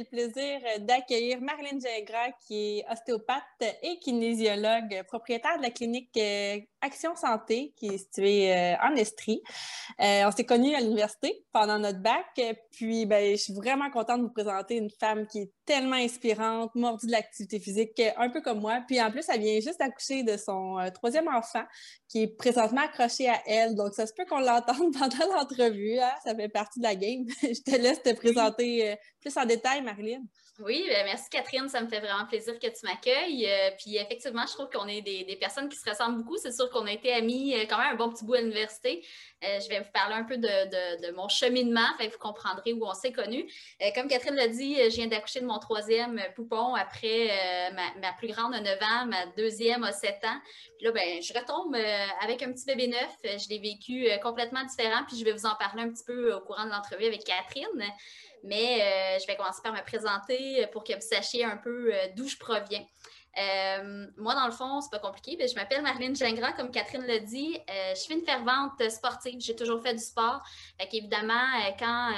le 0.00 0.04
plaisir 0.04 0.60
d'accueillir 0.80 1.40
Marilyn 1.40 1.78
Gingras, 1.78 2.32
qui 2.46 2.78
est 2.78 2.84
ostéopathe 2.90 3.78
et 3.82 3.98
kinésiologue, 3.98 5.02
propriétaire 5.06 5.58
de 5.58 5.62
la 5.62 5.70
clinique 5.70 6.16
euh, 6.16 6.58
Action 6.80 7.14
Santé, 7.16 7.72
qui 7.76 7.86
est 7.86 7.98
située 7.98 8.54
euh, 8.54 8.74
en 8.82 8.94
Estrie. 8.96 9.42
Euh, 10.00 10.24
on 10.26 10.30
s'est 10.30 10.44
connus 10.44 10.74
à 10.74 10.80
l'université 10.80 11.44
pendant 11.52 11.78
notre 11.78 12.00
bac, 12.00 12.40
puis 12.72 13.06
ben, 13.06 13.36
je 13.36 13.42
suis 13.42 13.54
vraiment 13.54 13.90
contente 13.90 14.18
de 14.20 14.26
vous 14.26 14.32
présenter 14.32 14.76
une 14.76 14.90
femme 14.90 15.26
qui 15.26 15.40
est 15.40 15.52
tellement 15.66 15.96
inspirante, 15.96 16.74
mordue 16.74 17.06
de 17.06 17.12
l'activité 17.12 17.60
physique, 17.60 18.00
un 18.16 18.30
peu 18.30 18.40
comme 18.40 18.60
moi. 18.60 18.80
Puis 18.86 19.00
en 19.00 19.10
plus, 19.10 19.24
elle 19.28 19.40
vient 19.40 19.60
juste 19.60 19.78
d'accoucher 19.78 20.22
de 20.22 20.36
son 20.36 20.78
troisième 20.94 21.28
enfant, 21.28 21.64
qui 22.08 22.22
est 22.22 22.36
présentement 22.36 22.82
accroché 22.82 23.28
à 23.28 23.40
elle. 23.46 23.74
Donc, 23.74 23.94
ça 23.94 24.06
se 24.06 24.12
peut 24.12 24.24
qu'on 24.24 24.40
l'entende 24.40 24.92
pendant 24.98 25.34
l'entrevue. 25.34 25.98
Hein. 25.98 26.12
Ça 26.24 26.34
fait 26.34 26.48
partie 26.48 26.80
de 26.80 26.84
la 26.84 26.94
game. 26.94 27.24
je 27.42 27.62
te 27.62 27.76
laisse 27.76 28.02
te 28.02 28.12
présenter 28.14 28.96
plus 29.20 29.36
en 29.36 29.44
détail, 29.44 29.82
Marilyn. 29.82 30.22
Oui, 30.62 30.84
ben, 30.88 31.04
merci 31.04 31.30
Catherine, 31.30 31.68
ça 31.68 31.80
me 31.80 31.88
fait 31.88 32.00
vraiment 32.00 32.26
plaisir 32.26 32.58
que 32.58 32.66
tu 32.66 32.84
m'accueilles. 32.84 33.46
Euh, 33.46 33.70
puis 33.78 33.96
effectivement, 33.96 34.44
je 34.46 34.52
trouve 34.52 34.68
qu'on 34.68 34.86
est 34.86 35.00
des, 35.00 35.36
personnes 35.40 35.68
qui 35.68 35.78
se 35.78 35.88
ressemblent 35.88 36.18
beaucoup. 36.18 36.36
C'est 36.36 36.52
sûr 36.52 36.68
qu'on 36.70 36.86
a 36.86 36.92
été 36.92 37.12
amis 37.12 37.54
euh, 37.54 37.64
quand 37.68 37.78
même 37.78 37.92
un 37.92 37.96
bon 37.96 38.10
petit 38.10 38.24
bout 38.24 38.34
à 38.34 38.40
l'université. 38.40 39.04
Euh, 39.44 39.58
je 39.60 39.68
vais 39.68 39.80
vous 39.80 39.90
parler 39.92 40.14
un 40.14 40.24
peu 40.24 40.36
de, 40.36 41.12
mon 41.12 41.28
cheminement, 41.28 41.86
fait 41.98 42.08
vous 42.08 42.18
comprendrez 42.18 42.72
où 42.72 42.84
on 42.84 42.94
s'est 42.94 43.12
connus. 43.12 43.46
comme 43.94 44.08
Catherine 44.08 44.34
l'a 44.34 44.48
dit, 44.48 44.76
je 44.76 44.96
viens 44.96 45.06
d'accoucher 45.06 45.40
de 45.40 45.46
mon 45.46 45.58
troisième 45.58 46.20
poupon 46.34 46.74
après 46.74 47.72
ma, 47.72 48.12
plus 48.18 48.28
grande 48.28 48.54
a 48.54 48.60
9 48.60 48.78
ans, 48.82 49.06
ma 49.06 49.26
deuxième 49.36 49.82
a 49.82 49.92
7 49.92 50.14
ans. 50.24 50.40
Puis 50.76 50.86
là, 50.86 50.92
ben, 50.92 51.22
je 51.22 51.32
retombe 51.32 51.74
avec 52.22 52.42
un 52.42 52.52
petit 52.52 52.66
bébé 52.66 52.88
neuf. 52.88 53.16
Je 53.24 53.48
l'ai 53.48 53.58
vécu 53.58 54.08
complètement 54.22 54.64
différent, 54.64 55.04
puis 55.06 55.18
je 55.18 55.24
vais 55.24 55.32
vous 55.32 55.46
en 55.46 55.54
parler 55.54 55.82
un 55.82 55.90
petit 55.90 56.04
peu 56.04 56.34
au 56.34 56.40
courant 56.40 56.66
de 56.66 56.70
l'entrevue 56.70 57.06
avec 57.06 57.24
Catherine. 57.24 57.82
Mais 58.42 58.80
euh, 58.82 59.18
je 59.20 59.26
vais 59.26 59.36
commencer 59.36 59.60
par 59.62 59.72
me 59.72 59.82
présenter 59.82 60.66
pour 60.72 60.84
que 60.84 60.94
vous 60.94 61.00
sachiez 61.00 61.44
un 61.44 61.56
peu 61.56 61.92
euh, 61.92 62.06
d'où 62.16 62.26
je 62.28 62.36
proviens. 62.36 62.84
Euh, 63.38 64.06
moi, 64.16 64.34
dans 64.34 64.46
le 64.46 64.52
fond, 64.52 64.80
c'est 64.80 64.90
pas 64.90 64.98
compliqué. 64.98 65.38
je 65.46 65.54
m'appelle 65.54 65.82
Marlène 65.82 66.16
Gingras, 66.16 66.52
comme 66.52 66.70
Catherine 66.70 67.06
l'a 67.06 67.18
dit. 67.18 67.58
je 67.68 67.98
suis 67.98 68.14
une 68.14 68.24
fervente 68.24 68.82
sportive. 68.90 69.40
J'ai 69.40 69.54
toujours 69.54 69.82
fait 69.82 69.94
du 69.94 70.02
sport. 70.02 70.42
Fait 70.78 70.88
qu'évidemment, 70.88 71.46
quand, 71.78 72.12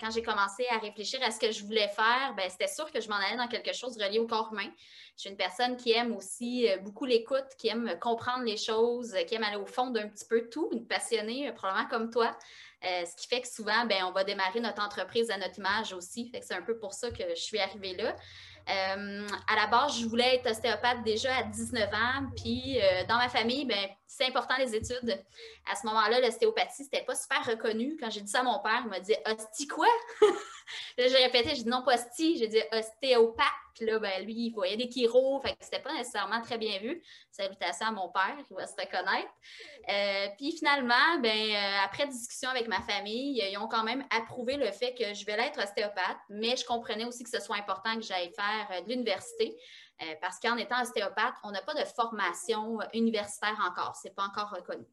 quand 0.00 0.10
j'ai 0.10 0.22
commencé 0.22 0.66
à 0.70 0.78
réfléchir 0.78 1.20
à 1.22 1.30
ce 1.30 1.38
que 1.38 1.52
je 1.52 1.64
voulais 1.64 1.88
faire, 1.88 2.34
ben, 2.36 2.48
c'était 2.50 2.66
sûr 2.66 2.90
que 2.90 3.00
je 3.00 3.08
m'en 3.08 3.16
allais 3.16 3.36
dans 3.36 3.48
quelque 3.48 3.72
chose 3.72 3.96
relié 3.96 4.18
au 4.18 4.26
corps 4.26 4.52
humain. 4.52 4.70
Je 5.16 5.22
suis 5.22 5.30
une 5.30 5.36
personne 5.36 5.76
qui 5.76 5.92
aime 5.92 6.14
aussi 6.14 6.68
beaucoup 6.82 7.06
l'écoute, 7.06 7.46
qui 7.58 7.68
aime 7.68 7.96
comprendre 8.00 8.44
les 8.44 8.56
choses, 8.56 9.14
qui 9.26 9.34
aime 9.36 9.44
aller 9.44 9.56
au 9.56 9.66
fond 9.66 9.90
d'un 9.90 10.08
petit 10.08 10.26
peu 10.26 10.48
tout, 10.50 10.68
une 10.72 10.86
passionnée, 10.86 11.50
probablement 11.52 11.88
comme 11.88 12.10
toi. 12.10 12.36
Euh, 12.84 13.04
ce 13.04 13.16
qui 13.16 13.26
fait 13.26 13.40
que 13.40 13.48
souvent, 13.48 13.86
ben, 13.86 14.04
on 14.04 14.12
va 14.12 14.22
démarrer 14.22 14.60
notre 14.60 14.82
entreprise 14.82 15.30
à 15.30 15.38
notre 15.38 15.58
image 15.58 15.92
aussi. 15.92 16.30
c'est 16.42 16.54
un 16.54 16.62
peu 16.62 16.78
pour 16.78 16.92
ça 16.92 17.10
que 17.10 17.24
je 17.30 17.40
suis 17.40 17.58
arrivée 17.58 17.94
là. 17.94 18.14
Euh, 18.68 19.26
à 19.46 19.54
la 19.54 19.66
base, 19.68 20.00
je 20.00 20.06
voulais 20.06 20.36
être 20.36 20.50
ostéopathe 20.50 21.04
déjà 21.04 21.36
à 21.36 21.42
19 21.44 21.88
ans. 21.92 22.26
Puis 22.36 22.80
euh, 22.80 23.04
dans 23.08 23.16
ma 23.16 23.28
famille, 23.28 23.64
ben, 23.64 23.88
c'est 24.06 24.26
important 24.26 24.54
les 24.58 24.74
études. 24.74 25.18
À 25.70 25.74
ce 25.74 25.86
moment-là, 25.86 26.20
l'ostéopathie, 26.20 26.84
c'était 26.84 27.04
pas 27.04 27.14
super 27.14 27.44
reconnu. 27.44 27.96
Quand 27.98 28.10
j'ai 28.10 28.20
dit 28.20 28.30
ça 28.30 28.40
à 28.40 28.42
mon 28.44 28.60
père, 28.60 28.82
il 28.84 28.90
m'a 28.90 29.00
dit 29.00 29.14
Hostie 29.26 29.66
quoi? 29.66 29.88
là, 30.98 31.08
j'ai 31.08 31.16
répété, 31.16 31.50
j'ai 31.50 31.64
dit 31.64 31.68
non 31.68 31.82
pas 31.82 31.94
hostie, 31.94 32.38
j'ai 32.38 32.48
dit 32.48 32.60
ostéopathe. 32.72 33.46
Là, 33.80 33.98
ben, 33.98 34.24
lui, 34.24 34.46
il 34.46 34.52
voyait 34.52 34.78
des 34.78 34.88
chiro, 34.90 35.38
fait 35.40 35.50
que 35.50 35.56
c'était 35.60 35.80
pas 35.80 35.92
nécessairement 35.92 36.40
très 36.40 36.56
bien 36.56 36.78
vu. 36.78 37.02
Salutations 37.30 37.88
à 37.88 37.90
mon 37.90 38.08
père, 38.08 38.34
il 38.50 38.56
va 38.56 38.66
se 38.66 38.72
reconnaître. 38.72 39.28
Euh, 39.90 40.28
puis 40.38 40.52
finalement, 40.52 41.18
ben, 41.20 41.54
après 41.84 42.06
discussion 42.06 42.48
avec 42.48 42.68
ma 42.68 42.80
famille, 42.80 43.38
ils 43.38 43.58
ont 43.58 43.68
quand 43.68 43.84
même 43.84 44.02
approuvé 44.08 44.56
le 44.56 44.70
fait 44.72 44.94
que 44.94 45.12
je 45.12 45.26
vais 45.26 45.32
être 45.32 45.62
ostéopathe, 45.62 46.16
mais 46.30 46.56
je 46.56 46.64
comprenais 46.64 47.04
aussi 47.04 47.22
que 47.22 47.28
ce 47.28 47.40
soit 47.40 47.56
important 47.56 47.94
que 47.96 48.02
j'aille 48.02 48.32
faire 48.32 48.82
de 48.82 48.88
l'université. 48.88 49.58
Euh, 50.02 50.14
parce 50.20 50.38
qu'en 50.38 50.58
étant 50.58 50.82
ostéopathe, 50.82 51.34
on 51.42 51.50
n'a 51.50 51.62
pas 51.62 51.72
de 51.72 51.84
formation 51.84 52.78
universitaire 52.92 53.56
encore. 53.66 53.96
Ce 53.96 54.08
n'est 54.08 54.14
pas 54.14 54.24
encore 54.24 54.50
reconnu. 54.50 54.84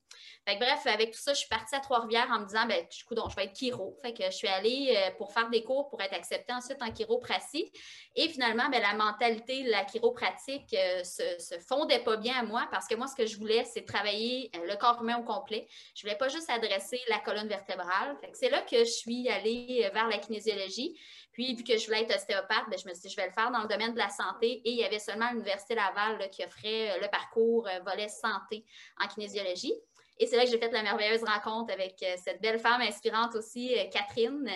bref, 0.45 0.85
avec 0.85 1.11
tout 1.11 1.19
ça, 1.19 1.33
je 1.33 1.39
suis 1.39 1.49
partie 1.49 1.75
à 1.75 1.81
Trois-Rivières 1.81 2.29
en 2.31 2.39
me 2.39 2.45
disant, 2.45 2.65
ben, 2.65 2.85
du 2.87 3.03
coup, 3.03 3.13
donc, 3.13 3.29
je 3.31 3.35
vais 3.35 3.45
être 3.45 3.55
chiro. 3.55 3.97
Fait 4.01 4.13
que 4.13 4.23
je 4.23 4.31
suis 4.31 4.47
allée 4.47 4.95
euh, 4.95 5.11
pour 5.17 5.33
faire 5.33 5.49
des 5.49 5.61
cours 5.61 5.89
pour 5.89 6.01
être 6.01 6.13
acceptée 6.13 6.53
ensuite 6.53 6.81
en 6.81 6.89
chiropratie. 6.91 7.69
Et 8.15 8.29
finalement, 8.29 8.69
ben, 8.69 8.81
la 8.81 8.93
mentalité 8.93 9.63
de 9.63 9.71
la 9.71 9.83
chiropratique 9.83 10.73
euh, 10.73 11.03
se, 11.03 11.37
se 11.37 11.59
fondait 11.59 11.99
pas 11.99 12.15
bien 12.15 12.35
à 12.39 12.43
moi 12.43 12.65
parce 12.71 12.87
que 12.87 12.95
moi, 12.95 13.07
ce 13.07 13.15
que 13.15 13.25
je 13.25 13.37
voulais, 13.37 13.65
c'est 13.65 13.83
travailler 13.83 14.51
le 14.53 14.75
corps 14.77 15.01
humain 15.01 15.17
au 15.17 15.23
complet. 15.23 15.67
Je 15.95 16.03
voulais 16.03 16.17
pas 16.17 16.29
juste 16.29 16.49
adresser 16.49 17.01
la 17.09 17.19
colonne 17.19 17.49
vertébrale. 17.49 18.17
c'est 18.31 18.49
là 18.49 18.61
que 18.61 18.79
je 18.79 18.83
suis 18.89 19.27
allée 19.27 19.89
vers 19.93 20.07
la 20.07 20.17
kinésiologie. 20.17 20.97
Puis, 21.33 21.55
vu 21.55 21.63
que 21.63 21.77
je 21.77 21.85
voulais 21.85 22.03
être 22.03 22.15
ostéopathe, 22.15 22.69
ben, 22.69 22.77
je 22.77 22.87
me 22.87 22.93
suis 22.93 23.03
dit, 23.03 23.09
je 23.09 23.15
vais 23.15 23.25
le 23.25 23.33
faire 23.33 23.51
dans 23.51 23.63
le 23.63 23.67
domaine 23.67 23.93
de 23.93 23.97
la 23.97 24.09
santé. 24.09 24.61
Et 24.63 24.69
il 24.69 24.77
y 24.77 24.83
avait 24.83 24.99
seulement 24.99 25.29
l'Université 25.31 25.75
Laval 25.75 26.29
qui 26.29 26.45
offrait 26.45 26.91
euh, 26.91 27.01
le 27.01 27.07
parcours 27.09 27.67
euh, 27.67 27.79
volet 27.79 28.07
santé 28.07 28.63
en 29.03 29.07
kinésiologie. 29.07 29.73
Et 30.19 30.27
c'est 30.27 30.35
là 30.35 30.43
que 30.43 30.49
j'ai 30.49 30.59
fait 30.59 30.71
la 30.71 30.83
merveilleuse 30.83 31.23
rencontre 31.23 31.73
avec 31.73 31.95
euh, 32.03 32.15
cette 32.23 32.41
belle 32.41 32.59
femme 32.59 32.81
inspirante 32.81 33.35
aussi, 33.35 33.75
Catherine. 33.91 34.49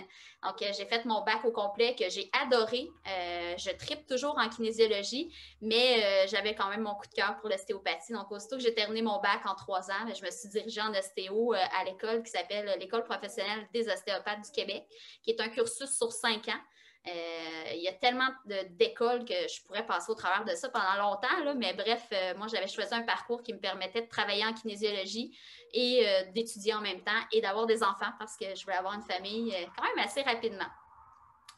Donc, 0.44 0.56
j'ai 0.60 0.86
fait 0.86 1.04
mon 1.06 1.24
bac 1.24 1.44
au 1.46 1.52
complet 1.52 1.96
que 1.98 2.10
j'ai 2.10 2.30
adoré. 2.42 2.88
je 3.06 3.76
tripe 3.76 4.06
toujours 4.06 4.38
en 4.38 4.48
kinésiologie, 4.50 5.34
mais 5.62 6.28
j'avais 6.28 6.54
quand 6.54 6.70
même 6.70 6.82
mon 6.82 6.94
coup 6.94 7.08
de 7.08 7.14
cœur 7.14 7.38
pour 7.38 7.50
l'ostéopathie. 7.50 8.14
Donc, 8.14 8.32
aussitôt 8.32 8.58
que 8.58 8.62
j'ai 8.62 8.74
terminé 8.74 9.02
mon 9.02 9.20
bac 9.20 9.42
en 9.46 9.56
trois 9.56 9.90
ans, 9.90 10.06
ben, 10.06 10.16
je 10.16 10.24
me 10.24 10.30
suis 10.30 10.50
dirigée 10.50 10.82
en 10.82 10.94
ostéo 10.94 11.54
à 11.54 11.84
l'école 11.86 12.22
qui 12.22 12.30
s'appelle 12.30 12.78
l'École 12.80 13.04
professionnelle 13.04 13.68
des 13.74 13.90
ostéopathes 13.90 14.42
du 14.42 14.52
Québec, 14.52 14.86
qui 15.24 15.32
est 15.32 15.42
un 15.42 15.50
cursus 15.50 15.90
sur 15.90 16.12
cinq 16.12 16.48
ans. 16.50 16.62
Euh, 17.08 17.74
il 17.74 17.82
y 17.82 17.88
a 17.88 17.94
tellement 17.94 18.28
d'écoles 18.72 19.24
que 19.24 19.34
je 19.34 19.62
pourrais 19.66 19.86
passer 19.86 20.12
au 20.12 20.16
travers 20.16 20.44
de 20.46 20.52
ça 20.56 20.70
pendant 20.70 21.10
longtemps, 21.10 21.56
mais 21.56 21.74
bref, 21.74 22.08
euh, 22.12 22.34
moi, 22.38 22.48
j'avais 22.48 22.68
choisi 22.68 22.94
un 22.94 23.04
parcours 23.04 23.44
qui 23.44 23.54
me 23.54 23.60
permettait 23.60 24.02
de 24.02 24.08
travailler 24.08 24.46
en 24.46 24.54
kinésiologie 24.54 25.38
et 25.74 26.06
euh, 26.06 26.32
d'étudier 26.34 26.74
en 26.74 26.82
même 26.82 27.02
temps 27.02 27.22
et 27.32 27.42
d'avoir 27.42 27.66
des 27.66 27.84
enfants 27.84 28.12
parce 28.20 28.36
que 28.36 28.46
je 28.56 28.64
voulais 28.64 28.78
avoir 28.78 28.94
une 28.94 29.04
famille 29.04 29.54
quand 29.76 29.84
même 29.84 30.06
assez 30.06 30.22
rapidement. 30.22 30.68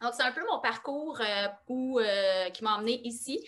Donc, 0.02 0.14
c'est 0.14 0.24
un 0.24 0.32
peu 0.32 0.42
mon 0.50 0.60
parcours 0.60 1.20
qui 1.68 2.64
m'a 2.64 2.78
emmené 2.78 3.02
ici. 3.06 3.46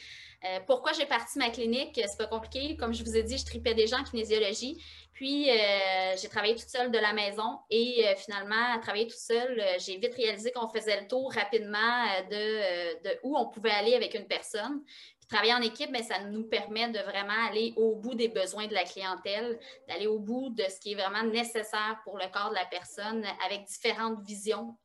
pourquoi 0.67 0.91
j'ai 0.91 1.05
parti 1.05 1.39
ma 1.39 1.49
clinique? 1.49 1.93
C'est 1.95 2.17
pas 2.17 2.27
compliqué. 2.27 2.75
Comme 2.75 2.93
je 2.93 3.03
vous 3.03 3.15
ai 3.15 3.23
dit, 3.23 3.37
je 3.37 3.45
tripais 3.45 3.87
gens 3.87 3.99
en 3.99 4.03
kinésiologie. 4.03 4.83
Puis, 5.21 5.51
euh, 5.51 6.15
j'ai 6.19 6.29
travaillé 6.29 6.55
toute 6.55 6.69
seule 6.69 6.89
de 6.89 6.97
la 6.97 7.13
maison 7.13 7.59
et 7.69 8.07
euh, 8.07 8.15
finalement, 8.15 8.73
à 8.73 8.79
travailler 8.79 9.05
toute 9.05 9.19
seule, 9.19 9.59
euh, 9.59 9.77
j'ai 9.77 9.97
vite 9.97 10.15
réalisé 10.15 10.51
qu'on 10.51 10.67
faisait 10.67 10.99
le 10.99 11.07
tour 11.07 11.31
rapidement 11.31 12.07
de, 12.31 13.19
où 13.21 13.37
on 13.37 13.47
pouvait 13.47 13.69
aller 13.69 13.93
avec 13.93 14.15
une 14.15 14.25
personne. 14.25 14.81
Puis, 15.19 15.27
travailler 15.29 15.53
en 15.53 15.61
équipe, 15.61 15.91
ben, 15.91 16.01
ça 16.01 16.23
nous 16.23 16.45
permet 16.45 16.89
de 16.89 16.97
vraiment 16.97 17.37
aller 17.47 17.71
au 17.77 17.97
bout 17.97 18.15
des 18.15 18.29
besoins 18.29 18.65
de 18.65 18.73
la 18.73 18.83
clientèle, 18.83 19.59
d'aller 19.87 20.07
au 20.07 20.17
bout 20.17 20.49
de 20.49 20.63
ce 20.63 20.79
qui 20.79 20.93
est 20.93 20.95
vraiment 20.95 21.21
nécessaire 21.21 22.01
pour 22.03 22.17
le 22.17 22.25
corps 22.33 22.49
de 22.49 22.55
la 22.55 22.65
personne 22.65 23.23
avec 23.45 23.65
différentes 23.65 24.23
visions 24.25 24.75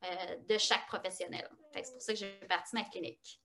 de 0.50 0.58
chaque 0.58 0.86
professionnel. 0.86 1.48
C'est 1.72 1.92
pour 1.92 2.02
ça 2.02 2.12
que 2.12 2.18
j'ai 2.18 2.40
parti 2.46 2.74
ma 2.74 2.84
clinique. 2.84 3.40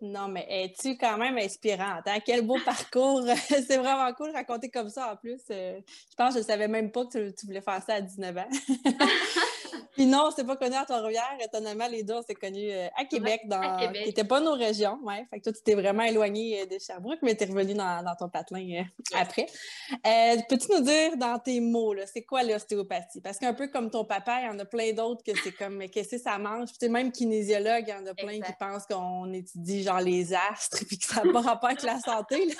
Non, 0.00 0.28
mais 0.28 0.46
es-tu 0.48 0.96
quand 0.96 1.16
même 1.16 1.38
inspirante? 1.38 2.06
Hein? 2.06 2.18
Quel 2.24 2.42
beau 2.42 2.58
parcours! 2.64 3.22
c'est 3.48 3.76
vraiment 3.76 4.12
cool 4.14 4.28
de 4.28 4.34
raconter 4.34 4.68
comme 4.68 4.88
ça 4.88 5.12
en 5.12 5.16
plus. 5.16 5.40
Euh, 5.50 5.80
je 6.10 6.16
pense 6.16 6.34
que 6.34 6.40
je 6.40 6.44
ne 6.44 6.48
savais 6.48 6.68
même 6.68 6.90
pas 6.90 7.06
que 7.06 7.30
tu, 7.30 7.46
voulais 7.46 7.60
faire 7.60 7.82
ça 7.82 7.94
à 7.94 8.00
19 8.00 8.36
ans. 8.36 8.48
Puis 9.94 10.06
non, 10.06 10.30
c'est 10.34 10.44
pas 10.44 10.56
connu 10.56 10.74
à 10.74 10.84
Trois-Rivières. 10.84 11.38
Étonnamment, 11.40 11.86
les 11.88 12.02
deux, 12.02 12.14
on 12.14 12.22
s'est 12.22 12.34
connus 12.34 12.70
euh, 12.70 12.88
à 12.96 13.04
Québec, 13.04 13.42
dans... 13.46 13.78
qui 13.78 14.06
n'était 14.06 14.24
pas 14.24 14.40
nos 14.40 14.54
régions. 14.54 14.98
Ouais. 15.02 15.26
Fait 15.30 15.38
que 15.38 15.44
toi, 15.44 15.52
tu 15.52 15.62
t'es 15.62 15.74
vraiment 15.74 16.02
éloigné 16.02 16.62
euh, 16.62 16.66
de 16.66 16.78
Sherbrooke, 16.78 17.20
mais 17.22 17.36
tu 17.36 17.44
es 17.44 17.46
revenu 17.46 17.74
dans, 17.74 18.16
ton 18.18 18.28
patelin 18.28 18.84
après. 19.14 19.46
Peux-tu 20.48 20.72
nous 20.72 20.80
dire 20.80 21.16
dans 21.16 21.38
tes 21.38 21.60
mots, 21.60 21.94
c'est 22.12 22.24
quoi 22.24 22.42
l'ostéopathie? 22.42 23.20
Parce 23.20 23.38
qu'un 23.38 23.54
peu 23.54 23.68
comme 23.68 23.90
ton 23.90 24.04
papa, 24.04 24.40
il 24.40 24.46
y 24.46 24.48
en 24.48 24.58
a 24.58 24.64
plein 24.64 24.92
d'autres 24.92 25.22
que 25.22 25.32
c'est 25.42 25.52
comme, 25.52 25.76
mais 25.76 25.88
qu'est-ce 25.88 26.16
que 26.16 26.18
ça 26.18 26.38
mange? 26.38 26.70
Puis 26.78 26.88
même 26.88 27.12
kinésiologue, 27.12 27.84
il 27.86 27.90
y 27.90 27.94
en 27.94 28.06
a 28.06 28.14
plein 28.14 28.40
qui 28.40 28.52
pensent 28.58 28.86
qu'on 28.86 29.32
étudie 29.32 29.82
genre 29.82 30.00
les 30.00 30.34
astres, 30.34 30.84
puis 30.88 30.98
que 30.98 31.06
ça 31.06 31.22
n'a 31.24 31.32
pas 31.32 31.40
rapport 31.40 31.70
avec 31.70 31.82
la 31.82 32.00
santé. 32.00 32.54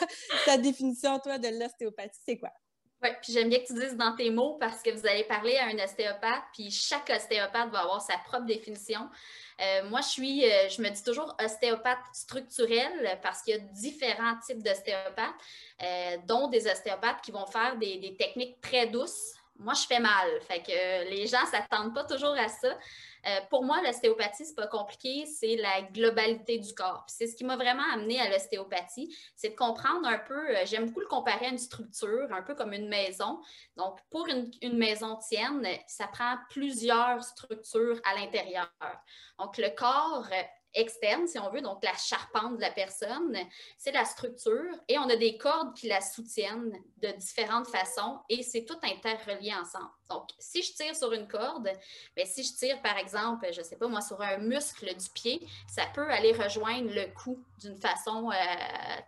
Ta 0.44 0.56
définition, 0.56 1.18
toi, 1.18 1.38
de 1.38 1.48
l'ostéopathie, 1.48 2.20
c'est 2.26 2.38
quoi? 2.38 2.50
Puis 3.22 3.32
j'aime 3.32 3.48
bien 3.48 3.58
que 3.58 3.66
tu 3.66 3.74
dises 3.74 3.96
dans 3.96 4.14
tes 4.16 4.30
mots 4.30 4.56
parce 4.58 4.82
que 4.82 4.90
vous 4.90 5.06
allez 5.06 5.24
parler 5.24 5.56
à 5.56 5.66
un 5.66 5.78
ostéopathe, 5.84 6.44
puis 6.52 6.70
chaque 6.70 7.10
ostéopathe 7.10 7.70
va 7.70 7.80
avoir 7.80 8.00
sa 8.00 8.16
propre 8.18 8.46
définition. 8.46 9.08
Euh, 9.60 9.88
moi, 9.88 10.00
je 10.00 10.08
suis, 10.08 10.44
euh, 10.44 10.68
je 10.68 10.82
me 10.82 10.88
dis 10.88 11.02
toujours 11.02 11.36
ostéopathe 11.42 12.04
structurel 12.12 13.18
parce 13.22 13.42
qu'il 13.42 13.54
y 13.54 13.58
a 13.58 13.60
différents 13.60 14.38
types 14.44 14.62
d'ostéopathes, 14.62 15.34
euh, 15.82 16.16
dont 16.26 16.48
des 16.48 16.66
ostéopathes 16.66 17.20
qui 17.22 17.30
vont 17.30 17.46
faire 17.46 17.76
des, 17.76 18.16
techniques 18.18 18.60
très 18.60 18.86
douces. 18.86 19.34
Moi, 19.56 19.74
je 19.74 19.86
fais 19.86 20.00
mal. 20.00 20.40
Fait 20.42 20.62
que 20.62 21.10
les 21.10 21.26
gens 21.26 21.42
ne 21.42 21.46
s'attendent 21.46 21.94
pas 21.94 22.04
toujours 22.04 22.34
à 22.36 22.48
ça. 22.48 22.76
Euh, 23.26 23.40
pour 23.48 23.64
moi, 23.64 23.80
l'ostéopathie, 23.82 24.44
c'est 24.44 24.54
pas 24.54 24.66
compliqué, 24.66 25.24
c'est 25.26 25.56
la 25.56 25.82
globalité 25.82 26.58
du 26.58 26.74
corps. 26.74 27.04
C'est 27.08 27.26
ce 27.26 27.36
qui 27.36 27.44
m'a 27.44 27.56
vraiment 27.56 27.84
amené 27.92 28.20
à 28.20 28.28
l'ostéopathie, 28.28 29.16
c'est 29.34 29.50
de 29.50 29.54
comprendre 29.54 30.06
un 30.06 30.18
peu, 30.18 30.50
euh, 30.50 30.66
j'aime 30.66 30.86
beaucoup 30.86 31.00
le 31.00 31.06
comparer 31.06 31.46
à 31.46 31.48
une 31.48 31.58
structure, 31.58 32.28
un 32.30 32.42
peu 32.42 32.54
comme 32.54 32.72
une 32.74 32.88
maison. 32.88 33.40
Donc, 33.76 33.98
pour 34.10 34.28
une, 34.28 34.50
une 34.60 34.76
maison 34.76 35.16
tienne, 35.16 35.66
ça 35.86 36.06
prend 36.08 36.36
plusieurs 36.50 37.22
structures 37.24 37.98
à 38.04 38.14
l'intérieur. 38.20 38.70
Donc, 39.38 39.56
le 39.56 39.70
corps 39.70 40.28
externe, 40.74 41.26
si 41.26 41.38
on 41.38 41.50
veut, 41.50 41.60
donc 41.60 41.82
la 41.82 41.94
charpente 41.96 42.56
de 42.56 42.60
la 42.60 42.70
personne, 42.70 43.36
c'est 43.78 43.92
la 43.92 44.04
structure, 44.04 44.72
et 44.88 44.98
on 44.98 45.08
a 45.08 45.16
des 45.16 45.36
cordes 45.38 45.74
qui 45.76 45.88
la 45.88 46.00
soutiennent 46.00 46.72
de 46.98 47.08
différentes 47.12 47.68
façons, 47.68 48.18
et 48.28 48.42
c'est 48.42 48.64
tout 48.64 48.78
interrelié 48.82 49.52
ensemble. 49.54 49.90
Donc, 50.10 50.28
si 50.38 50.62
je 50.62 50.72
tire 50.72 50.94
sur 50.94 51.12
une 51.12 51.26
corde, 51.26 51.70
bien, 52.14 52.24
si 52.26 52.44
je 52.44 52.52
tire, 52.54 52.82
par 52.82 52.98
exemple, 52.98 53.46
je 53.52 53.60
ne 53.60 53.64
sais 53.64 53.76
pas 53.76 53.88
moi, 53.88 54.00
sur 54.00 54.20
un 54.20 54.38
muscle 54.38 54.86
du 54.94 55.08
pied, 55.14 55.46
ça 55.66 55.84
peut 55.94 56.10
aller 56.10 56.32
rejoindre 56.32 56.90
le 56.92 57.06
cou 57.14 57.42
d'une 57.60 57.76
façon 57.76 58.30
euh, 58.30 58.34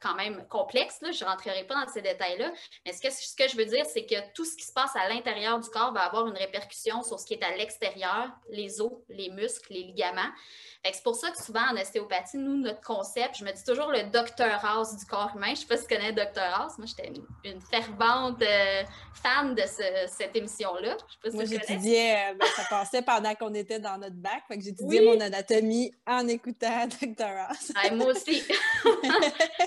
quand 0.00 0.14
même 0.14 0.46
complexe. 0.48 0.98
Je 1.02 1.24
ne 1.24 1.28
rentrerai 1.28 1.64
pas 1.64 1.84
dans 1.84 1.92
ces 1.92 2.02
détails-là, 2.02 2.50
mais 2.84 2.92
ce 2.92 3.02
que, 3.36 3.48
je 3.48 3.56
veux 3.56 3.66
dire, 3.66 3.84
c'est 3.86 4.06
que 4.06 4.32
tout 4.32 4.44
ce 4.44 4.56
qui 4.56 4.64
se 4.64 4.72
passe 4.72 4.96
à 4.96 5.08
l'intérieur 5.08 5.60
du 5.60 5.68
corps 5.68 5.92
va 5.92 6.00
avoir 6.00 6.26
une 6.26 6.36
répercussion 6.36 7.02
sur 7.02 7.20
ce 7.20 7.26
qui 7.26 7.34
est 7.34 7.44
à 7.44 7.54
l'extérieur, 7.56 8.30
les 8.48 8.80
os, 8.80 8.92
les 9.08 9.30
muscles, 9.30 9.74
les 9.74 9.82
ligaments. 9.82 10.32
C'est 10.92 11.02
pour 11.02 11.16
ça 11.16 11.30
que 11.30 11.42
souvent 11.42 11.66
en 11.72 11.76
ostéopathie, 11.76 12.38
nous, 12.38 12.56
notre 12.56 12.80
concept, 12.80 13.38
je 13.38 13.44
me 13.44 13.52
dis 13.52 13.64
toujours 13.64 13.90
le 13.90 14.04
docteur 14.04 14.64
House 14.64 14.96
du 14.96 15.04
corps 15.06 15.32
humain. 15.34 15.46
Je 15.46 15.50
ne 15.52 15.56
sais 15.56 15.66
pas 15.66 15.76
si 15.76 15.86
tu 15.86 15.94
connais 15.94 16.12
Dr 16.12 16.40
House. 16.40 16.78
Moi, 16.78 16.86
j'étais 16.86 17.12
une, 17.44 17.60
fervente 17.60 18.40
euh, 18.42 18.82
fan 19.14 19.54
de 19.54 19.62
cette 20.06 20.36
émission-là. 20.36 20.85
Moi, 21.32 21.44
j'étudiais, 21.44 22.30
euh, 22.30 22.34
ben, 22.34 22.46
ça 22.56 22.64
passait 22.68 23.02
pendant 23.02 23.34
qu'on 23.34 23.54
était 23.54 23.78
dans 23.78 23.98
notre 23.98 24.16
bac. 24.16 24.42
Fait 24.48 24.58
que 24.58 24.64
j'étudiais 24.64 25.00
mon 25.00 25.20
anatomie 25.20 25.92
en 26.06 26.26
écoutant 26.28 26.86
Dr 27.00 27.24
House. 27.24 27.72
moi 27.92 28.06
aussi. 28.06 28.42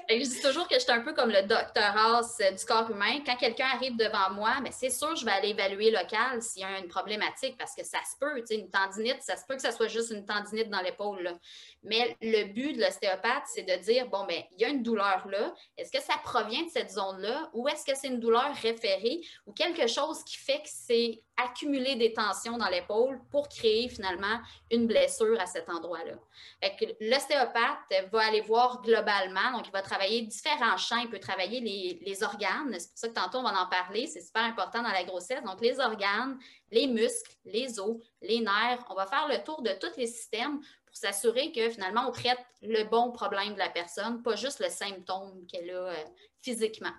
je 0.09 0.23
dis 0.23 0.41
toujours 0.41 0.67
que 0.67 0.79
j'étais 0.79 0.91
un 0.91 1.01
peu 1.01 1.13
comme 1.13 1.29
le 1.29 1.43
Dr 1.43 1.97
House 1.97 2.37
euh, 2.41 2.51
du 2.51 2.65
corps 2.65 2.89
humain. 2.89 3.19
Quand 3.25 3.35
quelqu'un 3.35 3.67
arrive 3.73 3.95
devant 3.97 4.31
moi, 4.33 4.55
mais 4.61 4.71
c'est 4.71 4.89
sûr, 4.89 5.15
je 5.15 5.25
vais 5.25 5.31
aller 5.31 5.49
évaluer 5.49 5.91
local 5.91 6.41
s'il 6.41 6.61
y 6.61 6.65
a 6.65 6.79
une 6.79 6.87
problématique 6.87 7.57
parce 7.57 7.75
que 7.75 7.83
ça 7.83 7.99
se 8.09 8.17
peut, 8.19 8.43
une 8.49 8.69
tendinite, 8.69 9.21
ça 9.21 9.35
se 9.35 9.45
peut 9.45 9.55
que 9.55 9.61
ça 9.61 9.71
soit 9.71 9.87
juste 9.87 10.11
une 10.11 10.25
tendinite 10.25 10.69
dans 10.69 10.81
l'épaule 10.81 11.39
mais 11.83 12.17
le 12.21 12.45
but 12.45 12.73
de 12.73 12.81
l'ostéopathe, 12.81 13.43
c'est 13.53 13.63
de 13.63 13.81
dire, 13.83 14.07
bon, 14.09 14.25
bien, 14.25 14.43
il 14.51 14.61
y 14.61 14.65
a 14.65 14.69
une 14.69 14.83
douleur 14.83 15.25
là. 15.29 15.53
Est-ce 15.77 15.91
que 15.91 16.01
ça 16.01 16.15
provient 16.23 16.63
de 16.63 16.69
cette 16.69 16.91
zone-là? 16.91 17.49
Ou 17.53 17.67
est-ce 17.69 17.85
que 17.85 17.97
c'est 17.97 18.07
une 18.07 18.19
douleur 18.19 18.53
référée? 18.61 19.21
Ou 19.45 19.53
quelque 19.53 19.87
chose 19.87 20.23
qui 20.23 20.37
fait 20.37 20.59
que 20.59 20.69
c'est 20.69 21.08
accumuler 21.37 21.95
des 21.95 22.11
tensions 22.11 22.57
dans 22.57 22.67
l'épaule 22.67 23.21
pour 23.31 23.47
créer 23.47 23.87
finalement 23.87 24.39
une 24.71 24.87
blessure 24.87 25.39
à 25.39 25.45
cet 25.45 25.69
endroit-là. 25.69 26.15
L'ostéopathe 26.99 28.09
va 28.11 28.25
aller 28.25 28.41
voir 28.41 28.81
globalement, 28.81 29.51
donc 29.53 29.67
il 29.67 29.71
va 29.71 29.81
travailler 29.81 30.23
différents 30.23 30.77
champs, 30.77 30.97
il 30.97 31.09
peut 31.09 31.19
travailler 31.19 31.61
les, 31.61 32.23
organes, 32.23 32.75
c'est 32.77 32.89
pour 32.89 32.97
ça 32.97 33.07
que 33.07 33.13
tantôt 33.13 33.37
on 33.37 33.43
va 33.43 33.61
en 33.61 33.69
parler, 33.69 34.07
c'est 34.07 34.21
super 34.21 34.43
important 34.43 34.81
dans 34.81 34.91
la 34.91 35.03
grossesse, 35.03 35.41
donc 35.43 35.61
les 35.61 35.79
organes, 35.79 36.37
les 36.71 36.87
muscles, 36.87 37.31
les 37.45 37.79
os, 37.79 37.97
les 38.21 38.41
nerfs, 38.41 38.83
on 38.89 38.95
va 38.95 39.05
faire 39.05 39.27
le 39.29 39.41
tour 39.43 39.61
de 39.61 39.71
tous 39.79 39.95
les 39.97 40.07
systèmes 40.07 40.59
pour 40.59 40.97
s'assurer 40.97 41.51
que 41.51 41.69
finalement, 41.69 42.07
on 42.07 42.11
traite 42.11 42.39
le 42.61 42.83
bon 42.83 43.11
problème 43.11 43.53
de 43.53 43.59
la 43.59 43.69
personne, 43.69 44.21
pas 44.21 44.35
juste 44.35 44.59
le 44.59 44.69
symptôme 44.69 45.45
qu'elle 45.47 45.69
a 45.69 45.89
euh, 45.89 46.03
physiquement. 46.41 46.91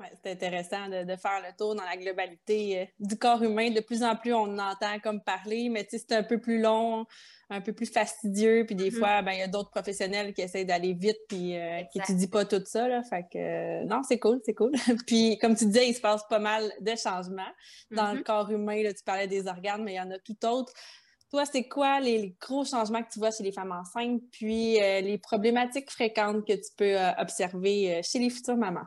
Ouais, 0.00 0.10
c'est 0.22 0.32
intéressant 0.32 0.88
de, 0.88 1.16
faire 1.16 1.42
le 1.46 1.54
tour 1.56 1.74
dans 1.74 1.84
la 1.84 1.96
globalité 1.96 2.80
euh, 2.80 2.84
du 2.98 3.16
corps 3.16 3.42
humain. 3.42 3.70
De 3.70 3.80
plus 3.80 4.02
en 4.02 4.16
plus, 4.16 4.32
on 4.32 4.58
entend 4.58 4.98
comme 5.02 5.20
parler, 5.20 5.68
mais 5.68 5.86
c'est 5.90 6.12
un 6.12 6.22
peu 6.22 6.40
plus 6.40 6.58
long, 6.58 7.04
un 7.50 7.60
peu 7.60 7.74
plus 7.74 7.86
fastidieux. 7.86 8.64
Puis 8.64 8.74
des 8.74 8.90
mm-hmm. 8.90 8.98
fois, 8.98 9.22
ben, 9.22 9.32
il 9.32 9.40
y 9.40 9.42
a 9.42 9.46
d'autres 9.46 9.70
professionnels 9.70 10.32
qui 10.32 10.40
essayent 10.40 10.64
d'aller 10.64 10.94
vite 10.94 11.18
puis 11.28 11.56
euh, 11.56 11.82
qui 11.92 11.98
n'étudient 11.98 12.28
pas 12.28 12.46
tout 12.46 12.62
ça. 12.64 12.88
Là, 12.88 13.02
fait 13.02 13.26
que 13.30 13.84
non, 13.84 14.02
c'est 14.02 14.18
cool, 14.18 14.40
c'est 14.44 14.54
cool. 14.54 14.72
puis 15.06 15.38
comme 15.38 15.54
tu 15.54 15.66
disais, 15.66 15.88
il 15.88 15.94
se 15.94 16.00
passe 16.00 16.22
pas 16.28 16.38
mal 16.38 16.72
de 16.80 16.96
changements 16.96 17.42
dans 17.90 18.12
le 18.12 18.20
mm-hmm. 18.20 18.24
corps 18.24 18.50
humain. 18.50 18.82
Là, 18.82 18.94
tu 18.94 19.04
parlais 19.04 19.28
des 19.28 19.46
organes, 19.46 19.84
mais 19.84 19.92
il 19.92 19.96
y 19.96 20.00
en 20.00 20.10
a 20.10 20.18
tout 20.18 20.46
autre. 20.46 20.72
Toi, 21.30 21.44
c'est 21.44 21.68
quoi 21.68 22.00
les, 22.00 22.34
gros 22.40 22.64
changements 22.64 23.02
que 23.04 23.10
tu 23.12 23.20
vois 23.20 23.30
chez 23.30 23.44
les 23.44 23.52
femmes 23.52 23.70
enceintes, 23.70 24.20
puis 24.32 24.82
euh, 24.82 25.00
les 25.00 25.16
problématiques 25.16 25.88
fréquentes 25.88 26.44
que 26.44 26.54
tu 26.54 26.70
peux 26.76 26.98
euh, 26.98 27.12
observer 27.18 27.94
euh, 27.94 28.00
chez 28.02 28.18
les 28.18 28.30
futures 28.30 28.56
mamans? 28.56 28.86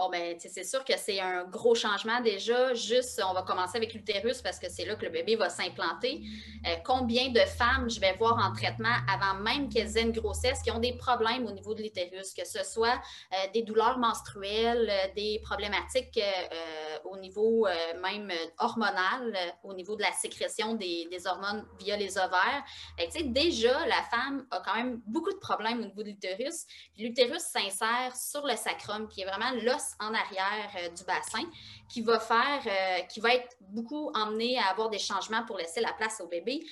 Bon, 0.00 0.08
ben, 0.08 0.34
c'est 0.38 0.64
sûr 0.64 0.82
que 0.82 0.96
c'est 0.96 1.20
un 1.20 1.44
gros 1.44 1.74
changement 1.74 2.22
déjà. 2.22 2.72
Juste, 2.72 3.20
on 3.22 3.34
va 3.34 3.42
commencer 3.42 3.76
avec 3.76 3.92
l'utérus 3.92 4.40
parce 4.40 4.58
que 4.58 4.66
c'est 4.70 4.86
là 4.86 4.94
que 4.94 5.04
le 5.04 5.10
bébé 5.10 5.36
va 5.36 5.50
s'implanter. 5.50 6.22
Euh, 6.66 6.76
combien 6.86 7.28
de 7.28 7.40
femmes 7.40 7.90
je 7.90 8.00
vais 8.00 8.14
voir 8.14 8.38
en 8.38 8.54
traitement 8.54 8.96
avant 9.12 9.38
même 9.40 9.68
qu'elles 9.68 9.98
aient 9.98 10.02
une 10.04 10.12
grossesse 10.12 10.62
qui 10.62 10.70
ont 10.70 10.78
des 10.78 10.94
problèmes 10.94 11.44
au 11.44 11.50
niveau 11.50 11.74
de 11.74 11.82
l'utérus, 11.82 12.32
que 12.32 12.46
ce 12.46 12.64
soit 12.64 12.98
euh, 13.34 13.36
des 13.52 13.60
douleurs 13.60 13.98
menstruelles, 13.98 14.88
euh, 14.88 15.14
des 15.14 15.38
problématiques 15.42 16.18
au 17.04 17.18
niveau 17.18 17.66
même 18.00 18.32
hormonal, 18.58 19.36
au 19.64 19.74
niveau 19.74 19.96
de 19.96 20.02
la 20.02 20.12
sécrétion 20.12 20.74
des, 20.74 21.08
hormones 21.26 21.66
via 21.78 21.96
les 21.96 22.16
ovaires. 22.16 22.62
sais, 23.10 23.22
déjà, 23.24 23.86
la 23.86 24.02
femme 24.10 24.46
a 24.50 24.60
quand 24.60 24.74
même 24.74 25.02
beaucoup 25.06 25.32
de 25.32 25.38
problèmes 25.38 25.80
au 25.80 25.84
niveau 25.84 26.02
de 26.02 26.08
l'utérus. 26.08 26.66
L'utérus 26.96 27.42
s'insère 27.42 28.14
sur 28.16 28.46
le 28.46 28.56
sacrum, 28.56 29.08
qui 29.08 29.22
est 29.22 29.26
vraiment 29.26 29.50
l'os 29.62 29.89
en 29.98 30.14
arrière 30.14 30.70
euh, 30.76 30.88
du 30.90 31.04
bassin 31.04 31.42
qui 31.88 32.02
va 32.02 32.20
faire, 32.20 32.62
euh, 32.66 33.02
qui 33.06 33.20
va 33.20 33.34
être 33.34 33.56
beaucoup 33.60 34.10
emmené 34.14 34.58
à 34.58 34.70
avoir 34.70 34.90
des 34.90 34.98
changements 34.98 35.44
pour 35.44 35.58
laisser 35.58 35.80
la 35.80 35.92
place 35.92 36.20
au 36.20 36.28
bébé. 36.28 36.64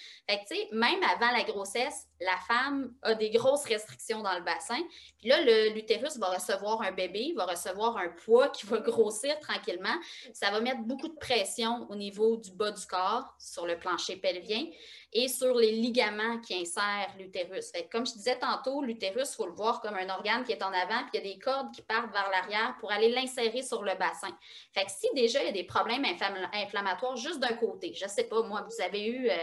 Même 0.72 1.02
avant 1.02 1.30
la 1.32 1.42
grossesse, 1.42 2.06
la 2.20 2.36
femme 2.46 2.94
a 3.02 3.14
des 3.14 3.30
grosses 3.30 3.64
restrictions 3.64 4.22
dans 4.22 4.34
le 4.34 4.44
bassin. 4.44 4.80
Puis 5.18 5.28
là, 5.28 5.40
l'utérus 5.70 6.16
va 6.18 6.28
recevoir 6.28 6.82
un 6.82 6.92
bébé, 6.92 7.32
va 7.36 7.46
recevoir 7.46 7.96
un 7.96 8.08
poids 8.08 8.48
qui 8.48 8.66
va 8.66 8.78
grossir 8.78 9.38
tranquillement. 9.40 9.96
Ça 10.32 10.50
va 10.50 10.60
mettre 10.60 10.82
beaucoup 10.82 11.08
de 11.08 11.16
pression 11.16 11.86
au 11.90 11.96
niveau 11.96 12.36
du 12.36 12.52
bas 12.52 12.70
du 12.70 12.86
corps, 12.86 13.34
sur 13.38 13.66
le 13.66 13.78
plancher 13.78 14.16
pelvien 14.16 14.64
et 15.12 15.28
sur 15.28 15.54
les 15.54 15.72
ligaments 15.72 16.38
qui 16.40 16.54
insèrent 16.54 17.14
l'utérus. 17.18 17.72
Comme 17.90 18.06
je 18.06 18.12
disais 18.12 18.38
tantôt, 18.38 18.82
l'utérus, 18.82 19.32
il 19.32 19.36
faut 19.36 19.46
le 19.46 19.52
voir 19.52 19.80
comme 19.80 19.94
un 19.94 20.08
organe 20.10 20.44
qui 20.44 20.52
est 20.52 20.62
en 20.62 20.72
avant, 20.72 21.02
puis 21.10 21.14
il 21.14 21.16
y 21.16 21.30
a 21.30 21.34
des 21.34 21.38
cordes 21.38 21.74
qui 21.74 21.82
partent 21.82 22.12
vers 22.12 22.30
l'arrière 22.30 22.76
pour 22.78 22.92
aller 22.92 23.10
l'insérer 23.10 23.62
sur 23.62 23.82
le 23.82 23.94
bassin. 23.94 24.36
Fait 24.72 24.88
si 24.88 25.08
déjà 25.14 25.40
il 25.42 25.46
y 25.46 25.48
a 25.48 25.52
des 25.52 25.64
problèmes 25.64 26.04
inflammatoires 26.52 27.16
juste 27.16 27.40
d'un 27.40 27.54
côté, 27.54 27.94
je 27.94 28.04
ne 28.04 28.10
sais 28.10 28.24
pas, 28.24 28.42
moi, 28.42 28.66
vous 28.68 28.82
avez 28.82 29.06
eu 29.06 29.30
euh, 29.30 29.34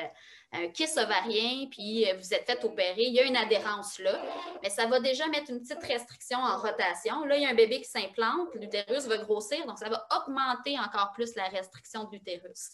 un 0.64 0.68
kiss 0.70 0.98
ovarien, 0.98 1.68
puis 1.70 2.10
euh, 2.10 2.16
vous 2.18 2.34
êtes 2.34 2.46
fait 2.46 2.64
opérer, 2.64 3.04
il 3.04 3.14
y 3.14 3.20
a 3.20 3.24
une 3.24 3.36
adhérence 3.36 4.00
là, 4.00 4.22
mais 4.64 4.70
ça 4.70 4.86
va 4.86 5.00
déjà 5.00 5.28
mettre 5.28 5.52
une 5.52 5.62
petite 5.62 5.84
restriction 5.84 6.38
en 6.40 6.58
rotation. 6.58 7.26
Là, 7.26 7.38
il 7.38 7.44
y 7.44 7.46
a 7.46 7.50
un 7.50 7.56
bébé 7.56 7.82
qui 7.82 7.90
s'implante, 7.90 8.50
l'utérus 8.56 9.06
va 9.08 9.18
grossir, 9.18 9.66
donc 9.66 9.80
ça 9.80 9.90
va 9.90 10.08
augmenter 10.18 10.78
encore 10.80 11.12
plus 11.14 11.36
la 11.36 11.48
restriction 11.48 12.06
de 12.06 12.12
l'utérus. 12.12 12.72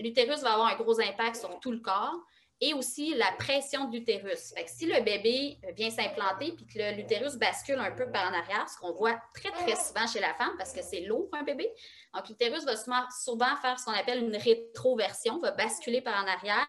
L'utérus 0.00 0.40
va 0.40 0.54
avoir 0.54 0.68
un 0.68 0.76
gros 0.76 1.00
impact 1.00 1.36
sur 1.36 1.60
tout 1.60 1.72
le 1.72 1.80
corps 1.80 2.16
et 2.62 2.74
aussi 2.74 3.12
la 3.16 3.32
pression 3.32 3.86
de 3.86 3.96
l'utérus. 3.96 4.54
Si 4.68 4.86
le 4.86 5.02
bébé 5.02 5.58
vient 5.76 5.90
s'implanter 5.90 6.52
puis 6.52 6.64
que 6.64 6.94
l'utérus 6.94 7.34
bascule 7.34 7.80
un 7.80 7.90
peu 7.90 8.08
par 8.10 8.30
en 8.30 8.32
arrière, 8.32 8.68
ce 8.68 8.78
qu'on 8.78 8.92
voit 8.92 9.20
très, 9.34 9.50
très 9.50 9.74
souvent 9.74 10.06
chez 10.06 10.20
la 10.20 10.32
femme 10.34 10.54
parce 10.56 10.72
que 10.72 10.80
c'est 10.80 11.00
lourd 11.00 11.28
un 11.32 11.42
bébé, 11.42 11.68
donc, 12.14 12.28
l'utérus 12.28 12.64
va 12.64 12.76
souvent 12.76 13.56
faire 13.62 13.78
ce 13.78 13.86
qu'on 13.86 13.92
appelle 13.92 14.22
une 14.22 14.36
rétroversion, 14.36 15.38
va 15.38 15.50
basculer 15.52 16.02
par 16.02 16.22
en 16.22 16.26
arrière. 16.26 16.66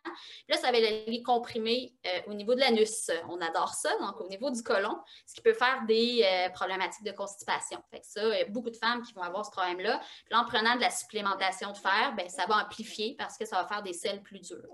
Là, 0.47 0.55
ça 0.55 0.71
va 0.71 0.77
aller 0.77 1.21
comprimer 1.21 1.93
euh, 2.07 2.21
au 2.27 2.33
niveau 2.33 2.55
de 2.55 2.61
l'anus. 2.61 3.11
On 3.27 3.41
adore 3.41 3.73
ça, 3.73 3.89
donc 3.99 4.21
au 4.21 4.27
niveau 4.29 4.49
du 4.51 4.63
côlon, 4.63 4.97
ce 5.25 5.35
qui 5.35 5.41
peut 5.41 5.53
faire 5.53 5.83
des 5.85 6.23
euh, 6.23 6.49
problématiques 6.51 7.05
de 7.05 7.11
constipation. 7.11 7.83
Fait 7.91 7.99
que 7.99 8.05
ça, 8.05 8.23
il 8.23 8.39
y 8.39 8.41
a 8.41 8.45
beaucoup 8.45 8.69
de 8.69 8.77
femmes 8.77 9.01
qui 9.01 9.13
vont 9.13 9.21
avoir 9.21 9.45
ce 9.45 9.51
problème-là. 9.51 9.99
Puis 10.25 10.39
en 10.39 10.45
prenant 10.45 10.75
de 10.75 10.81
la 10.81 10.89
supplémentation 10.89 11.73
de 11.73 11.77
fer, 11.77 12.13
bien, 12.15 12.29
ça 12.29 12.45
va 12.45 12.63
amplifier 12.63 13.15
parce 13.17 13.37
que 13.37 13.45
ça 13.45 13.57
va 13.57 13.67
faire 13.67 13.83
des 13.83 13.93
selles 13.93 14.21
plus 14.21 14.39
dures. 14.39 14.69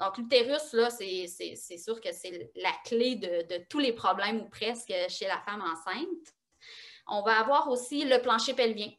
Donc, 0.00 0.18
l'utérus, 0.18 0.57
là, 0.72 0.90
c'est 0.90 1.78
sûr 1.78 2.00
que 2.00 2.12
c'est 2.12 2.50
la 2.56 2.72
clé 2.84 3.16
de, 3.16 3.64
tous 3.68 3.78
les 3.78 3.92
problèmes 3.92 4.40
ou 4.40 4.48
presque 4.48 4.92
chez 5.08 5.26
la 5.26 5.40
femme 5.40 5.62
enceinte. 5.62 6.34
On 7.06 7.22
va 7.22 7.40
avoir 7.40 7.68
aussi 7.68 8.04
le 8.04 8.20
plancher 8.20 8.54
pelvien. 8.54 8.90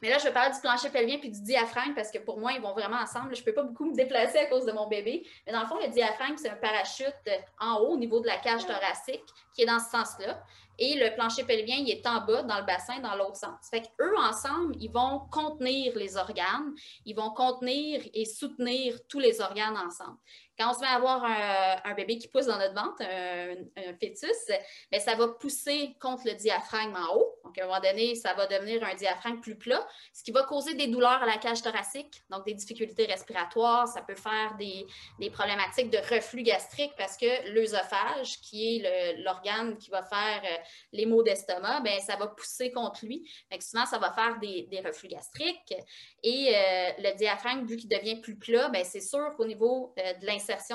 Mais 0.00 0.10
là, 0.10 0.18
je 0.18 0.24
vais 0.24 0.32
parler 0.32 0.54
du 0.54 0.60
plancher 0.60 0.90
pelvien 0.90 1.18
puis 1.18 1.30
du 1.30 1.42
diaphragme 1.42 1.94
parce 1.94 2.10
que 2.10 2.18
pour 2.18 2.38
moi, 2.38 2.52
ils 2.52 2.60
vont 2.60 2.72
vraiment 2.72 2.98
ensemble. 2.98 3.34
Je 3.34 3.40
ne 3.40 3.44
peux 3.44 3.52
pas 3.52 3.64
beaucoup 3.64 3.86
me 3.86 3.94
déplacer 3.94 4.38
à 4.38 4.46
cause 4.46 4.64
de 4.64 4.72
mon 4.72 4.86
bébé. 4.86 5.26
Mais 5.46 5.52
dans 5.52 5.62
le 5.62 5.66
fond, 5.66 5.78
le 5.80 5.88
diaphragme, 5.88 6.36
c'est 6.36 6.50
un 6.50 6.56
parachute 6.56 7.14
en 7.60 7.80
haut 7.80 7.94
au 7.94 7.96
niveau 7.96 8.20
de 8.20 8.26
la 8.26 8.36
cage 8.36 8.64
thoracique 8.64 9.24
qui 9.54 9.62
est 9.62 9.66
dans 9.66 9.80
ce 9.80 9.90
sens-là. 9.90 10.40
Et 10.80 10.94
le 10.94 11.12
plancher 11.16 11.42
pelvien, 11.42 11.76
il 11.76 11.90
est 11.90 12.06
en 12.06 12.24
bas 12.24 12.42
dans 12.44 12.60
le 12.60 12.64
bassin 12.64 13.00
dans 13.00 13.16
l'autre 13.16 13.36
sens. 13.36 13.68
Fait 13.68 13.82
qu'eux, 13.82 14.16
ensemble, 14.16 14.76
ils 14.78 14.90
vont 14.90 15.22
contenir 15.32 15.96
les 15.96 16.16
organes, 16.16 16.72
ils 17.04 17.16
vont 17.16 17.30
contenir 17.30 18.00
et 18.14 18.24
soutenir 18.24 18.94
tous 19.08 19.18
les 19.18 19.40
organes 19.40 19.76
ensemble. 19.76 20.18
Quand 20.58 20.70
on 20.70 20.74
se 20.74 20.80
met 20.80 20.86
à 20.86 20.96
avoir 20.96 21.24
un, 21.24 21.94
bébé 21.94 22.18
qui 22.18 22.28
pousse 22.28 22.46
dans 22.46 22.58
notre 22.58 22.74
ventre, 22.74 23.02
un, 23.02 23.92
fœtus, 24.00 24.58
bien, 24.90 25.00
ça 25.00 25.14
va 25.14 25.28
pousser 25.28 25.96
contre 26.00 26.22
le 26.26 26.34
diaphragme 26.34 26.96
en 26.96 27.16
haut. 27.16 27.34
Donc, 27.44 27.56
à 27.58 27.64
un 27.64 27.66
moment 27.66 27.80
donné, 27.80 28.14
ça 28.14 28.34
va 28.34 28.46
devenir 28.46 28.84
un 28.84 28.94
diaphragme 28.94 29.40
plus 29.40 29.56
plat, 29.56 29.86
ce 30.12 30.22
qui 30.22 30.32
va 30.32 30.42
causer 30.42 30.74
des 30.74 30.88
douleurs 30.88 31.22
à 31.22 31.26
la 31.26 31.38
cage 31.38 31.62
thoracique, 31.62 32.22
donc 32.30 32.44
des 32.44 32.54
difficultés 32.54 33.06
respiratoires. 33.06 33.88
Ça 33.88 34.02
peut 34.02 34.14
faire 34.14 34.56
des, 34.58 34.86
problématiques 35.30 35.90
de 35.90 35.98
reflux 36.14 36.42
gastrique 36.42 36.92
parce 36.96 37.16
que 37.16 37.52
l'œsophage, 37.52 38.40
qui 38.40 38.76
est 38.76 39.16
l'organe 39.22 39.76
qui 39.78 39.90
va 39.90 40.02
faire 40.02 40.42
euh, 40.44 40.56
les 40.92 41.06
maux 41.06 41.22
d'estomac, 41.22 41.80
ben 41.80 42.00
ça 42.00 42.16
va 42.16 42.26
pousser 42.26 42.72
contre 42.72 43.04
lui. 43.04 43.30
Fait 43.50 43.60
souvent, 43.62 43.86
ça 43.86 43.98
va 43.98 44.12
faire 44.12 44.38
des, 44.38 44.82
reflux 44.84 45.08
gastriques. 45.08 45.74
Et 46.22 46.52
euh, 46.54 46.90
le 46.98 47.16
diaphragme, 47.16 47.66
vu 47.66 47.76
qu'il 47.76 47.88
devient 47.88 48.20
plus 48.20 48.36
plat, 48.36 48.68
ben 48.68 48.84
c'est 48.84 49.00
sûr 49.00 49.34
qu'au 49.36 49.44
niveau 49.44 49.94
euh, 49.98 50.14
de 50.14 50.26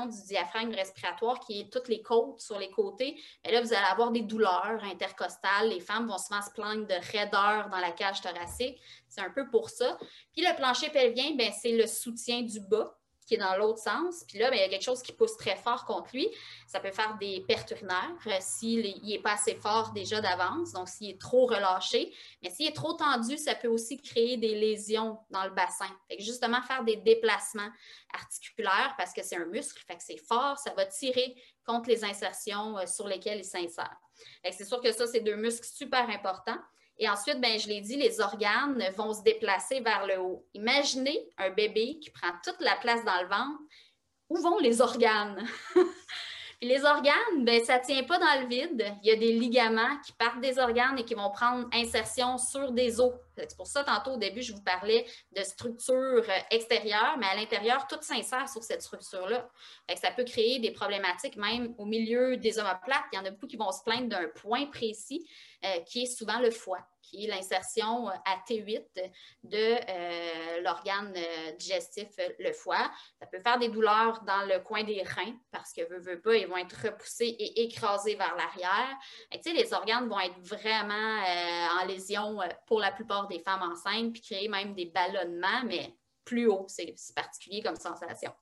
du 0.07 0.23
diaphragme 0.27 0.73
respiratoire, 0.73 1.39
qui 1.39 1.61
est 1.61 1.71
toutes 1.71 1.87
les 1.87 2.01
côtes 2.01 2.39
sur 2.39 2.59
les 2.59 2.69
côtés, 2.69 3.19
ben 3.43 3.53
là, 3.53 3.61
vous 3.61 3.73
allez 3.73 3.85
avoir 3.91 4.11
des 4.11 4.21
douleurs 4.21 4.79
intercostales. 4.83 5.69
Les 5.69 5.79
femmes 5.79 6.07
vont 6.07 6.17
souvent 6.17 6.41
se 6.41 6.51
plaindre 6.51 6.87
de 6.87 6.95
raideur 7.11 7.69
dans 7.69 7.79
la 7.79 7.91
cage 7.91 8.21
thoracique. 8.21 8.79
C'est 9.07 9.21
un 9.21 9.29
peu 9.29 9.49
pour 9.49 9.69
ça. 9.69 9.97
Puis 10.33 10.41
le 10.41 10.55
plancher 10.55 10.89
pelvien, 10.89 11.35
ben, 11.35 11.51
c'est 11.51 11.75
le 11.75 11.87
soutien 11.87 12.41
du 12.41 12.59
bas 12.59 12.97
qui 13.25 13.35
est 13.35 13.37
dans 13.37 13.55
l'autre 13.57 13.79
sens. 13.79 14.23
Puis 14.27 14.39
là, 14.39 14.49
ben, 14.49 14.57
il 14.57 14.61
y 14.61 14.63
a 14.63 14.69
quelque 14.69 14.83
chose 14.83 15.01
qui 15.01 15.11
pousse 15.11 15.37
très 15.37 15.55
fort 15.55 15.85
contre 15.85 16.09
lui. 16.13 16.27
Ça 16.67 16.79
peut 16.79 16.91
faire 16.91 17.17
des 17.19 17.43
pertes 17.47 17.71
urinaires 17.71 18.15
euh, 18.27 18.37
s'il 18.39 19.01
n'est 19.03 19.19
pas 19.19 19.33
assez 19.33 19.55
fort 19.55 19.91
déjà 19.91 20.21
d'avance, 20.21 20.71
donc 20.71 20.89
s'il 20.89 21.11
est 21.11 21.19
trop 21.19 21.45
relâché. 21.45 22.13
Mais 22.41 22.49
s'il 22.49 22.67
est 22.67 22.75
trop 22.75 22.93
tendu, 22.93 23.37
ça 23.37 23.55
peut 23.55 23.67
aussi 23.67 24.01
créer 24.01 24.37
des 24.37 24.55
lésions 24.55 25.19
dans 25.29 25.43
le 25.43 25.51
bassin. 25.51 25.89
Fait 26.07 26.17
que 26.17 26.23
justement, 26.23 26.61
faire 26.61 26.83
des 26.83 26.97
déplacements 26.97 27.69
articulaires 28.13 28.95
parce 28.97 29.13
que 29.13 29.23
c'est 29.23 29.37
un 29.37 29.45
muscle, 29.45 29.81
fait 29.85 29.97
que 29.97 30.03
c'est 30.03 30.17
fort, 30.17 30.57
ça 30.57 30.73
va 30.73 30.85
tirer 30.85 31.35
contre 31.65 31.89
les 31.89 32.03
insertions 32.03 32.77
euh, 32.77 32.85
sur 32.85 33.07
lesquelles 33.07 33.39
il 33.39 33.45
s'insère. 33.45 33.97
C'est 34.51 34.65
sûr 34.65 34.81
que 34.81 34.91
ça, 34.91 35.07
c'est 35.07 35.21
deux 35.21 35.35
muscles 35.35 35.67
super 35.67 36.09
importants. 36.09 36.59
Et 36.97 37.09
ensuite, 37.09 37.41
ben, 37.41 37.59
je 37.59 37.67
l'ai 37.67 37.81
dit, 37.81 37.95
les 37.95 38.21
organes 38.21 38.83
vont 38.95 39.13
se 39.13 39.23
déplacer 39.23 39.79
vers 39.81 40.05
le 40.05 40.19
haut. 40.19 40.45
Imaginez 40.53 41.27
un 41.37 41.49
bébé 41.49 41.99
qui 41.99 42.11
prend 42.11 42.29
toute 42.43 42.59
la 42.61 42.75
place 42.77 43.03
dans 43.03 43.21
le 43.21 43.27
ventre. 43.27 43.59
Où 44.29 44.37
vont 44.37 44.59
les 44.59 44.79
organes? 44.81 45.45
les 46.63 46.85
organes, 46.85 47.43
ben, 47.43 47.63
ça 47.63 47.79
ne 47.79 47.83
tient 47.83 48.03
pas 48.03 48.19
dans 48.19 48.41
le 48.41 48.47
vide. 48.47 48.95
Il 49.03 49.09
y 49.09 49.11
a 49.11 49.15
des 49.15 49.33
ligaments 49.33 49.99
qui 50.05 50.13
partent 50.13 50.39
des 50.39 50.57
organes 50.59 50.97
et 50.97 51.03
qui 51.03 51.13
vont 51.13 51.29
prendre 51.31 51.67
insertion 51.73 52.37
sur 52.37 52.71
des 52.71 52.99
os. 52.99 53.13
C'est 53.35 53.57
pour 53.57 53.67
ça, 53.67 53.83
tantôt, 53.83 54.11
au 54.11 54.17
début, 54.17 54.41
je 54.41 54.53
vous 54.53 54.61
parlais 54.61 55.05
de 55.35 55.43
structure 55.43 55.95
euh, 55.95 56.39
extérieure, 56.51 57.17
mais 57.19 57.25
à 57.25 57.35
l'intérieur, 57.35 57.87
tout 57.87 57.97
s'insère 58.01 58.47
sur 58.47 58.63
cette 58.63 58.81
structure-là. 58.81 59.49
Ça 59.95 60.11
peut 60.11 60.23
créer 60.23 60.59
des 60.59 60.71
problématiques 60.71 61.35
même 61.35 61.73
au 61.77 61.85
milieu 61.85 62.37
des 62.37 62.59
omoplates. 62.59 63.03
Il 63.11 63.17
y 63.17 63.19
en 63.19 63.25
a 63.25 63.31
beaucoup 63.31 63.47
qui 63.47 63.57
vont 63.57 63.71
se 63.71 63.83
plaindre 63.83 64.07
d'un 64.07 64.27
point 64.27 64.67
précis 64.67 65.27
qui 65.85 66.03
est 66.03 66.17
souvent 66.17 66.39
le 66.39 66.51
foie 66.51 66.85
qui 67.03 67.25
est 67.25 67.27
l'insertion 67.27 68.09
euh, 68.09 68.13
à 68.25 68.37
T8 68.47 69.11
de 69.43 69.57
euh, 69.57 70.61
l'organe 70.61 71.13
euh, 71.15 71.51
digestif, 71.53 72.09
le 72.39 72.51
foie. 72.51 72.91
Ça 73.19 73.27
peut 73.27 73.39
faire 73.39 73.59
des 73.59 73.69
douleurs 73.69 74.23
dans 74.23 74.45
le 74.47 74.59
coin 74.59 74.83
des 74.83 75.03
reins 75.03 75.35
parce 75.51 75.71
que, 75.73 75.81
veut, 75.87 75.99
veut 75.99 76.21
pas, 76.21 76.35
ils 76.35 76.47
vont 76.47 76.57
être 76.57 76.75
repoussés 76.83 77.35
et 77.37 77.63
écrasés 77.63 78.15
vers 78.15 78.35
l'arrière. 78.35 78.97
Les 79.45 79.73
organes 79.73 80.09
vont 80.09 80.19
être 80.19 80.39
vraiment 80.39 81.23
en 81.79 81.85
lésion 81.85 82.39
pour 82.65 82.79
la 82.79 82.91
plupart 82.91 83.27
des 83.27 83.39
femmes 83.39 83.61
enceintes, 83.61 84.13
puis 84.13 84.21
créer 84.21 84.47
même 84.47 84.73
des 84.73 84.85
ballonnements, 84.85 85.63
mais 85.65 85.93
plus 86.25 86.47
haut, 86.47 86.65
c'est 86.67 86.95
particulier 87.15 87.61
comme 87.61 87.75
sensation. 87.75 88.33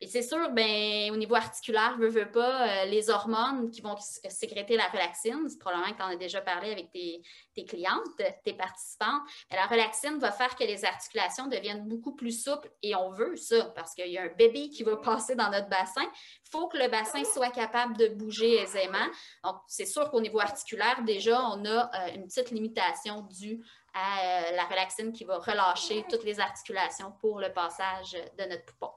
Et 0.00 0.06
c'est 0.06 0.22
sûr, 0.22 0.50
ben, 0.50 1.10
au 1.10 1.16
niveau 1.16 1.34
articulaire, 1.34 1.96
veux, 1.98 2.08
veux 2.08 2.30
pas, 2.30 2.68
euh, 2.68 2.84
les 2.84 3.10
hormones 3.10 3.68
qui 3.70 3.80
vont 3.80 3.96
sécréter 3.98 4.76
la 4.76 4.86
relaxine, 4.86 5.48
c'est 5.48 5.58
probablement 5.58 5.90
que 5.90 5.96
tu 5.96 6.02
en 6.02 6.08
as 6.08 6.16
déjà 6.16 6.40
parlé 6.40 6.70
avec 6.70 6.92
tes, 6.92 7.20
clientes, 7.64 8.04
tes 8.44 8.52
participantes, 8.52 9.22
la 9.50 9.66
relaxine 9.66 10.18
va 10.18 10.30
faire 10.30 10.54
que 10.54 10.62
les 10.62 10.84
articulations 10.84 11.48
deviennent 11.48 11.88
beaucoup 11.88 12.14
plus 12.14 12.44
souples 12.44 12.70
et 12.84 12.94
on 12.94 13.10
veut 13.10 13.34
ça 13.34 13.64
parce 13.74 13.94
qu'il 13.94 14.06
y 14.06 14.16
a 14.16 14.22
un 14.22 14.28
bébé 14.28 14.68
qui 14.68 14.84
va 14.84 14.96
passer 14.96 15.34
dans 15.34 15.50
notre 15.50 15.68
bassin. 15.68 16.04
Il 16.04 16.50
faut 16.52 16.68
que 16.68 16.78
le 16.78 16.88
bassin 16.88 17.24
soit 17.24 17.50
capable 17.50 17.96
de 17.96 18.06
bouger 18.06 18.62
aisément. 18.62 19.06
Donc, 19.42 19.56
c'est 19.66 19.86
sûr 19.86 20.08
qu'au 20.10 20.20
niveau 20.20 20.38
articulaire, 20.38 21.02
déjà, 21.02 21.42
on 21.50 21.64
a 21.64 21.90
euh, 21.92 22.14
une 22.14 22.28
petite 22.28 22.52
limitation 22.52 23.22
due 23.22 23.60
à 23.92 24.20
euh, 24.20 24.56
la 24.56 24.64
relaxine 24.66 25.12
qui 25.12 25.24
va 25.24 25.38
relâcher 25.38 26.04
toutes 26.08 26.22
les 26.22 26.38
articulations 26.38 27.12
pour 27.20 27.40
le 27.40 27.52
passage 27.52 28.12
de 28.12 28.44
notre 28.44 28.64
poupon. 28.66 28.92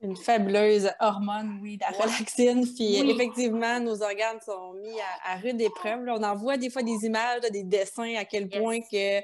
Une 0.00 0.16
fabuleuse 0.16 0.88
hormone, 1.00 1.58
oui, 1.60 1.78
la 1.80 1.88
relaxine. 1.88 2.64
Puis 2.74 3.10
effectivement, 3.10 3.80
nos 3.80 4.00
organes 4.02 4.38
sont 4.44 4.74
mis 4.74 4.96
à, 5.24 5.36
rude 5.36 5.60
épreuve. 5.60 6.04
on 6.08 6.22
en 6.22 6.36
voit 6.36 6.56
des 6.56 6.70
fois 6.70 6.82
des 6.82 7.04
images, 7.04 7.40
des 7.50 7.64
dessins 7.64 8.14
à 8.16 8.24
quel 8.24 8.48
point 8.48 8.80
que 8.80 9.20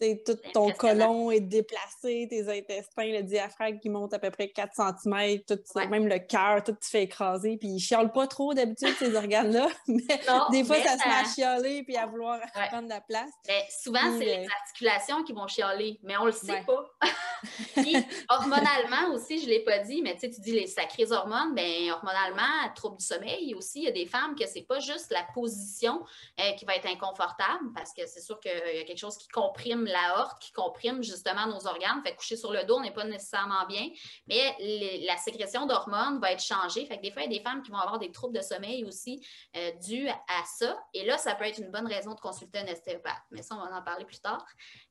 tout 0.00 0.36
ton 0.52 0.72
colon 0.72 1.30
est 1.30 1.40
déplacé, 1.40 2.26
tes 2.28 2.48
intestins, 2.48 3.06
le 3.06 3.22
diaphragme 3.22 3.78
qui 3.78 3.88
monte 3.88 4.12
à 4.14 4.18
peu 4.18 4.30
près 4.30 4.48
4 4.48 4.72
cm, 4.74 5.40
tout, 5.46 5.58
même 5.88 6.08
le 6.08 6.18
cœur, 6.18 6.62
tout 6.64 6.76
se 6.80 6.90
fait 6.90 7.04
écraser. 7.04 7.56
Puis 7.56 7.68
ils 7.68 7.80
chialent 7.80 8.12
pas 8.12 8.26
trop 8.26 8.54
d'habitude, 8.54 8.94
ces 8.98 9.14
organes-là, 9.14 9.68
mais 9.88 10.02
des 10.50 10.64
fois, 10.64 10.76
ça, 10.76 10.98
se 10.98 11.08
met 11.08 11.14
à 11.14 11.24
chialer 11.24 11.82
puis 11.84 11.96
à 11.96 12.06
vouloir 12.06 12.40
prendre 12.68 12.84
de 12.84 12.88
la 12.88 13.00
place. 13.00 13.30
Ben, 13.46 13.62
souvent, 13.70 14.18
c'est 14.18 14.24
les 14.24 14.46
articulations 14.60 15.22
qui 15.22 15.32
vont 15.32 15.46
chialer, 15.46 15.98
mais 16.02 16.16
on 16.16 16.26
le 16.26 16.32
sait 16.32 16.62
pas. 16.66 16.90
puis, 17.76 17.96
hormonalement 18.28 19.14
aussi, 19.14 19.40
je 19.40 19.48
l'ai 19.48 19.60
pas 19.60 19.78
dit, 19.78 20.02
mais 20.02 20.16
tu 20.16 20.28
dis 20.28 20.52
les 20.52 20.66
sacrées 20.66 21.10
hormones, 21.12 21.54
bien, 21.54 21.92
hormonalement, 21.92 22.42
trouble 22.74 22.96
du 22.96 23.04
sommeil 23.04 23.54
aussi, 23.54 23.80
il 23.80 23.84
y 23.84 23.88
a 23.88 23.92
des 23.92 24.06
femmes 24.06 24.34
que 24.34 24.46
c'est 24.46 24.62
pas 24.62 24.80
juste 24.80 25.10
la 25.10 25.24
position 25.34 26.04
euh, 26.40 26.52
qui 26.52 26.64
va 26.64 26.76
être 26.76 26.86
inconfortable, 26.86 27.72
parce 27.74 27.92
que 27.92 28.06
c'est 28.06 28.20
sûr 28.20 28.40
qu'il 28.40 28.52
y 28.52 28.80
a 28.80 28.84
quelque 28.84 28.98
chose 28.98 29.16
qui 29.16 29.28
comprime 29.28 29.83
la 29.86 30.18
horte 30.18 30.42
qui 30.42 30.52
comprime 30.52 31.02
justement 31.02 31.46
nos 31.46 31.66
organes. 31.66 32.02
Fait 32.04 32.14
coucher 32.14 32.36
sur 32.36 32.52
le 32.52 32.64
dos 32.64 32.80
n'est 32.80 32.92
pas 32.92 33.04
nécessairement 33.04 33.66
bien, 33.66 33.88
mais 34.26 34.56
la 35.06 35.16
sécrétion 35.16 35.66
d'hormones 35.66 36.18
va 36.20 36.32
être 36.32 36.42
changée. 36.42 36.86
Fait 36.86 36.98
que 36.98 37.02
des 37.02 37.10
fois, 37.10 37.22
il 37.22 37.32
y 37.32 37.34
a 37.34 37.38
des 37.38 37.44
femmes 37.44 37.62
qui 37.62 37.70
vont 37.70 37.78
avoir 37.78 37.98
des 37.98 38.10
troubles 38.12 38.36
de 38.36 38.42
sommeil 38.42 38.84
aussi 38.84 39.24
euh, 39.56 39.70
dus 39.86 40.08
à 40.08 40.44
ça. 40.58 40.78
Et 40.92 41.04
là, 41.04 41.18
ça 41.18 41.34
peut 41.34 41.44
être 41.44 41.58
une 41.58 41.70
bonne 41.70 41.86
raison 41.86 42.14
de 42.14 42.20
consulter 42.20 42.60
un 42.60 42.72
ostéopathe. 42.72 43.22
Mais 43.30 43.42
ça, 43.42 43.54
on 43.54 43.68
va 43.68 43.76
en 43.76 43.82
parler 43.82 44.04
plus 44.04 44.20
tard. 44.20 44.44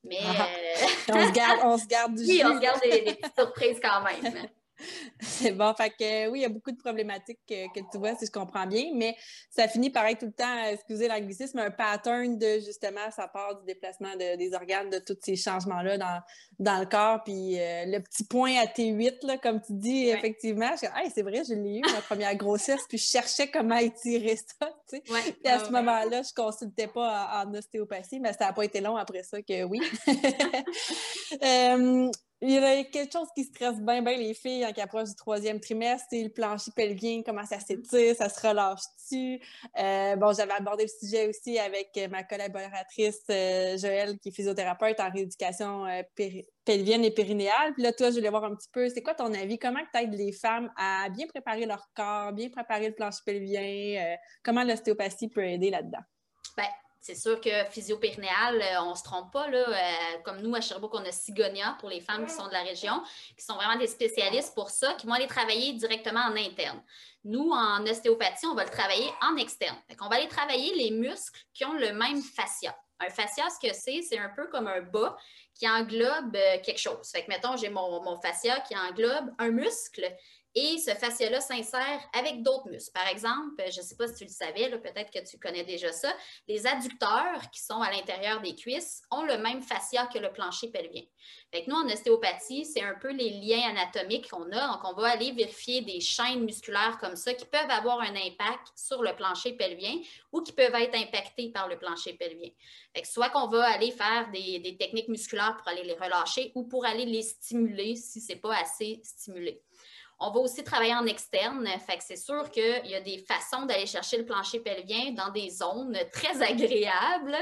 Mais 0.03 0.19
ah. 0.21 0.45
euh, 0.45 0.85
on, 1.13 1.27
se 1.27 1.31
garde, 1.31 1.59
on 1.63 1.77
se 1.77 1.87
garde 1.87 2.15
du 2.15 2.23
Oui, 2.27 2.41
on 2.45 2.55
se 2.55 2.59
garde 2.59 2.81
des, 2.81 3.01
des 3.01 3.15
petites 3.15 3.35
surprises 3.37 3.79
quand 3.81 4.01
même. 4.01 4.49
C'est 5.19 5.51
bon. 5.51 5.73
Fait 5.73 5.89
que 5.89 6.29
oui, 6.29 6.39
il 6.39 6.41
y 6.41 6.45
a 6.45 6.49
beaucoup 6.49 6.71
de 6.71 6.77
problématiques 6.77 7.39
que, 7.47 7.79
tu 7.91 7.97
vois, 7.97 8.15
si 8.15 8.25
je 8.25 8.31
comprends 8.31 8.67
bien, 8.67 8.91
mais 8.95 9.15
ça 9.49 9.67
finit 9.67 9.89
par 9.89 10.05
être 10.05 10.19
tout 10.19 10.25
le 10.27 10.33
temps, 10.33 10.63
excusez 10.65 11.07
l'anglicisme, 11.07 11.59
un 11.59 11.71
pattern 11.71 12.37
de 12.37 12.59
justement, 12.59 13.11
ça 13.15 13.27
part 13.27 13.59
du 13.59 13.65
déplacement 13.65 14.15
des 14.15 14.53
organes, 14.53 14.89
de 14.89 14.99
tous 14.99 15.17
ces 15.21 15.35
changements-là 15.35 15.97
dans, 15.97 16.21
dans 16.59 16.79
le 16.79 16.85
corps. 16.85 17.23
Puis 17.23 17.59
euh, 17.59 17.85
le 17.85 17.99
petit 17.99 18.23
point 18.25 18.55
à 18.57 18.65
T8, 18.65 19.25
là, 19.25 19.37
comme 19.37 19.61
tu 19.61 19.73
dis, 19.73 20.09
effectivement, 20.09 20.71
je 20.81 20.85
hey, 20.85 21.11
c'est 21.13 21.21
vrai, 21.21 21.43
je 21.47 21.53
l'ai 21.53 21.77
eu, 21.77 21.81
ma 21.81 22.01
première 22.01 22.35
grossesse, 22.35 22.81
puis 22.87 22.97
je 22.97 23.05
cherchais 23.05 23.47
comment 23.47 23.77
étirer 23.77 24.35
ça. 24.35 24.69
Tu 24.89 24.97
sais. 24.97 25.01
puis 25.41 25.51
à 25.51 25.59
ce 25.59 25.71
moment-là, 25.71 26.21
je 26.21 26.29
ne 26.29 26.43
consultais 26.43 26.87
pas 26.87 27.43
en, 27.43 27.53
ostéopathie, 27.53 28.19
mais 28.19 28.33
ça 28.33 28.45
n'a 28.45 28.53
pas 28.53 28.63
été 28.63 28.81
long 28.81 28.95
après 28.95 29.23
ça 29.23 29.41
que 29.41 29.63
oui. 29.63 29.81
euh, 31.43 32.09
il 32.41 32.51
y 32.51 32.57
a 32.57 32.83
quelque 32.83 33.11
chose 33.11 33.29
qui 33.35 33.45
stresse 33.45 33.79
bien, 33.79 34.01
bien 34.01 34.17
les 34.17 34.33
filles 34.33 34.65
en 34.65 34.73
qui 34.73 34.81
approche 34.81 35.09
du 35.09 35.15
troisième 35.15 35.59
trimestre, 35.59 36.07
c'est 36.09 36.23
le 36.23 36.29
plancher 36.29 36.71
pelvien, 36.75 37.21
comment 37.25 37.45
ça 37.45 37.59
s'étire, 37.59 38.15
ça 38.15 38.27
se 38.27 38.45
relâche-tu? 38.45 39.39
Euh, 39.79 40.15
bon, 40.17 40.33
j'avais 40.33 40.51
abordé 40.51 40.83
le 40.83 40.89
sujet 40.89 41.29
aussi 41.29 41.57
avec 41.57 41.97
ma 42.11 42.23
collaboratrice 42.23 43.21
euh, 43.29 43.77
Joëlle, 43.77 44.19
qui 44.19 44.29
est 44.29 44.31
physiothérapeute 44.33 44.99
en 44.99 45.09
rééducation 45.09 45.85
euh, 45.85 46.01
pelvienne 46.65 47.05
et 47.05 47.11
périnéale. 47.11 47.73
Puis 47.73 47.83
là, 47.83 47.93
toi, 47.93 48.09
je 48.09 48.15
voulais 48.15 48.29
voir 48.29 48.43
un 48.43 48.55
petit 48.55 48.69
peu, 48.73 48.89
c'est 48.89 49.01
quoi 49.01 49.15
ton 49.15 49.33
avis? 49.33 49.57
Comment 49.57 49.79
tu 49.93 50.01
aides 50.01 50.13
les 50.13 50.33
femmes 50.33 50.69
à 50.75 51.07
bien 51.09 51.27
préparer 51.27 51.65
leur 51.65 51.87
corps, 51.95 52.33
bien 52.33 52.49
préparer 52.49 52.87
le 52.89 52.93
plancher 52.93 53.21
pelvien? 53.25 54.17
comment 54.43 54.63
l'ostéopathie 54.63 55.29
peut 55.29 55.45
aider 55.45 55.69
là-dedans? 55.69 56.01
Bien, 56.57 56.67
c'est 57.03 57.15
sûr 57.15 57.41
que 57.41 57.65
physio-périnéal, 57.69 58.61
euh, 58.61 58.81
on 58.83 58.91
ne 58.91 58.95
se 58.95 59.03
trompe 59.03 59.29
pas. 59.33 59.49
Euh, 59.49 59.73
comme 60.23 60.39
nous, 60.39 60.55
à 60.55 60.61
Sherbrooke, 60.61 60.93
on 60.95 61.03
a 61.05 61.11
Sigonia 61.11 61.75
pour 61.81 61.89
les 61.89 61.99
femmes 61.99 62.25
qui 62.25 62.33
sont 62.33 62.47
de 62.47 62.53
la 62.53 62.63
région, 62.63 63.03
qui 63.37 63.43
sont 63.43 63.55
vraiment 63.55 63.75
des 63.75 63.87
spécialistes 63.87 64.55
pour 64.55 64.69
ça, 64.69 64.93
qui 64.93 65.05
vont 65.05 65.11
aller 65.11 65.27
travailler 65.27 65.73
directement 65.73 66.21
en 66.21 66.37
interne. 66.37 66.81
Nous, 67.25 67.51
en 67.51 67.85
ostéopathie, 67.85 68.45
on 68.47 68.55
va 68.55 68.63
le 68.63 68.69
travailler 68.69 69.09
en 69.21 69.35
externe. 69.35 69.75
on 69.99 70.07
va 70.07 70.15
aller 70.15 70.29
travailler 70.29 70.73
les 70.75 70.91
muscles 70.91 71.41
qui 71.53 71.65
ont 71.65 71.73
le 71.73 71.91
même 71.91 72.21
fascia. 72.21 72.73
Un 73.01 73.09
fascia, 73.09 73.49
ce 73.49 73.67
que 73.67 73.73
c'est, 73.73 74.01
c'est 74.01 74.19
un 74.19 74.31
peu 74.33 74.47
comme 74.47 74.67
un 74.67 74.79
bas 74.79 75.17
qui 75.53 75.67
englobe 75.67 76.37
euh, 76.37 76.57
quelque 76.63 76.79
chose. 76.79 77.09
Fait 77.11 77.23
que, 77.23 77.27
mettons, 77.27 77.57
j'ai 77.57 77.69
mon 77.69 78.17
fascia 78.21 78.61
qui 78.61 78.77
englobe 78.77 79.29
un 79.39 79.49
muscle 79.49 80.09
et 80.55 80.77
ce 80.77 80.91
fascia-là 80.91 81.41
s'insère 81.41 81.99
avec 82.13 82.43
d'autres 82.43 82.69
muscles. 82.69 82.91
Par 82.93 83.07
exemple, 83.07 83.63
je 83.71 83.79
ne 83.79 83.85
sais 83.85 83.95
pas 83.95 84.07
si 84.07 84.13
tu 84.15 84.23
le 84.25 84.29
savais, 84.29 84.69
peut-être 84.69 85.11
que 85.11 85.27
tu 85.27 85.39
connais 85.39 85.63
déjà 85.63 85.91
ça, 85.91 86.13
les 86.47 86.67
adducteurs 86.67 87.49
qui 87.51 87.61
sont 87.61 87.81
à 87.81 87.91
l'intérieur 87.91 88.41
des 88.41 88.55
cuisses 88.55 89.01
ont 89.11 89.23
le 89.23 89.37
même 89.37 89.61
fascia 89.61 90.07
que 90.07 90.19
le 90.19 90.31
plancher 90.31 90.69
pelvien. 90.69 91.01
Fait 91.51 91.65
nous, 91.67 91.75
en 91.75 91.87
ostéopathie, 91.87 92.65
c'est 92.65 92.83
un 92.83 92.95
peu 92.95 93.11
les 93.11 93.29
liens 93.29 93.69
anatomiques 93.69 94.29
qu'on 94.29 94.51
a. 94.51 94.67
Donc, 94.67 94.81
on 94.83 94.93
va 94.93 95.09
aller 95.09 95.31
vérifier 95.31 95.81
des 95.81 95.99
chaînes 95.99 96.43
musculaires 96.43 96.97
comme 96.99 97.15
ça 97.15 97.33
qui 97.33 97.45
peuvent 97.45 97.69
avoir 97.69 98.01
un 98.01 98.15
impact 98.15 98.71
sur 98.75 99.01
le 99.01 99.15
plancher 99.15 99.53
pelvien 99.53 99.95
ou 100.31 100.41
qui 100.41 100.51
peuvent 100.51 100.75
être 100.75 100.95
impactés 100.95 101.49
par 101.49 101.67
le 101.67 101.77
plancher 101.77 102.13
pelvien. 102.13 102.49
Fait 102.95 103.05
soit 103.05 103.29
qu'on 103.29 103.47
va 103.47 103.65
aller 103.71 103.91
faire 103.91 104.29
des, 104.31 104.59
des 104.59 104.77
techniques 104.77 105.07
musculaires 105.07 105.57
pour 105.57 105.67
aller 105.67 105.83
les 105.83 105.93
relâcher 105.93 106.51
ou 106.55 106.63
pour 106.63 106.85
aller 106.85 107.05
les 107.05 107.23
stimuler 107.23 107.95
si 107.95 108.21
ce 108.21 108.33
n'est 108.33 108.39
pas 108.39 108.55
assez 108.57 108.99
stimulé. 109.03 109.63
On 110.19 110.31
va 110.31 110.39
aussi 110.39 110.63
travailler 110.63 110.95
en 110.95 111.05
externe. 111.05 111.67
Fait 111.85 111.97
que 111.97 112.03
c'est 112.03 112.15
sûr 112.15 112.49
qu'il 112.49 112.85
y 112.85 112.95
a 112.95 113.01
des 113.01 113.17
façons 113.27 113.65
d'aller 113.65 113.85
chercher 113.85 114.17
le 114.17 114.25
plancher 114.25 114.59
pelvien 114.59 115.11
dans 115.11 115.29
des 115.29 115.49
zones 115.49 115.97
très 116.11 116.41
agréables 116.41 117.35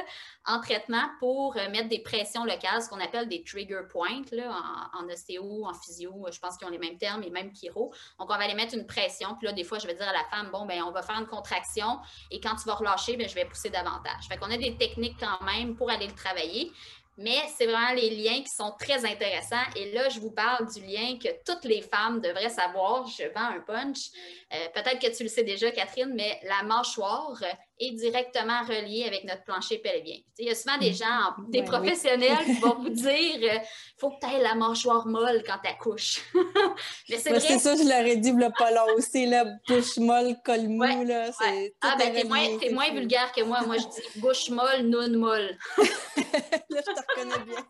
en 0.45 0.59
traitement 0.59 1.09
pour 1.19 1.55
euh, 1.57 1.69
mettre 1.69 1.89
des 1.89 1.99
pressions 1.99 2.43
locales, 2.43 2.81
ce 2.81 2.89
qu'on 2.89 2.99
appelle 2.99 3.27
des 3.27 3.43
trigger 3.43 3.81
points 3.89 4.23
en, 4.93 5.07
ostéo, 5.09 5.65
en 5.65 5.73
physio. 5.73 6.25
Je 6.31 6.39
pense 6.39 6.57
qu'ils 6.57 6.67
ont 6.67 6.71
les 6.71 6.79
mêmes 6.79 6.97
termes 6.97 7.23
et 7.23 7.29
même 7.29 7.53
chiro. 7.53 7.93
Donc, 8.19 8.29
on 8.31 8.37
va 8.37 8.43
aller 8.43 8.55
mettre 8.55 8.73
une 8.73 8.87
pression. 8.87 9.35
Puis 9.35 9.47
là, 9.47 9.53
des 9.53 9.63
fois, 9.63 9.77
je 9.77 9.87
vais 9.87 9.93
dire 9.93 10.07
à 10.07 10.13
la 10.13 10.23
femme, 10.31 10.49
bon, 10.51 10.65
ben 10.65 10.81
on 10.83 10.91
va 10.91 11.01
faire 11.01 11.19
une 11.19 11.27
contraction 11.27 11.99
et 12.31 12.39
quand 12.39 12.55
tu 12.55 12.63
vas 12.65 12.75
relâcher, 12.75 13.17
ben, 13.17 13.29
je 13.29 13.35
vais 13.35 13.45
pousser 13.45 13.69
davantage. 13.69 14.27
Fait 14.27 14.37
qu'on 14.37 14.51
a 14.51 14.57
des 14.57 14.75
techniques 14.77 15.17
quand 15.19 15.45
même 15.45 15.75
pour 15.75 15.89
aller 15.89 16.07
le 16.07 16.15
travailler. 16.15 16.71
Mais 17.21 17.37
c'est 17.57 17.65
vraiment 17.65 17.93
les 17.93 18.09
liens 18.09 18.41
qui 18.41 18.49
sont 18.55 18.73
très 18.79 19.05
intéressants. 19.05 19.63
Et 19.75 19.91
là, 19.91 20.09
je 20.09 20.19
vous 20.19 20.31
parle 20.31 20.67
du 20.73 20.81
lien 20.81 21.17
que 21.17 21.29
toutes 21.45 21.65
les 21.65 21.81
femmes 21.81 22.19
devraient 22.19 22.49
savoir. 22.49 23.07
Je 23.07 23.23
vends 23.33 23.55
un 23.55 23.59
punch. 23.61 24.09
Euh, 24.53 24.67
peut-être 24.73 24.99
que 24.99 25.15
tu 25.15 25.23
le 25.23 25.29
sais 25.29 25.43
déjà, 25.43 25.71
Catherine, 25.71 26.13
mais 26.13 26.39
la 26.43 26.63
mâchoire 26.63 27.41
est 27.81 27.91
directement 27.91 28.61
reliée 28.61 29.05
avec 29.05 29.23
notre 29.23 29.43
plancher 29.43 29.79
pelvien. 29.79 30.17
Il 30.38 30.47
y 30.47 30.51
a 30.51 30.55
souvent 30.55 30.77
des 30.77 30.91
mm. 30.91 30.95
gens, 30.95 31.43
des 31.50 31.63
professionnels 31.63 32.38
qui 32.45 32.53
vont 32.53 32.75
vous 32.79 32.89
dire 32.89 33.11
il 33.11 33.50
euh, 33.50 33.59
faut 34.00 34.11
que 34.11 34.25
tu 34.25 34.33
aies 34.33 34.41
la 34.41 34.55
mâchoire 34.55 35.07
molle 35.07 35.43
quand 35.45 35.57
tu 35.63 35.69
accouches. 35.69 36.21
mais 37.09 37.17
c'est 37.17 37.59
ça, 37.59 37.75
je 37.75 37.88
leur 37.88 38.05
ai 38.05 38.17
dit, 38.17 38.31
le 38.31 38.50
pas 38.57 38.71
long 38.71 38.95
aussi, 38.97 39.25
la 39.25 39.45
bouche 39.67 39.97
molle, 39.97 40.35
col 40.45 40.67
mou. 40.67 41.03
Là, 41.05 41.31
Ah, 41.81 41.95
ben, 41.97 42.13
t'es 42.13 42.23
moins, 42.23 42.59
es 42.61 42.69
moins 42.71 42.91
vulgaire 42.91 43.31
que 43.31 43.41
moi. 43.43 43.61
Moi, 43.65 43.77
je 43.77 43.88
dis 43.88 44.19
bouche 44.19 44.50
molle, 44.50 44.83
non 44.83 45.09
molle. 45.17 45.57
là, 45.77 45.83
je 46.69 46.93
te 46.93 47.01
reconnais 47.09 47.45
bien. 47.45 47.65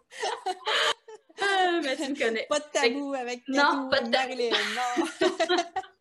Mais 1.83 1.95
tu 1.97 2.09
me 2.09 2.17
connais. 2.17 2.45
Pas 2.49 2.59
de 2.59 2.65
tabou 2.71 3.13
avec 3.13 3.43
non, 3.47 3.89
pas 3.89 4.01
de 4.01 4.11
tabou. 4.11 4.35
non. 4.35 5.67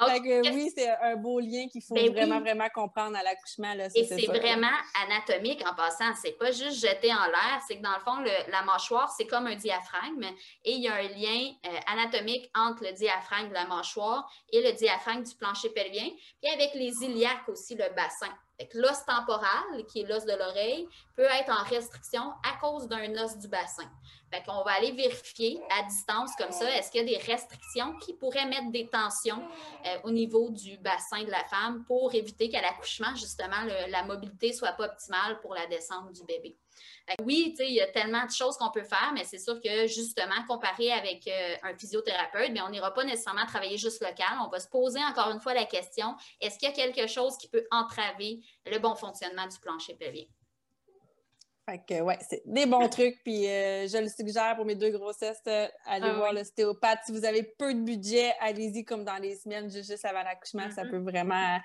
oui, 0.52 0.72
c'est 0.74 0.88
un 0.88 1.16
beau 1.16 1.40
lien 1.40 1.68
qu'il 1.70 1.82
faut 1.82 1.94
ben 1.94 2.10
vraiment, 2.12 2.40
vraiment 2.40 2.68
comprendre 2.74 3.16
à 3.16 3.22
l'accouchement. 3.22 3.72
Et 3.94 4.04
c'est 4.04 4.26
vraiment 4.26 4.68
anatomique 5.02 5.62
en 5.66 5.74
passant. 5.74 6.14
C'est 6.20 6.32
pas 6.32 6.52
juste 6.52 6.80
jeté 6.80 7.12
en 7.12 7.26
l'air, 7.26 7.60
c'est 7.66 7.76
que 7.76 7.82
dans 7.82 7.94
le 7.94 8.00
fond, 8.00 8.16
la 8.50 8.62
mâchoire, 8.62 9.12
c'est 9.16 9.26
comme 9.26 9.46
un 9.46 9.56
diaphragme 9.56 10.24
et 10.64 10.72
il 10.72 10.82
y 10.82 10.88
a 10.88 10.94
un 10.94 11.08
lien 11.08 11.52
euh, 11.66 11.78
anatomique 11.86 12.50
entre 12.54 12.84
le 12.84 12.92
diaphragme 12.92 13.48
de 13.48 13.54
la 13.54 13.66
mâchoire 13.66 14.30
et 14.52 14.62
le 14.62 14.72
diaphragme 14.72 15.22
du 15.22 15.34
plancher 15.34 15.70
pelvien, 15.70 16.08
puis 16.42 16.52
avec 16.52 16.74
les 16.74 16.92
iliaques 17.02 17.48
aussi, 17.48 17.74
le 17.74 17.94
bassin. 17.94 18.32
L'os 18.74 19.04
temporal, 19.06 19.86
qui 19.88 20.00
est 20.00 20.06
l'os 20.06 20.24
de 20.26 20.32
l'oreille, 20.32 20.86
peut 21.16 21.22
être 21.22 21.50
en 21.50 21.64
restriction 21.64 22.32
à 22.46 22.58
cause 22.60 22.88
d'un 22.88 23.16
os 23.16 23.38
du 23.38 23.48
bassin. 23.48 23.90
Fait 24.30 24.42
qu'on 24.44 24.62
va 24.62 24.72
aller 24.72 24.92
vérifier 24.92 25.60
à 25.70 25.82
distance 25.82 26.30
comme 26.36 26.52
ça, 26.52 26.70
est-ce 26.76 26.90
qu'il 26.90 27.00
y 27.00 27.14
a 27.14 27.18
des 27.18 27.24
restrictions 27.24 27.96
qui 27.98 28.14
pourraient 28.14 28.46
mettre 28.46 28.70
des 28.70 28.86
tensions 28.86 29.42
euh, 29.86 29.98
au 30.04 30.10
niveau 30.10 30.50
du 30.50 30.78
bassin 30.78 31.24
de 31.24 31.30
la 31.30 31.44
femme 31.44 31.84
pour 31.84 32.14
éviter 32.14 32.48
qu'à 32.48 32.60
l'accouchement, 32.60 33.14
justement, 33.16 33.64
la 33.88 34.04
mobilité 34.04 34.52
soit 34.52 34.72
pas 34.72 34.86
optimale 34.86 35.40
pour 35.40 35.54
la 35.54 35.66
descente 35.66 36.12
du 36.12 36.22
bébé. 36.24 36.56
oui, 37.24 37.54
il 37.58 37.72
y 37.72 37.80
a 37.80 37.88
tellement 37.88 38.24
de 38.24 38.30
choses 38.30 38.56
qu'on 38.56 38.70
peut 38.70 38.84
faire, 38.84 39.12
mais 39.14 39.24
c'est 39.24 39.38
sûr 39.38 39.60
que 39.60 39.86
justement, 39.88 40.44
comparé 40.46 40.92
avec 40.92 41.26
euh, 41.26 41.56
un 41.64 41.76
physiothérapeute, 41.76 42.52
on 42.64 42.70
n'ira 42.70 42.94
pas 42.94 43.04
nécessairement 43.04 43.46
travailler 43.46 43.78
juste 43.78 44.00
local. 44.00 44.38
On 44.44 44.48
va 44.48 44.60
se 44.60 44.68
poser 44.68 45.00
encore 45.02 45.30
une 45.30 45.40
fois 45.40 45.54
la 45.54 45.64
question, 45.64 46.14
est-ce 46.40 46.58
qu'il 46.58 46.68
y 46.68 46.72
a 46.72 46.74
quelque 46.74 47.08
chose 47.08 47.36
qui 47.36 47.48
peut 47.48 47.66
entraver 47.70 48.40
le 48.66 48.78
bon 48.78 48.94
fonctionnement 48.94 49.46
du 49.48 49.58
plancher 49.58 49.94
pelvien? 49.94 50.26
Fait 51.70 51.78
que, 51.86 52.02
ouais, 52.02 52.18
c'est 52.28 52.42
des 52.46 52.66
bons 52.66 52.88
trucs. 52.88 53.22
Puis 53.22 53.46
euh, 53.46 53.86
je 53.86 53.98
le 53.98 54.08
suggère 54.08 54.56
pour 54.56 54.64
mes 54.64 54.74
deux 54.74 54.90
grossesses, 54.90 55.40
euh, 55.46 55.68
allez 55.86 56.08
ah 56.10 56.14
voir 56.14 56.32
l'ostéopathe. 56.32 56.98
Si 57.06 57.12
vous 57.12 57.24
avez 57.24 57.44
peu 57.44 57.72
de 57.72 57.80
budget, 57.80 58.32
allez-y 58.40 58.84
comme 58.84 59.04
dans 59.04 59.18
les 59.18 59.36
semaines 59.36 59.70
juste 59.70 60.04
avant 60.04 60.24
l'accouchement. 60.24 60.68
Ça 60.72 60.82
mm-hmm. 60.82 60.90
peut 60.90 60.98
vraiment 60.98 61.60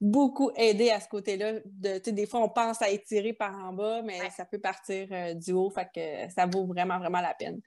beaucoup 0.00 0.52
aider 0.54 0.90
à 0.90 1.00
ce 1.00 1.08
côté-là. 1.08 1.54
De, 1.64 1.98
des 2.10 2.26
fois, 2.26 2.40
on 2.40 2.48
pense 2.48 2.80
à 2.82 2.90
étirer 2.90 3.32
par 3.32 3.52
en 3.52 3.72
bas, 3.72 4.00
mais 4.02 4.30
ça 4.30 4.44
peut 4.44 4.60
partir 4.60 5.08
euh, 5.10 5.34
du 5.34 5.50
haut. 5.52 5.70
Fait 5.70 5.88
que 5.92 6.32
ça 6.32 6.46
vaut 6.46 6.66
vraiment, 6.66 7.00
vraiment 7.00 7.20
la 7.20 7.34
peine. 7.34 7.60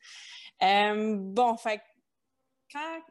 bon, 1.33 1.57
fait 1.57 1.81
quand 2.71 3.01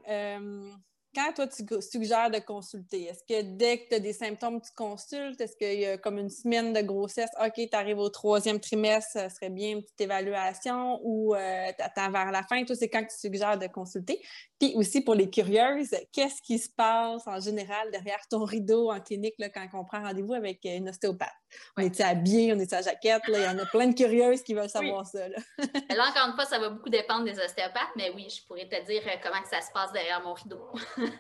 quand 1.15 1.33
toi, 1.35 1.47
tu 1.47 1.65
suggères 1.81 2.31
de 2.31 2.39
consulter, 2.39 3.05
est-ce 3.05 3.23
que 3.25 3.43
dès 3.57 3.79
que 3.79 3.89
tu 3.89 3.95
as 3.97 4.01
des 4.01 4.13
symptômes, 4.13 4.61
tu 4.61 4.71
consultes? 4.77 5.41
Est-ce 5.41 5.57
qu'il 5.57 5.81
y 5.81 5.87
a 5.87 5.99
comme 5.99 6.19
une 6.19 6.31
semaine 6.31 6.73
de 6.73 6.81
grossesse, 6.81 7.31
OK, 7.45 7.55
tu 7.55 7.77
arrives 7.77 7.99
au 7.99 8.09
troisième 8.11 8.61
trimestre, 8.61 9.11
ce 9.13 9.29
serait 9.29 9.51
bien 9.51 9.73
une 9.73 9.83
petite 9.83 10.01
évaluation 10.01 11.01
ou 11.03 11.35
euh, 11.35 11.73
tu 11.77 11.83
attends 11.83 12.11
vers 12.11 12.31
la 12.31 12.43
fin? 12.43 12.65
Toi, 12.65 12.77
c'est 12.77 12.89
quand 12.89 13.03
tu 13.03 13.17
suggères 13.19 13.59
de 13.59 13.67
consulter. 13.67 14.21
Puis 14.59 14.75
aussi 14.75 15.01
pour 15.01 15.15
les 15.15 15.31
curieuses, 15.31 15.95
qu'est-ce 16.13 16.43
qui 16.43 16.59
se 16.59 16.69
passe 16.71 17.27
en 17.27 17.41
général 17.41 17.91
derrière 17.91 18.21
ton 18.31 18.45
rideau 18.45 18.91
en 18.91 19.01
clinique 19.01 19.35
là, 19.39 19.49
quand 19.49 19.67
on 19.75 19.85
prend 19.85 20.03
rendez-vous 20.03 20.35
avec 20.35 20.61
une 20.65 20.89
ostéopathe? 20.89 21.40
On 21.77 21.83
est 21.83 22.01
habillé, 22.01 22.53
on 22.53 22.59
est 22.59 22.73
à 22.73 22.83
jaquette, 22.83 23.23
il 23.29 23.35
y 23.35 23.49
en 23.49 23.59
a 23.59 23.67
plein 23.67 23.89
de 23.89 23.95
curieuses 23.95 24.43
qui 24.43 24.55
veulent 24.55 24.69
savoir 24.69 25.07
ça. 25.07 25.29
Là. 25.29 25.39
là, 25.95 26.09
encore 26.09 26.29
une 26.29 26.35
fois, 26.35 26.45
ça 26.45 26.59
va 26.59 26.69
beaucoup 26.71 26.89
dépendre 26.89 27.25
des 27.25 27.39
ostéopathes, 27.39 27.95
mais 27.97 28.13
oui, 28.15 28.29
je 28.29 28.47
pourrais 28.47 28.69
te 28.69 28.87
dire 28.87 29.03
euh, 29.07 29.17
comment 29.23 29.41
que 29.43 29.49
ça 29.49 29.61
se 29.61 29.73
passe 29.73 29.93
derrière 29.93 30.23
mon 30.23 30.35
rideau. 30.35 30.71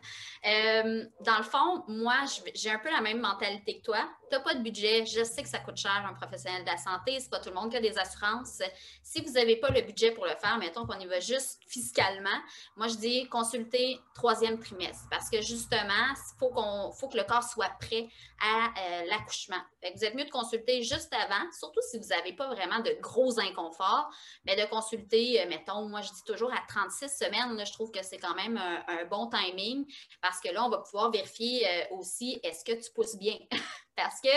Euh, 0.46 1.04
dans 1.20 1.36
le 1.36 1.42
fond, 1.42 1.84
moi, 1.86 2.14
j'ai 2.54 2.70
un 2.70 2.78
peu 2.78 2.90
la 2.90 3.02
même 3.02 3.20
mentalité 3.20 3.78
que 3.78 3.84
toi. 3.84 4.08
Tu 4.30 4.34
n'as 4.34 4.42
pas 4.42 4.54
de 4.54 4.62
budget, 4.62 5.04
je 5.04 5.22
sais 5.22 5.42
que 5.42 5.48
ça 5.50 5.58
coûte 5.58 5.76
cher 5.76 6.02
un 6.08 6.14
professionnel 6.14 6.64
de 6.64 6.70
la 6.70 6.78
santé, 6.78 7.20
c'est 7.20 7.28
pas 7.28 7.40
tout 7.40 7.50
le 7.50 7.56
monde 7.56 7.70
qui 7.70 7.76
a 7.76 7.80
des 7.80 7.98
assurances. 7.98 8.62
Si 9.02 9.20
vous 9.20 9.32
n'avez 9.32 9.56
pas 9.56 9.68
le 9.68 9.82
budget 9.82 10.12
pour 10.12 10.24
le 10.24 10.34
faire, 10.40 10.56
mettons 10.56 10.86
qu'on 10.86 10.98
y 10.98 11.04
va 11.04 11.20
juste 11.20 11.60
fiscalement, 11.68 12.38
moi 12.74 12.88
je 12.88 12.94
dis 12.94 13.28
consulter 13.28 14.00
troisième 14.14 14.58
trimestre 14.58 15.04
parce 15.10 15.28
que 15.28 15.42
justement, 15.42 16.06
il 16.10 16.38
faut, 16.38 16.48
qu'on, 16.48 16.90
faut 16.92 17.08
que 17.08 17.18
le 17.18 17.24
corps 17.24 17.42
soit 17.44 17.70
prêt 17.78 18.08
à 18.40 18.68
euh, 18.68 19.04
l'accouchement. 19.08 19.60
Vous 19.94 20.04
êtes 20.04 20.14
de 20.24 20.30
consulter 20.30 20.82
juste 20.82 21.12
avant, 21.12 21.50
surtout 21.58 21.80
si 21.90 21.98
vous 21.98 22.08
n'avez 22.08 22.32
pas 22.32 22.48
vraiment 22.48 22.80
de 22.80 22.96
gros 23.00 23.38
inconforts, 23.38 24.10
mais 24.44 24.56
de 24.56 24.68
consulter, 24.68 25.42
euh, 25.42 25.48
mettons, 25.48 25.88
moi 25.88 26.00
je 26.02 26.10
dis 26.10 26.24
toujours 26.24 26.52
à 26.52 26.60
36 26.68 27.08
semaines, 27.08 27.64
je 27.64 27.72
trouve 27.72 27.90
que 27.90 28.02
c'est 28.02 28.18
quand 28.18 28.34
même 28.34 28.56
un, 28.56 29.04
bon 29.06 29.28
timing 29.28 29.86
parce 30.20 30.40
que 30.40 30.52
là, 30.52 30.64
on 30.64 30.68
va 30.68 30.78
pouvoir 30.78 31.10
vérifier 31.10 31.66
euh, 31.66 31.96
aussi 31.96 32.40
est-ce 32.42 32.64
que 32.64 32.72
tu 32.72 32.90
pousses 32.92 33.16
bien? 33.16 33.36
parce 33.96 34.20
que 34.20 34.28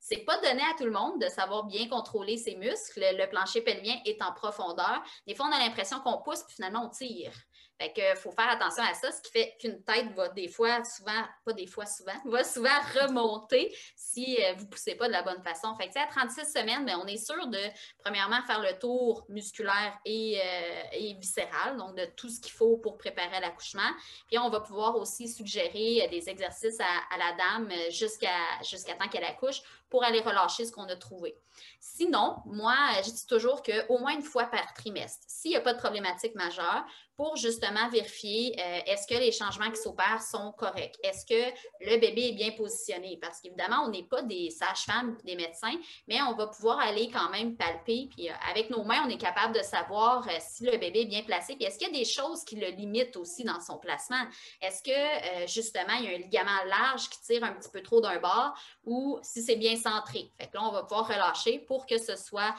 c'est 0.00 0.24
pas 0.24 0.38
donné 0.40 0.62
à 0.62 0.74
tout 0.76 0.84
le 0.84 0.90
monde 0.90 1.20
de 1.20 1.28
savoir 1.28 1.64
bien 1.64 1.88
contrôler 1.88 2.36
ses 2.36 2.56
muscles. 2.56 3.00
Le 3.00 3.26
plancher 3.28 3.60
pelvien 3.60 3.96
est 4.04 4.20
en 4.22 4.32
profondeur. 4.32 5.02
Des 5.26 5.34
fois, 5.34 5.46
on 5.46 5.52
a 5.52 5.58
l'impression 5.58 6.00
qu'on 6.00 6.22
pousse, 6.22 6.42
puis 6.42 6.56
finalement, 6.56 6.86
on 6.86 6.90
tire. 6.90 7.32
Fait 7.78 7.92
que 7.92 8.18
faut 8.18 8.30
faire 8.30 8.48
attention 8.48 8.82
à 8.82 8.94
ça, 8.94 9.12
ce 9.12 9.20
qui 9.20 9.30
fait 9.30 9.54
qu'une 9.60 9.82
tête 9.82 10.10
va 10.12 10.28
des 10.30 10.48
fois, 10.48 10.82
souvent, 10.84 11.22
pas 11.44 11.52
des 11.52 11.66
fois 11.66 11.84
souvent, 11.84 12.14
va 12.24 12.42
souvent 12.42 12.78
remonter 12.94 13.76
si 13.94 14.38
euh, 14.42 14.54
vous 14.56 14.64
ne 14.64 14.70
poussez 14.70 14.94
pas 14.94 15.08
de 15.08 15.12
la 15.12 15.22
bonne 15.22 15.42
façon. 15.42 15.74
Fait 15.76 15.88
que 15.88 15.98
à 15.98 16.06
36 16.06 16.50
semaines, 16.50 16.86
bien, 16.86 16.98
on 16.98 17.06
est 17.06 17.18
sûr 17.18 17.46
de, 17.48 17.58
premièrement, 17.98 18.42
faire 18.46 18.60
le 18.60 18.78
tour 18.78 19.26
musculaire 19.28 19.98
et, 20.06 20.40
euh, 20.40 21.12
viscéral, 21.18 21.76
donc 21.76 21.96
de 21.96 22.06
tout 22.16 22.30
ce 22.30 22.40
qu'il 22.40 22.52
faut 22.52 22.78
pour 22.78 22.96
préparer 22.96 23.40
l'accouchement. 23.40 23.90
Puis 24.28 24.38
on 24.38 24.48
va 24.48 24.60
pouvoir 24.60 24.96
aussi 24.96 25.28
suggérer 25.28 26.02
euh, 26.02 26.08
des 26.08 26.30
exercices 26.30 26.80
à, 26.80 27.18
la 27.18 27.32
dame 27.32 27.70
jusqu'à 27.90 28.36
jusqu'à 28.62 28.94
temps 28.94 29.08
qu'elle 29.08 29.24
accouche 29.24 29.60
pour 29.88 30.04
aller 30.04 30.20
relâcher 30.20 30.64
ce 30.64 30.72
qu'on 30.72 30.84
a 30.84 30.96
trouvé. 30.96 31.36
Sinon, 31.80 32.36
moi, 32.46 32.74
je 33.04 33.10
dis 33.10 33.26
toujours 33.26 33.62
qu'au 33.62 33.98
moins 33.98 34.12
une 34.12 34.22
fois 34.22 34.44
par 34.44 34.74
trimestre, 34.74 35.24
s'il 35.28 35.52
n'y 35.52 35.56
a 35.56 35.60
pas 35.60 35.72
de 35.72 35.78
problématique 35.78 36.34
majeure, 36.34 36.84
pour 37.16 37.36
justement 37.36 37.88
vérifier 37.88 38.54
euh, 38.58 38.80
est-ce 38.86 39.06
que 39.06 39.18
les 39.18 39.32
changements 39.32 39.70
qui 39.70 39.80
s'opèrent 39.80 40.22
sont 40.22 40.52
corrects? 40.52 40.98
Est-ce 41.02 41.24
que 41.24 41.50
le 41.80 41.96
bébé 41.98 42.28
est 42.28 42.32
bien 42.32 42.50
positionné? 42.52 43.18
Parce 43.20 43.40
qu'évidemment, 43.40 43.84
on 43.86 43.88
n'est 43.88 44.02
pas 44.02 44.22
des 44.22 44.50
sages-femmes, 44.50 45.16
des 45.24 45.34
médecins, 45.34 45.74
mais 46.06 46.20
on 46.22 46.34
va 46.34 46.46
pouvoir 46.46 46.78
aller 46.78 47.10
quand 47.10 47.30
même 47.30 47.56
palper. 47.56 48.08
Puis 48.14 48.28
euh, 48.28 48.34
avec 48.50 48.68
nos 48.70 48.84
mains, 48.84 49.04
on 49.06 49.08
est 49.08 49.20
capable 49.20 49.54
de 49.54 49.62
savoir 49.62 50.28
euh, 50.28 50.32
si 50.40 50.64
le 50.64 50.76
bébé 50.76 51.02
est 51.02 51.06
bien 51.06 51.22
placé. 51.22 51.56
Puis 51.56 51.64
est-ce 51.64 51.78
qu'il 51.78 51.88
y 51.88 51.90
a 51.90 51.98
des 51.98 52.04
choses 52.04 52.44
qui 52.44 52.56
le 52.56 52.68
limitent 52.68 53.16
aussi 53.16 53.44
dans 53.44 53.60
son 53.60 53.78
placement? 53.78 54.22
Est-ce 54.60 54.82
que 54.82 55.46
justement, 55.46 55.94
il 55.98 56.04
y 56.04 56.08
a 56.08 56.16
un 56.16 56.18
ligament 56.18 56.64
large 56.68 57.08
qui 57.08 57.20
tire 57.22 57.44
un 57.44 57.52
petit 57.52 57.70
peu 57.70 57.82
trop 57.82 58.00
d'un 58.00 58.18
bord 58.18 58.54
ou 58.84 59.18
si 59.22 59.42
c'est 59.42 59.56
bien 59.56 59.76
centré? 59.76 60.30
Fait 60.38 60.48
que 60.48 60.54
là, 60.54 60.64
on 60.64 60.72
va 60.72 60.82
pouvoir 60.82 61.08
relâcher 61.08 61.58
pour 61.60 61.86
que 61.86 61.98
ce 61.98 62.16
soit 62.16 62.54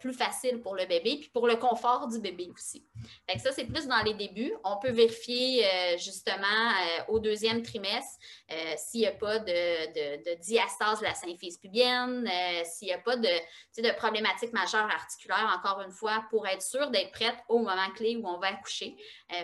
plus 0.00 0.12
facile 0.12 0.60
pour 0.60 0.74
le 0.74 0.86
bébé 0.86 1.18
puis 1.20 1.30
pour 1.30 1.46
le 1.46 1.56
confort 1.56 2.08
du 2.08 2.18
bébé 2.18 2.48
aussi. 2.52 2.86
Fait 3.28 3.36
que 3.36 3.42
ça, 3.42 3.52
c'est 3.52 3.64
plus 3.64 3.86
dans 3.86 3.97
les 4.02 4.14
débuts. 4.14 4.52
On 4.64 4.76
peut 4.78 4.90
vérifier 4.90 5.64
euh, 5.64 5.98
justement 5.98 6.46
euh, 6.46 7.04
au 7.08 7.18
deuxième 7.18 7.62
trimestre 7.62 8.18
euh, 8.50 8.74
s'il 8.76 9.00
n'y 9.00 9.06
a 9.06 9.12
pas 9.12 9.38
de, 9.38 10.34
diastase 10.36 11.00
de 11.00 11.04
la 11.04 11.14
symphyse 11.14 11.58
pubienne, 11.58 12.28
s'il 12.64 12.88
n'y 12.88 12.94
a 12.94 12.98
pas 12.98 13.16
de, 13.16 13.96
problématique 13.96 14.52
majeure 14.52 14.88
articulaire, 14.90 15.54
encore 15.58 15.80
une 15.82 15.90
fois, 15.90 16.24
pour 16.30 16.46
être 16.46 16.62
sûr 16.62 16.90
d'être 16.90 17.12
prête 17.12 17.36
au 17.48 17.58
moment 17.58 17.90
clé 17.94 18.16
où 18.16 18.26
on 18.26 18.38
va 18.38 18.48
accoucher. 18.48 18.96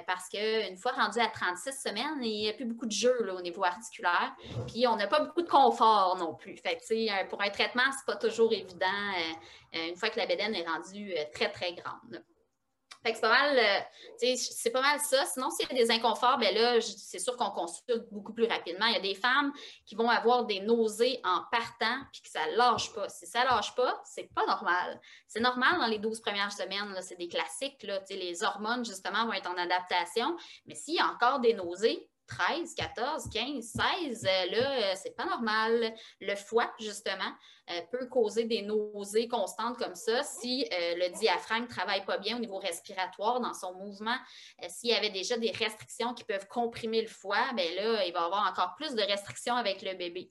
parce 0.07 0.29
qu'une 0.29 0.77
fois 0.77 0.93
rendu 0.93 1.19
à 1.21 1.29
36 1.29 1.73
semaines, 1.73 2.23
il 2.23 2.43
n'y 2.43 2.49
a 2.49 2.53
plus 2.53 2.65
beaucoup 2.65 2.87
de 2.87 2.93
jeu 2.93 3.33
au 3.33 3.41
niveau 3.41 3.65
articulaire. 3.65 4.35
Puis 4.67 4.87
on 4.87 4.97
n'a 4.97 5.07
pas 5.07 5.21
beaucoup 5.21 5.43
de 5.43 5.49
confort 5.49 6.17
non 6.19 6.35
plus. 6.35 6.57
Fait 6.57 6.79
pour 7.29 7.43
un 7.43 7.51
traitement, 7.51 7.85
ce 7.85 7.99
n'est 7.99 8.15
pas 8.15 8.17
toujours 8.17 8.53
évident 8.53 8.87
une 9.73 9.97
fois 9.97 10.11
que 10.11 10.19
la 10.19 10.27
bédaine 10.27 10.55
est 10.55 10.67
rendue 10.67 11.15
très, 11.33 11.51
très 11.51 11.75
grande. 11.75 12.23
C'est 13.13 13.21
pas 13.21 13.29
mal, 13.29 13.59
euh, 13.59 14.35
c'est 14.37 14.71
pas 14.71 14.81
mal 14.81 14.99
ça. 15.01 15.25
Sinon, 15.27 15.51
s'il 15.51 15.69
y 15.69 15.73
a 15.73 15.75
des 15.75 15.91
inconforts, 15.91 16.39
ben 16.39 16.55
là, 16.55 16.81
c'est 16.81 17.19
sûr 17.19 17.37
qu'on 17.37 17.51
consulte 17.51 18.09
beaucoup 18.11 18.33
plus 18.33 18.47
rapidement. 18.47 18.87
Il 18.87 18.95
y 18.95 18.97
a 18.97 19.01
des 19.01 19.15
femmes 19.15 19.53
qui 19.85 19.95
vont 19.95 20.09
avoir 20.09 20.47
des 20.47 20.61
nausées 20.61 21.21
en 21.25 21.43
partant 21.51 22.01
puis 22.13 22.23
que 22.23 22.29
ça 22.29 22.47
lâche 22.57 22.93
pas. 22.95 23.09
Si 23.09 23.27
ça 23.27 23.45
lâche 23.45 23.75
pas, 23.75 24.01
c'est 24.05 24.33
pas 24.35 24.47
normal. 24.47 25.01
C'est 25.29 25.41
normal 25.41 25.79
dans 25.79 25.87
les 25.87 25.99
12 25.99 26.21
premières 26.21 26.53
semaines, 26.53 26.97
c'est 27.03 27.17
des 27.17 27.29
classiques. 27.29 27.83
Là, 27.83 28.01
les 28.11 28.43
hormones, 28.43 28.85
justement, 28.85 29.27
vont 29.27 29.33
être 29.33 29.51
en 29.51 29.57
adaptation. 29.57 30.37
Mais 30.67 30.75
s'il 30.75 30.95
y 30.95 31.01
a 31.01 31.07
encore 31.07 31.41
des 31.41 31.55
nausées, 31.55 32.09
13, 32.27 32.75
14, 32.75 33.29
15, 33.33 33.73
16, 34.01 34.23
là, 34.23 34.31
euh, 34.31 34.95
c'est 34.97 35.17
pas 35.17 35.27
normal. 35.27 35.95
Le 36.21 36.35
foie, 36.35 36.73
justement, 36.79 37.33
euh, 37.71 37.81
peut 37.91 38.07
causer 38.07 38.45
des 38.45 38.63
nausées 38.63 39.29
constantes 39.29 39.79
comme 39.79 39.95
ça 39.95 40.23
si 40.23 40.65
euh, 40.65 40.95
le 40.97 41.19
diaphragme 41.19 41.65
ne 41.65 41.69
travaille 41.69 42.05
pas 42.05 42.19
bien 42.19 42.37
au 42.37 42.41
niveau 42.41 42.59
respiratoire 42.59 43.41
dans 43.41 43.55
son 43.55 43.75
mouvement. 43.75 44.17
S'il 44.69 44.91
y 44.91 44.95
avait 44.95 45.11
déjà 45.11 45.37
des 45.39 45.51
restrictions 45.51 46.15
qui 46.15 46.25
peuvent 46.25 46.47
comprimer 46.49 47.03
le 47.03 47.09
foie, 47.09 47.53
bien 47.55 47.75
là, 47.75 48.05
il 48.05 48.13
va 48.13 48.21
y 48.21 48.25
avoir 48.25 48.51
encore 48.51 48.75
plus 48.77 48.95
de 48.95 49.03
restrictions 49.03 49.57
avec 49.57 49.83
le 49.83 49.95
bébé. 49.95 50.31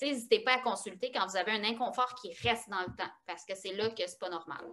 n'hésitez 0.00 0.40
pas 0.40 0.54
à 0.54 0.60
consulter 0.60 1.10
quand 1.12 1.26
vous 1.26 1.36
avez 1.36 1.52
un 1.52 1.64
inconfort 1.64 2.14
qui 2.16 2.32
reste 2.46 2.68
dans 2.68 2.80
le 2.80 2.94
temps 2.96 3.10
parce 3.26 3.44
que 3.44 3.54
c'est 3.54 3.72
là 3.72 3.90
que 3.90 4.06
c'est 4.06 4.18
pas 4.18 4.28
normal 4.28 4.64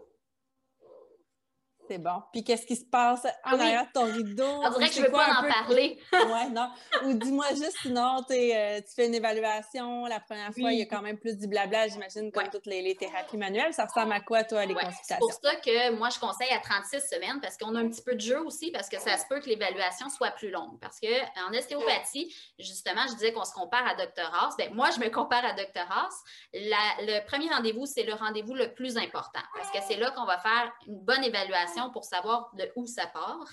c'est 1.92 1.98
bon. 1.98 2.24
Puis 2.32 2.44
qu'est-ce 2.44 2.66
qui 2.66 2.78
se 2.78 2.86
passe 2.86 3.28
en 3.44 3.60
arrière 3.60 3.86
de 3.86 3.92
ton 3.92 4.06
rideau? 4.06 4.46
On 4.46 4.70
dirait 4.70 4.88
que 4.88 4.96
je 4.96 5.02
ne 5.02 5.06
veux 5.08 5.12
pas 5.12 5.42
en 5.42 5.48
parler. 5.48 6.00
oui, 6.14 6.52
non. 6.52 6.70
Ou 7.04 7.14
dis-moi 7.14 7.50
juste, 7.50 7.78
sinon, 7.82 8.24
euh, 8.32 8.80
tu 8.80 8.94
fais 8.96 9.08
une 9.08 9.16
évaluation 9.16 10.06
la 10.06 10.22
première 10.22 10.54
fois, 10.54 10.72
il 10.72 10.80
y 10.80 10.82
a 10.82 10.86
quand 10.86 11.02
même 11.02 11.18
plus 11.18 11.38
du 11.38 11.48
blabla, 11.48 11.90
j'imagine, 11.90 12.32
comme 12.32 12.48
toutes 12.50 12.66
les, 12.66 12.96
thérapies 12.96 13.38
manuelles. 13.38 13.74
Ça 13.74 13.86
ressemble 13.86 14.14
à 14.14 14.22
quoi, 14.22 14.44
toi, 14.46 14.66
les 14.66 14.74
consultations? 14.74 15.04
C'est 15.10 15.18
pour 15.20 15.34
ça 15.34 15.56
que 15.56 15.92
moi, 15.92 16.10
je 16.10 16.20
conseille 16.20 16.52
à 16.52 16.60
36 16.60 17.02
semaines 17.02 17.42
parce 17.42 17.58
qu'on 17.58 17.76
a 17.76 17.80
un 17.80 17.90
petit 17.90 18.02
peu 18.02 18.16
de 18.16 18.22
jeu 18.22 18.40
aussi, 18.46 18.72
parce 18.72 18.88
que 18.88 19.00
ça 19.00 19.18
se 19.18 19.26
peut 19.28 19.42
que 19.42 19.50
l'évaluation 19.50 20.10
soit 20.10 20.32
plus 20.32 20.50
longue. 20.50 20.80
Parce 20.80 21.00
qu'en 21.00 21.54
ostéopathie, 21.54 22.34
justement, 22.58 23.02
je 23.10 23.14
disais 23.16 23.34
qu'on 23.34 23.46
se 23.46 23.54
compare 23.54 23.86
à 23.86 23.96
Dr. 23.96 24.34
Haas. 24.34 24.56
Bien, 24.58 24.70
moi, 24.72 24.90
je 24.92 25.00
me 25.02 25.10
compare 25.10 25.44
à 25.44 25.54
Dr. 25.54 25.90
Haas. 25.90 26.24
le 26.54 27.26
premier 27.26 27.50
rendez-vous, 27.50 27.86
c'est 27.86 28.04
le 28.04 28.14
rendez-vous 28.14 28.54
le 28.54 28.74
plus 28.74 28.98
important 28.98 29.42
parce 29.56 29.72
que 29.72 29.80
c'est 29.88 29.98
là 29.98 30.12
qu'on 30.12 30.26
va 30.26 30.38
faire 30.38 30.72
une 30.88 31.00
bonne 31.00 31.24
évaluation 31.24 31.81
pour 31.90 32.04
savoir 32.04 32.52
de 32.54 32.72
où 32.76 32.86
ça 32.86 33.08
part. 33.08 33.48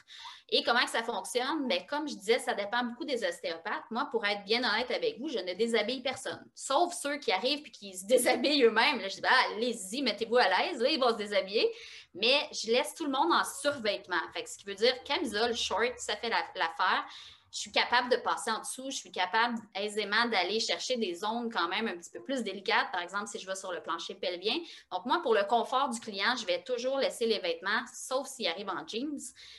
Et 0.51 0.63
comment 0.63 0.87
ça 0.87 1.03
fonctionne? 1.03 1.69
Bien, 1.69 1.81
comme 1.89 2.09
je 2.09 2.15
disais, 2.15 2.39
ça 2.39 2.55
dépend 2.55 2.85
beaucoup 2.85 3.05
des 3.05 3.25
ostéopathes. 3.25 3.85
Moi, 3.91 4.09
pour 4.11 4.25
être 4.27 4.45
bien 4.45 4.59
honnête 4.59 4.91
avec 4.91 5.19
vous, 5.19 5.29
je 5.29 5.39
ne 5.39 5.55
déshabille 5.55 6.03
personne, 6.03 6.45
sauf 6.55 6.95
ceux 6.95 7.19
qui 7.19 7.33
arrivent 7.33 7.67
et 7.67 7.71
qui 7.71 7.97
se 7.97 8.07
déshabillent 8.07 8.65
eux-mêmes. 8.65 9.01
je 9.01 9.17
dis, 9.17 9.21
ben, 9.21 9.31
allez-y, 9.53 10.03
mettez-vous 10.03 10.37
à 10.37 10.49
l'aise, 10.49 10.81
là, 10.81 10.91
ils 10.91 11.01
vont 11.01 11.11
se 11.11 11.17
déshabiller. 11.17 11.71
Mais 12.15 12.49
je 12.53 12.73
laisse 12.73 12.95
tout 12.95 13.05
le 13.05 13.11
monde 13.11 13.33
en 13.33 13.45
survêtement. 13.45 14.21
Fait 14.35 14.47
ce 14.47 14.59
qui 14.59 14.65
veut 14.65 14.75
dire 14.75 15.03
camisole, 15.05 15.55
short, 15.55 15.93
ça 15.99 16.17
fait 16.17 16.31
l'affaire 16.31 17.05
je 17.51 17.59
suis 17.59 17.73
capable 17.73 18.11
de 18.11 18.17
passer 18.17 18.51
en 18.51 18.61
dessous, 18.61 18.91
je 18.91 18.97
suis 18.97 19.11
capable 19.11 19.59
aisément 19.75 20.27
d'aller 20.27 20.61
chercher 20.61 20.97
des 20.97 21.15
zones 21.15 21.51
quand 21.51 21.69
même 21.69 21.89
un 21.89 21.97
petit 21.97 22.11
peu 22.11 22.23
plus 22.23 22.43
délicates, 22.43 22.91
par 22.93 23.01
exemple 23.01 23.27
si 23.27 23.39
je 23.39 23.47
vais 23.47 23.55
sur 23.55 23.73
le 23.73 23.83
plancher 23.83 24.15
pelvien. 24.15 24.55
Donc 24.93 25.07
moi, 25.07 25.21
pour 25.23 25.35
le 25.35 25.45
confort 25.45 25.89
du 25.89 25.99
client, 26.01 26.35
je 26.39 26.47
vais 26.47 26.63
toujours 26.63 26.99
laisser 26.99 27.27
les 27.27 27.39
vêtements, 27.39 27.81
sauf 27.93 28.27
s'il 28.27 28.47
arrive 28.49 28.69
en 28.69 28.87
jeans. 28.87 29.19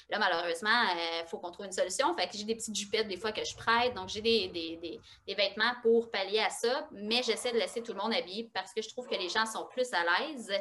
Là, 0.10 0.20
malheureusement, 0.20 0.70
il 0.94 1.24
euh, 1.24 1.26
faut 1.26 1.40
qu'on 1.40 1.52
trouve 1.52 1.66
une 1.66 1.72
solution. 1.72 2.14
Fait 2.16 2.28
que 2.28 2.38
j'ai 2.38 2.44
des 2.44 2.56
petites 2.56 2.76
jupettes 2.76 3.08
des 3.08 3.18
fois 3.18 3.32
que 3.32 3.44
je 3.44 3.56
prête, 3.56 3.94
donc 3.96 4.10
j'ai 4.10 4.22
des, 4.22 4.48
des, 4.50 5.00
des, 5.26 5.36
vêtements 5.36 5.74
pour 5.82 6.12
pallier 6.12 6.40
à 6.40 6.50
ça, 6.50 6.88
mais 6.92 7.24
j'essaie 7.24 7.52
de 7.52 7.58
laisser 7.58 7.82
tout 7.82 7.94
le 7.94 8.00
monde 8.00 8.14
habillé 8.14 8.50
parce 8.54 8.74
que 8.74 8.82
je 8.82 8.90
trouve 8.90 9.08
que 9.08 9.16
les 9.16 9.30
gens 9.30 9.46
sont 9.46 9.66
plus 9.72 9.88
à 9.94 10.04
l'aise. 10.04 10.52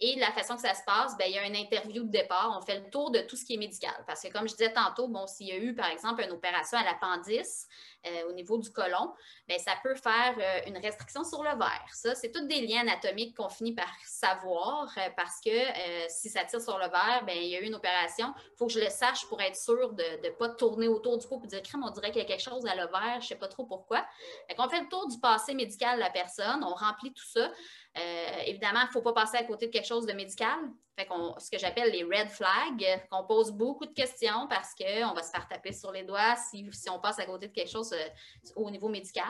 Et 0.00 0.16
la 0.18 0.32
façon 0.32 0.56
que 0.56 0.62
ça 0.62 0.74
se 0.74 0.82
passe, 0.84 1.16
bien, 1.16 1.26
il 1.26 1.34
y 1.34 1.38
a 1.38 1.46
une 1.46 1.56
interview 1.56 2.04
de 2.04 2.10
départ, 2.10 2.56
on 2.56 2.64
fait 2.64 2.80
le 2.80 2.90
tour 2.90 3.10
de 3.10 3.20
tout 3.20 3.36
ce 3.36 3.44
qui 3.44 3.54
est 3.54 3.58
médical. 3.58 3.94
Parce 4.06 4.22
que 4.22 4.28
comme 4.28 4.48
je 4.48 4.54
disais 4.54 4.72
tantôt, 4.72 5.08
bon, 5.08 5.26
s'il 5.26 5.48
y 5.48 5.52
a 5.52 5.56
eu, 5.56 5.74
par 5.74 5.88
exemple, 5.88 6.22
une 6.22 6.32
opération 6.32 6.73
à 6.78 6.84
l'appendice 6.84 7.68
euh, 8.06 8.28
au 8.28 8.32
niveau 8.32 8.58
du 8.58 8.70
côlon, 8.70 9.12
bien, 9.48 9.58
ça 9.58 9.72
peut 9.82 9.94
faire 9.94 10.34
euh, 10.38 10.68
une 10.68 10.76
restriction 10.76 11.24
sur 11.24 11.42
le 11.42 11.50
verre. 11.50 11.86
Ça, 11.92 12.14
c'est 12.14 12.30
tous 12.30 12.46
des 12.46 12.66
liens 12.66 12.80
anatomiques 12.80 13.36
qu'on 13.36 13.48
finit 13.48 13.74
par 13.74 13.90
savoir 14.04 14.92
euh, 14.98 15.08
parce 15.16 15.40
que 15.40 15.50
si 16.08 16.28
ça 16.28 16.44
tire 16.44 16.60
sur 16.60 16.78
le 16.78 16.88
verre, 16.88 17.22
bien, 17.24 17.34
il 17.34 17.48
y 17.48 17.56
a 17.56 17.60
eu 17.60 17.64
une 17.64 17.74
opération. 17.74 18.34
Il 18.36 18.56
faut 18.58 18.66
que 18.66 18.72
je 18.72 18.80
le 18.80 18.90
sache 18.90 19.26
pour 19.26 19.40
être 19.40 19.56
sûr 19.56 19.92
de 19.92 20.04
ne 20.22 20.30
pas 20.30 20.50
tourner 20.50 20.88
autour 20.88 21.18
du 21.18 21.26
pot 21.26 21.40
et 21.44 21.46
dire 21.46 21.62
crème, 21.62 21.82
on 21.84 21.90
dirait 21.90 22.10
qu'il 22.10 22.20
y 22.20 22.24
a 22.24 22.28
quelque 22.28 22.42
chose 22.42 22.66
à 22.66 22.74
l'ovaire, 22.74 23.20
je 23.20 23.24
ne 23.24 23.28
sais 23.28 23.36
pas 23.36 23.48
trop 23.48 23.64
pourquoi. 23.64 24.04
on 24.58 24.68
fait 24.68 24.80
le 24.80 24.88
tour 24.88 25.08
du 25.08 25.18
passé 25.18 25.54
médical 25.54 25.96
de 25.96 26.00
la 26.00 26.10
personne, 26.10 26.62
on 26.62 26.74
remplit 26.74 27.12
tout 27.12 27.24
ça. 27.24 27.50
Évidemment, 28.46 28.80
il 28.80 28.86
ne 28.86 28.92
faut 28.92 29.02
pas 29.02 29.12
passer 29.12 29.36
à 29.36 29.44
côté 29.44 29.66
de 29.66 29.72
quelque 29.72 29.86
chose 29.86 30.06
de 30.06 30.12
médical. 30.12 30.58
Ce 30.96 31.50
que 31.50 31.58
j'appelle 31.58 31.90
les 31.90 32.04
red 32.04 32.28
flags, 32.28 33.06
qu'on 33.10 33.24
pose 33.24 33.50
beaucoup 33.50 33.84
de 33.84 33.92
questions 33.92 34.46
parce 34.48 34.74
qu'on 34.74 35.12
va 35.12 35.22
se 35.22 35.30
faire 35.30 35.48
taper 35.48 35.72
sur 35.72 35.90
les 35.90 36.04
doigts 36.04 36.36
si, 36.36 36.68
on 36.88 37.00
passe 37.00 37.18
à 37.18 37.26
côté 37.26 37.48
de 37.48 37.52
quelque 37.52 37.70
chose 37.70 37.92
euh, 37.92 38.08
au 38.54 38.70
niveau 38.70 38.88
médical. 38.88 39.24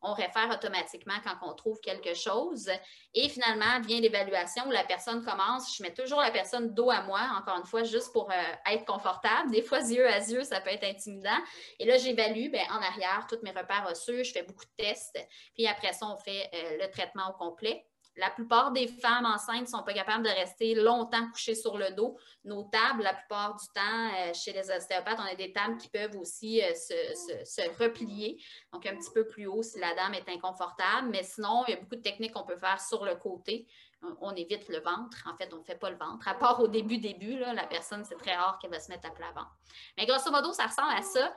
On 0.00 0.14
réfère 0.14 0.48
automatiquement 0.50 1.16
quand 1.22 1.36
on 1.42 1.54
trouve 1.54 1.80
quelque 1.80 2.14
chose. 2.14 2.70
Et 3.12 3.28
finalement, 3.28 3.80
vient 3.86 4.00
l'évaluation 4.00 4.66
où 4.66 4.70
la 4.70 4.84
personne 4.84 5.22
commence. 5.22 5.76
Je 5.76 5.82
mets 5.82 5.92
toujours 5.92 6.20
la 6.20 6.30
personne 6.30 6.72
dos 6.72 6.90
à 6.90 7.02
moi, 7.02 7.20
encore 7.38 7.58
une 7.58 7.66
fois, 7.66 7.82
juste 7.82 8.12
pour 8.12 8.30
euh, 8.30 8.72
être 8.72 8.86
confortable. 8.86 9.50
Des 9.50 9.62
fois, 9.62 9.80
yeux 9.80 10.08
à 10.08 10.18
yeux, 10.18 10.44
ça 10.44 10.60
peut 10.60 10.70
être 10.70 10.84
intimidant. 10.84 11.38
Et 11.78 11.84
là, 11.84 11.98
j'évalue 11.98 12.50
ben, 12.50 12.64
en 12.70 12.80
arrière 12.80 13.26
tous 13.28 13.38
mes 13.42 13.50
repères 13.50 13.86
osseux. 13.90 14.22
Je 14.22 14.32
fais 14.32 14.44
beaucoup 14.44 14.64
de 14.64 14.84
tests. 14.84 15.18
Puis 15.54 15.66
après 15.66 15.92
ça, 15.92 16.06
on 16.06 16.16
fait 16.16 16.50
le 16.80 16.90
traitement 16.90 17.28
au 17.28 17.32
complet. 17.34 17.86
La 18.16 18.30
plupart 18.30 18.72
des 18.72 18.88
femmes 18.88 19.24
enceintes 19.24 19.62
ne 19.62 19.66
sont 19.66 19.82
pas 19.82 19.94
capables 19.94 20.24
de 20.24 20.30
rester 20.30 20.74
longtemps 20.74 21.30
couchées 21.30 21.54
sur 21.54 21.78
le 21.78 21.92
dos. 21.92 22.18
Nos 22.44 22.64
tables, 22.64 23.02
la 23.02 23.14
plupart 23.14 23.56
du 23.56 23.66
temps, 23.74 24.10
euh, 24.18 24.34
chez 24.34 24.52
les 24.52 24.70
ostéopathes, 24.70 25.18
on 25.18 25.32
a 25.32 25.34
des 25.34 25.52
tables 25.52 25.78
qui 25.78 25.88
peuvent 25.88 26.16
aussi 26.16 26.62
euh, 26.62 26.74
se, 26.74 27.82
replier, 27.82 28.42
donc 28.72 28.84
un 28.86 28.96
petit 28.96 29.10
peu 29.14 29.26
plus 29.26 29.46
haut 29.46 29.62
si 29.62 29.78
la 29.78 29.94
dame 29.94 30.14
est 30.14 30.28
inconfortable. 30.28 31.08
Mais 31.10 31.22
sinon, 31.22 31.64
il 31.66 31.70
y 31.70 31.76
a 31.76 31.80
beaucoup 31.80 31.96
de 31.96 32.02
techniques 32.02 32.32
qu'on 32.32 32.44
peut 32.44 32.58
faire 32.58 32.80
sur 32.80 33.04
le 33.04 33.14
côté. 33.14 33.66
On, 34.20 34.34
évite 34.34 34.68
le 34.68 34.80
ventre. 34.80 35.16
En 35.32 35.36
fait, 35.36 35.54
on 35.54 35.58
ne 35.58 35.62
fait 35.62 35.78
pas 35.78 35.88
le 35.88 35.96
ventre. 35.96 36.26
À 36.26 36.34
part 36.34 36.60
au 36.60 36.66
début, 36.66 36.98
début, 36.98 37.38
la 37.38 37.66
personne, 37.66 38.04
c'est 38.04 38.16
très 38.16 38.34
rare 38.34 38.58
qu'elle 38.58 38.72
va 38.72 38.80
se 38.80 38.90
mettre 38.90 39.08
à 39.08 39.12
plat 39.12 39.30
ventre. 39.32 39.56
Mais 39.96 40.06
grosso 40.06 40.28
modo, 40.30 40.52
ça 40.52 40.66
ressemble 40.66 40.92
à 40.92 41.02
ça. 41.02 41.32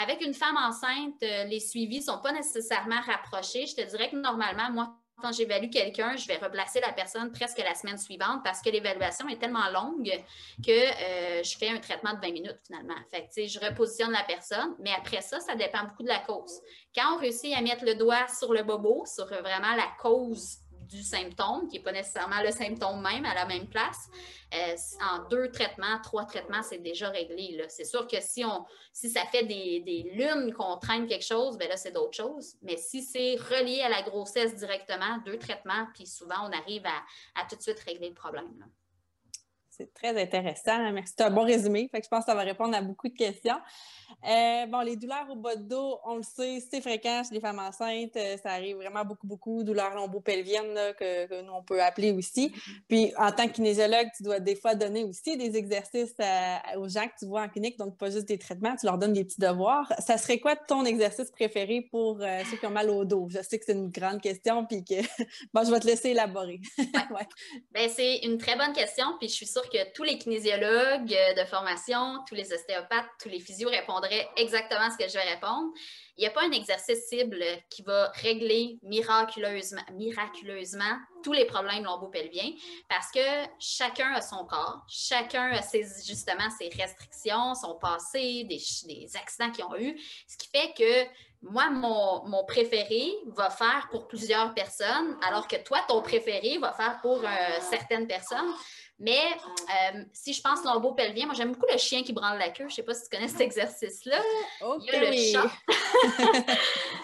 Avec 0.00 0.24
une 0.24 0.34
femme 0.34 0.56
enceinte, 0.56 1.22
euh, 1.22 1.44
les 1.44 1.60
suivis 1.60 1.98
ne 1.98 2.04
sont 2.04 2.20
pas 2.20 2.32
nécessairement 2.32 3.00
rapprochés. 3.00 3.66
Je 3.66 3.74
te 3.74 3.82
dirais 3.82 4.10
que 4.10 4.16
normalement, 4.16 4.70
moi, 4.70 4.96
quand 5.20 5.32
j'évalue 5.32 5.70
quelqu'un, 5.70 6.16
je 6.16 6.26
vais 6.26 6.36
replacer 6.36 6.80
la 6.80 6.92
personne 6.92 7.32
presque 7.32 7.58
la 7.58 7.74
semaine 7.74 7.98
suivante 7.98 8.40
parce 8.44 8.60
que 8.62 8.70
l'évaluation 8.70 9.28
est 9.28 9.38
tellement 9.38 9.68
longue 9.70 10.10
que 10.64 10.70
euh, 10.70 11.42
je 11.42 11.56
fais 11.56 11.68
un 11.68 11.78
traitement 11.78 12.14
de 12.14 12.20
20 12.20 12.32
minutes 12.32 12.58
finalement. 12.66 12.94
Fait 13.10 13.28
je 13.46 13.60
repositionne 13.60 14.12
la 14.12 14.24
personne, 14.24 14.74
mais 14.80 14.92
après 14.96 15.20
ça, 15.20 15.40
ça 15.40 15.54
dépend 15.54 15.84
beaucoup 15.84 16.02
de 16.02 16.08
la 16.08 16.20
cause. 16.20 16.60
Quand 16.94 17.16
on 17.16 17.18
réussit 17.18 17.56
à 17.56 17.60
mettre 17.60 17.84
le 17.84 17.94
doigt 17.94 18.26
sur 18.28 18.52
le 18.52 18.62
bobo, 18.62 19.04
sur 19.06 19.26
vraiment 19.26 19.74
la 19.76 19.88
cause 20.00 20.58
du 20.88 21.02
symptôme, 21.02 21.68
qui 21.68 21.76
n'est 21.76 21.82
pas 21.82 21.92
nécessairement 21.92 22.42
le 22.42 22.50
symptôme 22.50 23.02
même 23.02 23.24
à 23.24 23.34
la 23.34 23.46
même 23.46 23.66
place. 23.68 24.08
Euh, 24.54 24.74
en 25.02 25.28
deux 25.28 25.50
traitements, 25.50 26.00
trois 26.02 26.24
traitements, 26.24 26.62
c'est 26.62 26.78
déjà 26.78 27.10
réglé. 27.10 27.62
C'est 27.68 27.84
sûr 27.84 28.06
que 28.06 28.16
si, 28.20 28.44
on, 28.44 28.64
si 28.92 29.10
ça 29.10 29.24
fait 29.26 29.44
des, 29.44 30.10
lunes 30.14 30.54
qu'on 30.54 30.76
traîne 30.78 31.06
quelque 31.06 31.24
chose, 31.24 31.58
ben 31.58 31.68
là, 31.68 31.76
c'est 31.76 31.92
d'autres 31.92 32.16
choses. 32.16 32.56
Mais 32.62 32.76
si 32.76 33.02
c'est 33.02 33.36
relié 33.36 33.82
à 33.82 33.88
la 33.88 34.02
grossesse 34.02 34.56
directement, 34.56 35.18
deux 35.24 35.38
traitements, 35.38 35.86
puis 35.94 36.06
souvent, 36.06 36.48
on 36.48 36.52
arrive 36.52 36.86
à, 36.86 37.44
tout 37.48 37.56
de 37.56 37.62
suite 37.62 37.80
régler 37.80 38.08
le 38.08 38.14
problème. 38.14 38.64
C'est 39.78 39.94
très 39.94 40.20
intéressant. 40.20 40.90
Merci. 40.92 41.14
C'est 41.16 41.24
un 41.24 41.30
bon 41.30 41.44
résumé. 41.44 41.88
Fait 41.92 42.00
que 42.00 42.04
je 42.04 42.08
pense 42.08 42.24
que 42.24 42.30
ça 42.30 42.34
va 42.34 42.42
répondre 42.42 42.76
à 42.76 42.82
beaucoup 42.82 43.08
de 43.08 43.16
questions. 43.16 43.58
Euh, 44.28 44.66
bon, 44.66 44.80
les 44.80 44.96
douleurs 44.96 45.26
au 45.30 45.36
bas 45.36 45.54
de 45.54 45.62
dos, 45.62 45.98
on 46.04 46.16
le 46.16 46.22
sait, 46.22 46.60
c'est 46.68 46.80
fréquent 46.80 47.22
chez 47.22 47.34
les 47.34 47.40
femmes 47.40 47.58
enceintes. 47.60 48.16
Euh, 48.16 48.36
ça 48.42 48.50
arrive 48.50 48.76
vraiment 48.76 49.04
beaucoup, 49.04 49.26
beaucoup. 49.26 49.62
Douleurs 49.62 49.94
lombo-pelviennes, 49.94 50.94
que, 50.98 51.42
nous, 51.42 51.52
on 51.52 51.62
peut 51.62 51.80
appeler 51.80 52.12
aussi. 52.12 52.52
Puis, 52.88 53.12
en 53.16 53.30
tant 53.30 53.46
que 53.46 53.52
kinésiologue, 53.52 54.08
tu 54.16 54.22
dois 54.22 54.40
des 54.40 54.56
fois 54.56 54.74
donner 54.74 55.04
aussi 55.04 55.36
des 55.36 55.56
exercices 55.56 56.14
aux 56.76 56.88
gens 56.88 57.06
que 57.06 57.18
tu 57.18 57.26
vois 57.26 57.42
en 57.42 57.48
clinique, 57.48 57.78
donc 57.78 57.96
pas 57.96 58.10
juste 58.10 58.26
des 58.26 58.38
traitements, 58.38 58.74
tu 58.76 58.86
leur 58.86 58.98
donnes 58.98 59.12
des 59.12 59.24
petits 59.24 59.40
devoirs. 59.40 59.92
Ça 59.98 60.18
serait 60.18 60.38
quoi 60.38 60.56
ton 60.56 60.84
exercice 60.84 61.30
préféré 61.30 61.82
pour 61.82 62.18
euh, 62.20 62.42
ceux 62.50 62.56
qui 62.56 62.66
ont 62.66 62.70
mal 62.70 62.90
au 62.90 63.04
dos? 63.04 63.28
Je 63.30 63.42
sais 63.42 63.58
que 63.58 63.64
c'est 63.64 63.72
une 63.72 63.90
grande 63.90 64.20
question, 64.20 64.64
puis 64.64 64.84
que 64.84 64.94
bon, 65.54 65.64
je 65.64 65.70
vais 65.70 65.80
te 65.80 65.86
laisser 65.86 66.10
élaborer. 66.10 66.60
ouais. 66.78 67.28
Ben, 67.72 67.88
c'est 67.88 68.18
une 68.18 68.38
très 68.38 68.56
bonne 68.56 68.72
question, 68.72 69.06
puis 69.18 69.28
je 69.28 69.34
suis 69.34 69.46
sûre 69.46 69.67
que 69.68 69.92
tous 69.92 70.02
les 70.02 70.18
kinésiologues 70.18 71.16
de 71.36 71.44
formation, 71.44 72.18
tous 72.26 72.34
les 72.34 72.52
ostéopathes, 72.52 73.08
tous 73.20 73.28
les 73.28 73.40
physios 73.40 73.68
répondent 73.68 74.06
exactement 74.36 74.90
ce 74.90 74.96
que 74.96 75.08
je 75.08 75.14
vais 75.14 75.34
répondre. 75.34 75.72
Il 76.16 76.22
n'y 76.22 76.26
a 76.26 76.30
pas 76.30 76.42
un 76.42 76.50
exercice 76.50 77.06
cible 77.06 77.44
qui 77.70 77.82
va 77.82 78.10
régler 78.14 78.78
miraculeusement, 78.82 79.82
miraculeusement 79.92 80.98
tous 81.22 81.32
les 81.32 81.44
problèmes 81.44 81.84
lombo-pelviens 81.84 82.50
parce 82.88 83.12
que 83.12 83.20
chacun 83.60 84.12
a 84.12 84.20
son 84.20 84.44
corps, 84.44 84.84
chacun 84.88 85.52
a 85.52 85.62
ses, 85.62 85.84
justement 86.04 86.50
ses 86.58 86.70
restrictions, 86.70 87.54
son 87.54 87.76
passé, 87.76 88.44
des, 88.44 88.60
des 88.86 89.16
accidents 89.16 89.50
qu'ils 89.52 89.64
ont 89.64 89.76
eu, 89.76 89.96
ce 90.26 90.36
qui 90.36 90.48
fait 90.48 90.74
que 90.76 91.08
moi, 91.42 91.70
mon, 91.70 92.26
mon, 92.26 92.44
préféré 92.44 93.12
va 93.26 93.48
faire 93.48 93.88
pour 93.90 94.08
plusieurs 94.08 94.54
personnes, 94.54 95.16
alors 95.22 95.46
que 95.46 95.56
toi, 95.56 95.78
ton 95.86 96.02
préféré 96.02 96.58
va 96.58 96.72
faire 96.72 97.00
pour 97.00 97.22
euh, 97.22 97.28
certaines 97.70 98.06
personnes. 98.06 98.52
Mais 99.00 99.20
euh, 99.20 100.02
si 100.12 100.32
je 100.32 100.42
pense 100.42 100.64
lombo 100.64 100.92
pelvien, 100.92 101.26
moi 101.26 101.34
j'aime 101.34 101.52
beaucoup 101.52 101.70
le 101.70 101.78
chien 101.78 102.02
qui 102.02 102.12
branle 102.12 102.38
la 102.38 102.48
queue. 102.48 102.64
Je 102.64 102.64
ne 102.64 102.70
sais 102.70 102.82
pas 102.82 102.94
si 102.94 103.04
tu 103.04 103.10
connais 103.10 103.28
cet 103.28 103.40
exercice-là. 103.40 104.20
il 104.80 104.84
y 104.84 104.90
a 104.90 105.10
le 105.10 105.16
chat. 105.32 105.50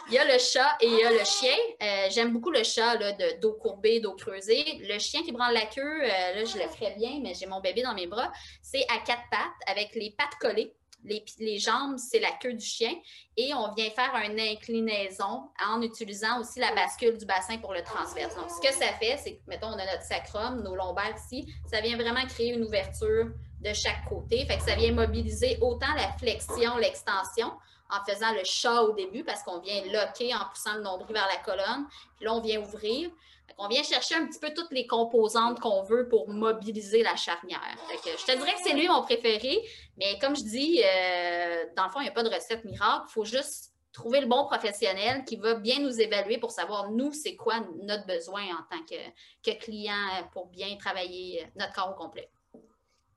il 0.08 0.14
y 0.14 0.18
a 0.18 0.24
le 0.24 0.38
chat 0.38 0.76
et 0.80 0.86
il 0.86 0.98
y 0.98 1.04
a 1.04 1.12
le 1.12 1.24
chien. 1.24 1.54
Euh, 1.82 2.08
j'aime 2.10 2.32
beaucoup 2.32 2.50
le 2.50 2.64
chat 2.64 2.96
de 2.96 3.40
dos 3.40 3.52
courbé, 3.52 4.00
dos 4.00 4.14
creusé. 4.14 4.80
Le 4.80 4.98
chien 4.98 5.22
qui 5.22 5.30
branle 5.30 5.54
la 5.54 5.66
queue, 5.66 6.02
euh, 6.02 6.34
là, 6.34 6.44
je 6.44 6.58
le 6.58 6.68
ferais 6.68 6.94
bien, 6.96 7.20
mais 7.22 7.32
j'ai 7.34 7.46
mon 7.46 7.60
bébé 7.60 7.82
dans 7.82 7.94
mes 7.94 8.08
bras. 8.08 8.32
C'est 8.60 8.84
à 8.88 8.98
quatre 8.98 9.22
pattes 9.30 9.68
avec 9.68 9.94
les 9.94 10.10
pattes 10.10 10.34
collées 10.40 10.74
les, 11.04 11.58
jambes, 11.58 11.98
c'est 11.98 12.18
la 12.18 12.30
queue 12.32 12.54
du 12.54 12.64
chien. 12.64 12.92
Et 13.36 13.52
on 13.54 13.72
vient 13.74 13.90
faire 13.90 14.14
une 14.24 14.38
inclinaison 14.40 15.48
en 15.64 15.82
utilisant 15.82 16.40
aussi 16.40 16.60
la 16.60 16.74
bascule 16.74 17.16
du 17.18 17.26
bassin 17.26 17.58
pour 17.58 17.72
le 17.72 17.82
transverse. 17.82 18.34
Donc, 18.36 18.50
ce 18.50 18.60
que 18.60 18.72
ça 18.72 18.92
fait, 18.98 19.18
c'est 19.22 19.36
que, 19.36 19.40
mettons, 19.46 19.68
on 19.68 19.78
a 19.78 19.84
notre 19.84 20.02
sacrum, 20.02 20.62
nos 20.62 20.74
lombaires 20.74 21.14
ici, 21.16 21.52
ça 21.70 21.80
vient 21.80 21.96
vraiment 21.96 22.24
créer 22.26 22.52
une 22.52 22.64
ouverture 22.64 23.30
de 23.60 23.72
chaque 23.72 24.04
côté. 24.08 24.44
Fait 24.46 24.56
que 24.56 24.62
ça 24.62 24.74
vient 24.74 24.92
mobiliser 24.92 25.58
autant 25.60 25.92
la 25.96 26.12
flexion, 26.18 26.76
l'extension, 26.78 27.52
en 27.90 28.04
faisant 28.04 28.32
le 28.32 28.44
chat 28.44 28.82
au 28.82 28.94
début, 28.94 29.24
parce 29.24 29.42
qu'on 29.42 29.60
vient 29.60 29.82
loquer 29.84 30.34
en 30.34 30.48
poussant 30.50 30.74
le 30.74 30.82
nombril 30.82 31.12
vers 31.12 31.28
la 31.28 31.36
colonne. 31.44 31.86
Puis 32.16 32.24
là, 32.24 32.34
on 32.34 32.40
vient 32.40 32.60
ouvrir. 32.60 33.10
On 33.58 33.68
vient 33.68 33.82
chercher 33.82 34.16
un 34.16 34.26
petit 34.26 34.38
peu 34.38 34.52
toutes 34.52 34.72
les 34.72 34.86
composantes 34.86 35.60
qu'on 35.60 35.82
veut 35.82 36.08
pour 36.08 36.28
mobiliser 36.28 37.02
la 37.02 37.16
charnière. 37.16 37.60
je 38.04 38.24
te 38.24 38.36
dirais 38.36 38.52
que 38.54 38.60
c'est 38.62 38.74
lui 38.74 38.88
mon 38.88 39.02
préféré, 39.02 39.60
mais 39.96 40.18
comme 40.18 40.34
je 40.36 40.42
dis, 40.42 40.82
euh, 40.84 41.64
dans 41.76 41.84
le 41.84 41.90
fond, 41.90 42.00
il 42.00 42.04
n'y 42.04 42.08
a 42.08 42.12
pas 42.12 42.22
de 42.22 42.34
recette 42.34 42.64
miracle. 42.64 43.04
Il 43.08 43.12
faut 43.12 43.24
juste 43.24 43.72
trouver 43.92 44.20
le 44.20 44.26
bon 44.26 44.44
professionnel 44.44 45.24
qui 45.24 45.36
va 45.36 45.54
bien 45.54 45.78
nous 45.78 46.00
évaluer 46.00 46.38
pour 46.38 46.50
savoir, 46.50 46.90
nous, 46.90 47.12
c'est 47.12 47.36
quoi 47.36 47.60
notre 47.82 48.06
besoin 48.06 48.42
en 48.42 48.76
tant 48.76 48.82
que, 48.84 48.96
que 49.42 49.56
client 49.56 50.28
pour 50.32 50.46
bien 50.46 50.76
travailler 50.76 51.46
notre 51.56 51.72
corps 51.72 51.90
au 51.90 51.94
complet. 51.94 52.28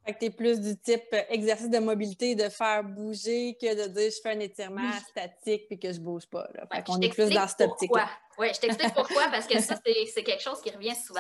Fait 0.07 0.13
que 0.13 0.19
tu 0.19 0.25
es 0.27 0.29
plus 0.29 0.61
du 0.61 0.79
type 0.79 1.03
euh, 1.11 1.21
exercice 1.27 1.69
de 1.69 1.79
mobilité, 1.79 2.33
de 2.33 2.47
faire 2.47 2.81
bouger 2.81 3.57
que 3.59 3.75
de 3.75 3.89
dire 3.89 4.09
je 4.09 4.21
fais 4.23 4.31
un 4.31 4.39
étirement 4.39 4.89
statique 5.09 5.67
puis 5.67 5.77
que 5.77 5.91
je 5.91 5.99
bouge 5.99 6.25
pas. 6.27 6.47
Là. 6.53 6.65
Fait 6.73 6.81
qu'on 6.85 7.01
est 7.01 7.09
plus 7.09 7.29
dans 7.29 7.45
cette 7.45 7.69
optique-là. 7.69 8.09
Oui, 8.37 8.47
je 8.53 8.59
t'explique 8.61 8.93
pourquoi, 8.93 9.27
parce 9.27 9.47
que 9.47 9.59
ça, 9.59 9.75
c'est 10.13 10.23
quelque 10.23 10.41
chose 10.41 10.61
qui 10.61 10.69
revient 10.71 10.95
souvent. 10.95 11.19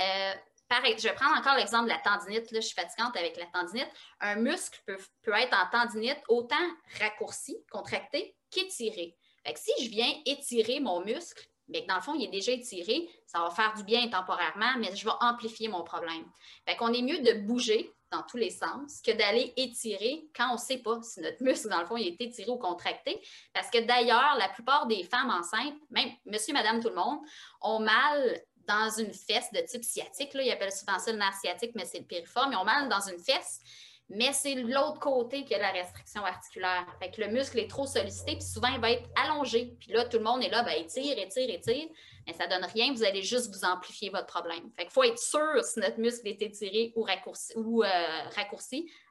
Euh, 0.00 0.32
pareil, 0.68 0.96
je 0.98 1.04
vais 1.04 1.14
prendre 1.14 1.38
encore 1.38 1.54
l'exemple 1.54 1.84
de 1.84 1.90
la 1.90 1.98
tendinite. 1.98 2.50
Là, 2.50 2.58
je 2.58 2.66
suis 2.66 2.74
fatigante 2.74 3.16
avec 3.16 3.36
la 3.36 3.46
tendinite. 3.46 3.88
Un 4.20 4.34
muscle 4.34 4.80
peut, 4.86 4.98
peut 5.22 5.34
être 5.34 5.56
en 5.56 5.70
tendinite 5.70 6.18
autant 6.28 6.56
raccourci, 6.98 7.56
contracté, 7.70 8.34
qu'étiré. 8.50 9.16
Fait 9.46 9.52
que 9.52 9.60
si 9.60 9.84
je 9.84 9.88
viens 9.88 10.12
étirer 10.24 10.80
mon 10.80 11.04
muscle, 11.04 11.46
mais 11.68 11.82
que 11.82 11.86
dans 11.86 11.96
le 11.96 12.02
fond, 12.02 12.14
il 12.14 12.24
est 12.24 12.30
déjà 12.30 12.50
étiré, 12.50 13.08
ça 13.26 13.38
va 13.38 13.50
faire 13.50 13.74
du 13.74 13.84
bien 13.84 14.08
temporairement, 14.08 14.78
mais 14.78 14.94
je 14.96 15.04
vais 15.04 15.14
amplifier 15.20 15.68
mon 15.68 15.84
problème. 15.84 16.24
Fait 16.68 16.74
qu'on 16.74 16.92
est 16.92 17.02
mieux 17.02 17.20
de 17.20 17.34
bouger 17.46 17.92
dans 18.16 18.22
tous 18.22 18.36
les 18.36 18.50
sens 18.50 19.00
que 19.04 19.12
d'aller 19.12 19.52
étirer 19.56 20.28
quand 20.34 20.50
on 20.50 20.54
ne 20.54 20.58
sait 20.58 20.78
pas 20.78 21.00
si 21.02 21.20
notre 21.20 21.42
muscle, 21.42 21.68
dans 21.68 21.80
le 21.80 21.86
fond, 21.86 21.96
il 21.96 22.08
est 22.08 22.20
étiré 22.20 22.50
ou 22.50 22.56
contracté. 22.56 23.20
Parce 23.52 23.70
que 23.70 23.78
d'ailleurs, 23.78 24.36
la 24.38 24.48
plupart 24.48 24.86
des 24.86 25.02
femmes 25.04 25.30
enceintes, 25.30 25.74
même 25.90 26.10
monsieur, 26.24 26.52
madame, 26.52 26.80
tout 26.80 26.88
le 26.88 26.94
monde, 26.94 27.18
ont 27.60 27.80
mal 27.80 28.40
dans 28.66 28.90
une 28.98 29.12
fesse 29.12 29.52
de 29.52 29.60
type 29.60 29.84
sciatique. 29.84 30.34
Là, 30.34 30.42
ils 30.42 30.50
appellent 30.50 30.72
souvent 30.72 30.98
ça 30.98 31.12
le 31.12 31.18
nerf 31.18 31.34
sciatique, 31.34 31.72
mais 31.74 31.84
c'est 31.84 32.00
le 32.00 32.04
piriforme. 32.04 32.52
Ils 32.52 32.56
ont 32.56 32.64
mal 32.64 32.88
dans 32.88 33.00
une 33.00 33.18
fesse 33.18 33.60
mais 34.08 34.32
c'est 34.32 34.54
l'autre 34.54 35.00
côté 35.00 35.44
qui 35.44 35.54
a 35.54 35.58
la 35.58 35.72
restriction 35.72 36.24
articulaire. 36.24 36.86
Le 37.18 37.28
muscle 37.28 37.58
est 37.58 37.68
trop 37.68 37.86
sollicité, 37.86 38.32
puis 38.32 38.44
souvent, 38.44 38.68
il 38.68 38.80
va 38.80 38.92
être 38.92 39.08
allongé. 39.24 39.76
Puis 39.80 39.92
là, 39.92 40.04
tout 40.04 40.18
le 40.18 40.24
monde 40.24 40.42
est 40.42 40.48
là, 40.48 40.62
ben, 40.62 40.74
étire, 40.78 41.18
étire, 41.18 41.50
étire, 41.50 41.88
mais 42.26 42.32
ça 42.32 42.46
ne 42.46 42.50
donne 42.50 42.64
rien, 42.64 42.92
vous 42.92 43.04
allez 43.04 43.22
juste 43.22 43.54
vous 43.54 43.64
amplifier 43.64 44.10
votre 44.10 44.26
problème. 44.26 44.70
Fait 44.76 44.82
qu'il 44.82 44.92
faut 44.92 45.04
être 45.04 45.18
sûr 45.18 45.62
si 45.64 45.80
notre 45.80 45.98
muscle 45.98 46.26
est 46.28 46.40
étiré 46.40 46.92
ou 46.94 47.02
raccourci, 47.02 47.52
ou, 47.56 47.82
euh, 47.82 47.88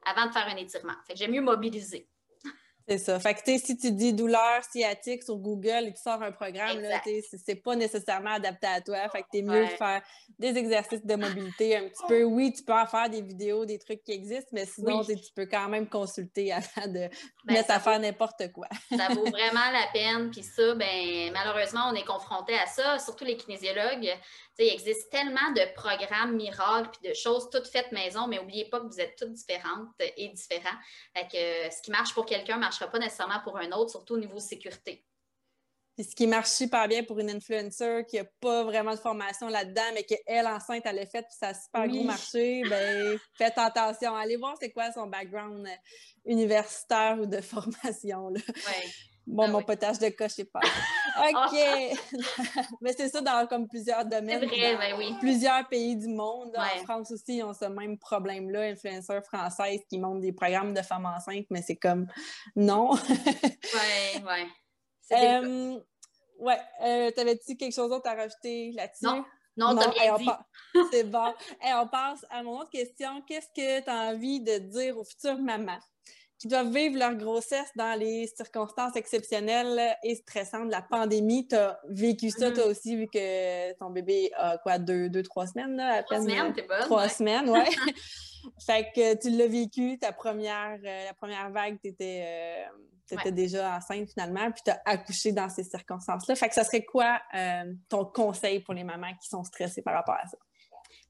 avant 0.05 0.27
de 0.27 0.31
faire 0.31 0.47
un 0.47 0.57
étirement. 0.57 0.95
J'aime 1.13 1.31
mieux 1.31 1.41
mobiliser. 1.41 2.07
C'est 2.87 2.99
ça. 2.99 3.19
Fait 3.19 3.33
que, 3.33 3.41
si 3.57 3.77
tu 3.77 3.91
dis 3.91 4.13
douleur 4.13 4.63
sciatique 4.69 5.23
sur 5.23 5.37
Google 5.37 5.87
et 5.87 5.93
tu 5.93 6.01
sors 6.01 6.21
un 6.21 6.31
programme, 6.31 6.79
là, 6.81 7.01
c'est 7.43 7.55
pas 7.55 7.75
nécessairement 7.75 8.33
adapté 8.33 8.67
à 8.67 8.81
toi. 8.81 9.09
Fait 9.09 9.23
que 9.23 9.27
t'es 9.31 9.41
mieux 9.41 9.65
de 9.65 9.71
faire 9.71 10.01
des 10.37 10.55
exercices 10.55 11.03
de 11.03 11.15
mobilité 11.15 11.77
un 11.77 11.87
petit 11.87 12.03
peu. 12.07 12.23
Oui, 12.23 12.53
tu 12.53 12.63
peux 12.63 12.73
en 12.73 12.85
faire 12.85 13.09
des 13.09 13.21
vidéos, 13.21 13.65
des 13.65 13.79
trucs 13.79 14.03
qui 14.03 14.11
existent, 14.11 14.49
mais 14.51 14.65
sinon, 14.65 15.03
tu 15.03 15.15
peux 15.35 15.47
quand 15.47 15.67
même 15.67 15.87
consulter 15.87 16.51
avant 16.53 16.87
de 16.87 17.09
ben, 17.45 17.53
mettre 17.53 17.71
à 17.71 17.79
faire 17.79 17.99
n'importe 17.99 18.51
quoi. 18.51 18.67
ça 18.95 19.07
vaut 19.09 19.25
vraiment 19.31 19.71
la 19.71 19.87
peine. 19.91 20.29
Puis 20.29 20.43
ça, 20.43 20.75
ben, 20.75 21.31
malheureusement, 21.33 21.89
on 21.91 21.95
est 21.95 22.05
confronté 22.05 22.53
à 22.53 22.67
ça, 22.67 22.99
surtout 22.99 23.25
les 23.25 23.37
kinésiologues 23.37 24.11
il 24.59 24.69
existe 24.69 25.09
tellement 25.11 25.51
de 25.51 25.73
programmes 25.73 26.35
miracles 26.35 26.89
puis 26.91 27.09
de 27.09 27.13
choses 27.13 27.49
toutes 27.51 27.67
faites 27.67 27.91
maison, 27.91 28.27
mais 28.27 28.37
n'oubliez 28.37 28.65
pas 28.69 28.79
que 28.79 28.85
vous 28.85 28.99
êtes 28.99 29.15
toutes 29.17 29.33
différentes 29.33 29.89
et 29.99 30.29
différents. 30.29 30.77
que, 31.15 31.67
euh, 31.67 31.69
ce 31.69 31.81
qui 31.81 31.91
marche 31.91 32.13
pour 32.13 32.25
quelqu'un 32.25 32.55
ne 32.55 32.61
marchera 32.61 32.87
pas 32.87 32.99
nécessairement 32.99 33.41
pour 33.43 33.57
un 33.57 33.71
autre, 33.71 33.91
surtout 33.91 34.15
au 34.15 34.19
niveau 34.19 34.39
sécurité. 34.39 35.05
Puis 35.95 36.03
ce 36.03 36.15
qui 36.15 36.27
marche 36.27 36.49
super 36.49 36.89
bien 36.89 37.03
pour 37.03 37.19
une 37.19 37.29
influencer 37.29 38.03
qui 38.09 38.17
n'a 38.17 38.25
pas 38.41 38.63
vraiment 38.63 38.91
de 38.91 38.99
formation 38.99 39.47
là-dedans, 39.47 39.91
mais 39.93 40.03
qu'elle, 40.03 40.45
enceinte, 40.45 40.83
elle 40.85 40.97
l'a 40.97 41.05
fait, 41.05 41.21
puis 41.21 41.35
ça 41.39 41.49
a 41.49 41.53
super 41.53 41.87
bien 41.87 42.03
marché, 42.03 42.63
ben 42.69 43.17
faites 43.37 43.57
attention. 43.57 44.13
Allez 44.13 44.35
voir 44.35 44.55
c'est 44.59 44.71
quoi 44.71 44.91
son 44.91 45.07
background 45.07 45.65
universitaire 46.25 47.17
ou 47.21 47.25
de 47.25 47.39
formation. 47.39 48.29
Là. 48.29 48.41
Bon, 49.27 49.43
ah 49.43 49.47
mon 49.47 49.63
potage 49.63 49.99
de 49.99 50.09
coche 50.09 50.39
est 50.39 50.51
pas. 50.51 50.59
OK! 51.29 51.53
Mais 52.81 52.93
c'est 52.93 53.09
ça 53.09 53.21
dans 53.21 53.47
comme 53.47 53.67
plusieurs 53.67 54.05
domaines. 54.05 54.41
C'est 54.41 54.45
vrai, 54.45 54.77
ben 54.77 54.95
oui. 54.97 55.15
Plusieurs 55.19 55.67
pays 55.67 55.95
du 55.95 56.07
monde. 56.07 56.55
En 56.55 56.83
France 56.83 57.11
aussi, 57.11 57.37
ils 57.37 57.43
ont 57.43 57.53
ce 57.53 57.65
même 57.65 57.97
problème-là. 57.97 58.61
Influenceurs 58.61 59.23
françaises 59.23 59.81
qui 59.89 59.97
montent 59.97 60.21
des 60.21 60.33
programmes 60.33 60.73
de 60.73 60.81
femmes 60.81 61.05
enceintes, 61.05 61.47
mais 61.49 61.61
c'est 61.61 61.77
comme 61.77 62.07
non. 62.55 62.91
oui, 62.91 64.23
oui. 64.23 64.47
Euh, 65.11 65.79
ouais. 66.39 66.59
Euh, 66.83 67.11
T'avais-tu 67.11 67.55
quelque 67.55 67.73
chose 67.73 67.89
d'autre 67.89 68.09
à 68.09 68.15
rajouter 68.15 68.71
là-dessus? 68.73 69.05
Non. 69.05 69.25
Non, 69.57 69.73
non 69.73 69.89
bien 69.89 70.17
dit. 70.17 70.29
C'est 70.91 71.05
bon. 71.05 71.33
on 71.63 71.87
passe 71.87 72.25
à 72.29 72.43
mon 72.43 72.59
autre 72.59 72.69
question. 72.71 73.21
Qu'est-ce 73.21 73.47
que 73.55 73.81
tu 73.81 73.89
as 73.89 74.11
envie 74.11 74.41
de 74.41 74.57
dire 74.57 74.97
aux 74.97 75.05
futures 75.05 75.39
mamans? 75.39 75.79
Qui 76.37 76.47
doivent 76.47 76.73
vivre 76.73 76.97
leur 76.97 77.15
grossesse 77.15 77.69
dans 77.75 77.97
les 77.97 78.27
circonstances 78.27 78.95
exceptionnelles 78.95 79.95
et 80.03 80.15
stressantes 80.15 80.67
de 80.67 80.71
la 80.71 80.81
pandémie. 80.81 81.47
Tu 81.47 81.55
as 81.55 81.79
vécu 81.89 82.29
ça, 82.29 82.51
toi 82.51 82.65
mm-hmm. 82.65 82.69
aussi, 82.69 82.95
vu 82.95 83.07
que 83.07 83.73
ton 83.73 83.89
bébé 83.89 84.31
a 84.35 84.57
quoi, 84.57 84.77
deux, 84.77 85.09
deux 85.09 85.23
trois 85.23 85.47
semaines, 85.47 85.75
là, 85.77 85.99
à 85.99 86.03
peine? 86.03 86.03
Trois 86.05 86.21
semaines, 86.21 86.53
t'es 86.53 86.61
bonne. 86.63 86.81
Trois 86.81 87.09
semaines, 87.09 87.49
ouais. 87.49 87.65
fait 88.65 88.91
que 88.93 89.15
tu 89.15 89.29
l'as 89.29 89.47
vécu, 89.47 89.97
ta 89.99 90.11
première, 90.11 90.79
euh, 90.83 91.05
la 91.05 91.13
première 91.13 91.49
vague, 91.51 91.79
tu 91.81 91.89
étais, 91.89 92.67
euh, 93.15 93.31
déjà 93.31 93.75
enceinte 93.75 94.09
finalement, 94.11 94.51
puis 94.51 94.61
tu 94.65 94.71
as 94.71 94.81
accouché 94.85 95.31
dans 95.31 95.49
ces 95.49 95.63
circonstances-là. 95.63 96.35
Fait 96.35 96.49
que 96.49 96.55
ça 96.55 96.63
serait 96.63 96.83
quoi 96.83 97.21
euh, 97.35 97.73
ton 97.89 98.05
conseil 98.05 98.59
pour 98.59 98.73
les 98.73 98.83
mamans 98.83 99.13
qui 99.21 99.27
sont 99.27 99.43
stressées 99.43 99.81
par 99.81 99.93
rapport 99.93 100.15
à 100.15 100.27
ça? 100.27 100.37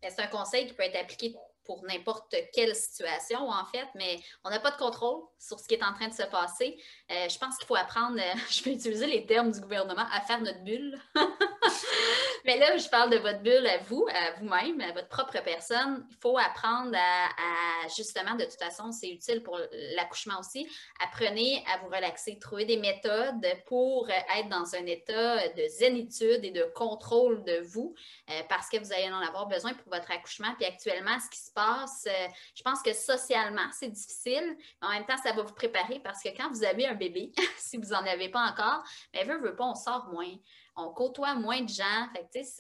Ben, 0.01 0.11
c'est 0.15 0.21
un 0.21 0.27
conseil 0.27 0.67
qui 0.67 0.73
peut 0.73 0.83
être 0.83 0.97
appliqué 0.97 1.35
pour 1.65 1.84
n'importe 1.84 2.36
quelle 2.54 2.75
situation, 2.75 3.49
en 3.49 3.65
fait, 3.65 3.88
mais 3.95 4.19
on 4.43 4.49
n'a 4.49 4.60
pas 4.60 4.71
de 4.71 4.78
contrôle 4.78 5.23
sur 5.39 5.60
ce 5.60 5.67
qui 5.67 5.75
est 5.75 5.84
en 5.84 5.93
train 5.93 6.08
de 6.08 6.13
se 6.13 6.23
passer. 6.23 6.78
Euh, 7.12 7.30
je 7.30 7.38
pense 7.38 7.58
qu'il 7.58 7.67
faut 7.67 7.75
apprendre, 7.75 8.17
euh, 8.19 8.39
je 8.49 8.63
vais 8.63 8.73
utiliser 8.73 9.08
les 9.08 9.25
termes 9.25 9.51
du 9.51 9.60
gouvernement, 9.60 10.06
à 10.12 10.21
faire 10.21 10.41
notre 10.41 10.63
bulle. 10.63 10.99
mais 12.45 12.58
là, 12.58 12.78
je 12.78 12.88
parle 12.89 13.10
de 13.10 13.17
votre 13.17 13.41
bulle 13.41 13.67
à 13.67 13.78
vous, 13.80 14.06
à 14.10 14.39
vous-même, 14.39 14.82
à 14.82 14.91
votre 14.91 15.10
propre 15.10 15.41
personne. 15.43 16.06
Il 16.10 16.17
faut 16.17 16.38
apprendre 16.38 16.95
à, 16.95 17.88
justement, 17.95 18.36
de 18.36 18.43
toute 18.43 18.60
façon, 18.60 18.91
c'est 18.91 19.10
utile 19.10 19.43
pour 19.43 19.60
l'accouchement 19.95 20.39
aussi, 20.39 20.67
apprenez 21.04 21.63
à 21.73 21.78
vous 21.80 21.88
relaxer, 21.88 22.38
trouver 22.39 22.65
des 22.65 22.78
méthodes 22.78 23.45
pour 23.65 24.10
être 24.10 24.49
dans 24.49 24.75
un 24.75 24.86
état 24.86 25.47
de 25.49 25.67
zénitude 25.67 26.43
et 26.43 26.51
de 26.51 26.63
contrôle 26.75 27.43
de 27.43 27.62
vous, 27.62 27.95
euh, 28.30 28.41
parce 28.49 28.69
que 28.69 28.78
vous 28.78 28.93
allez 28.93 29.12
en 29.12 29.21
avoir 29.21 29.47
besoin 29.47 29.73
pour 29.73 29.91
votre 29.93 30.12
accouchement. 30.12 30.54
Puis 30.58 30.65
actuellement, 30.65 31.17
ce 31.19 31.30
qui 31.30 31.43
se 31.43 31.51
Euh, 31.57 32.27
je 32.53 32.63
pense 32.63 32.81
que 32.81 32.93
socialement, 32.93 33.67
c'est 33.71 33.89
difficile, 33.89 34.57
mais 34.81 34.87
en 34.87 34.91
même 34.91 35.05
temps, 35.05 35.17
ça 35.17 35.33
va 35.33 35.43
vous 35.43 35.53
préparer 35.53 35.99
parce 35.99 36.21
que 36.21 36.29
quand 36.29 36.49
vous 36.49 36.63
avez 36.63 36.87
un 36.87 36.95
bébé, 36.95 37.31
si 37.57 37.77
vous 37.77 37.89
n'en 37.89 38.05
avez 38.05 38.29
pas 38.29 38.45
encore, 38.49 38.83
mais 39.13 39.23
veut, 39.23 39.39
veut 39.39 39.55
pas, 39.55 39.65
on 39.65 39.75
sort 39.75 40.07
moins 40.11 40.35
on 40.77 40.89
côtoie 40.89 41.35
moins 41.35 41.61
de 41.61 41.69
gens. 41.69 42.07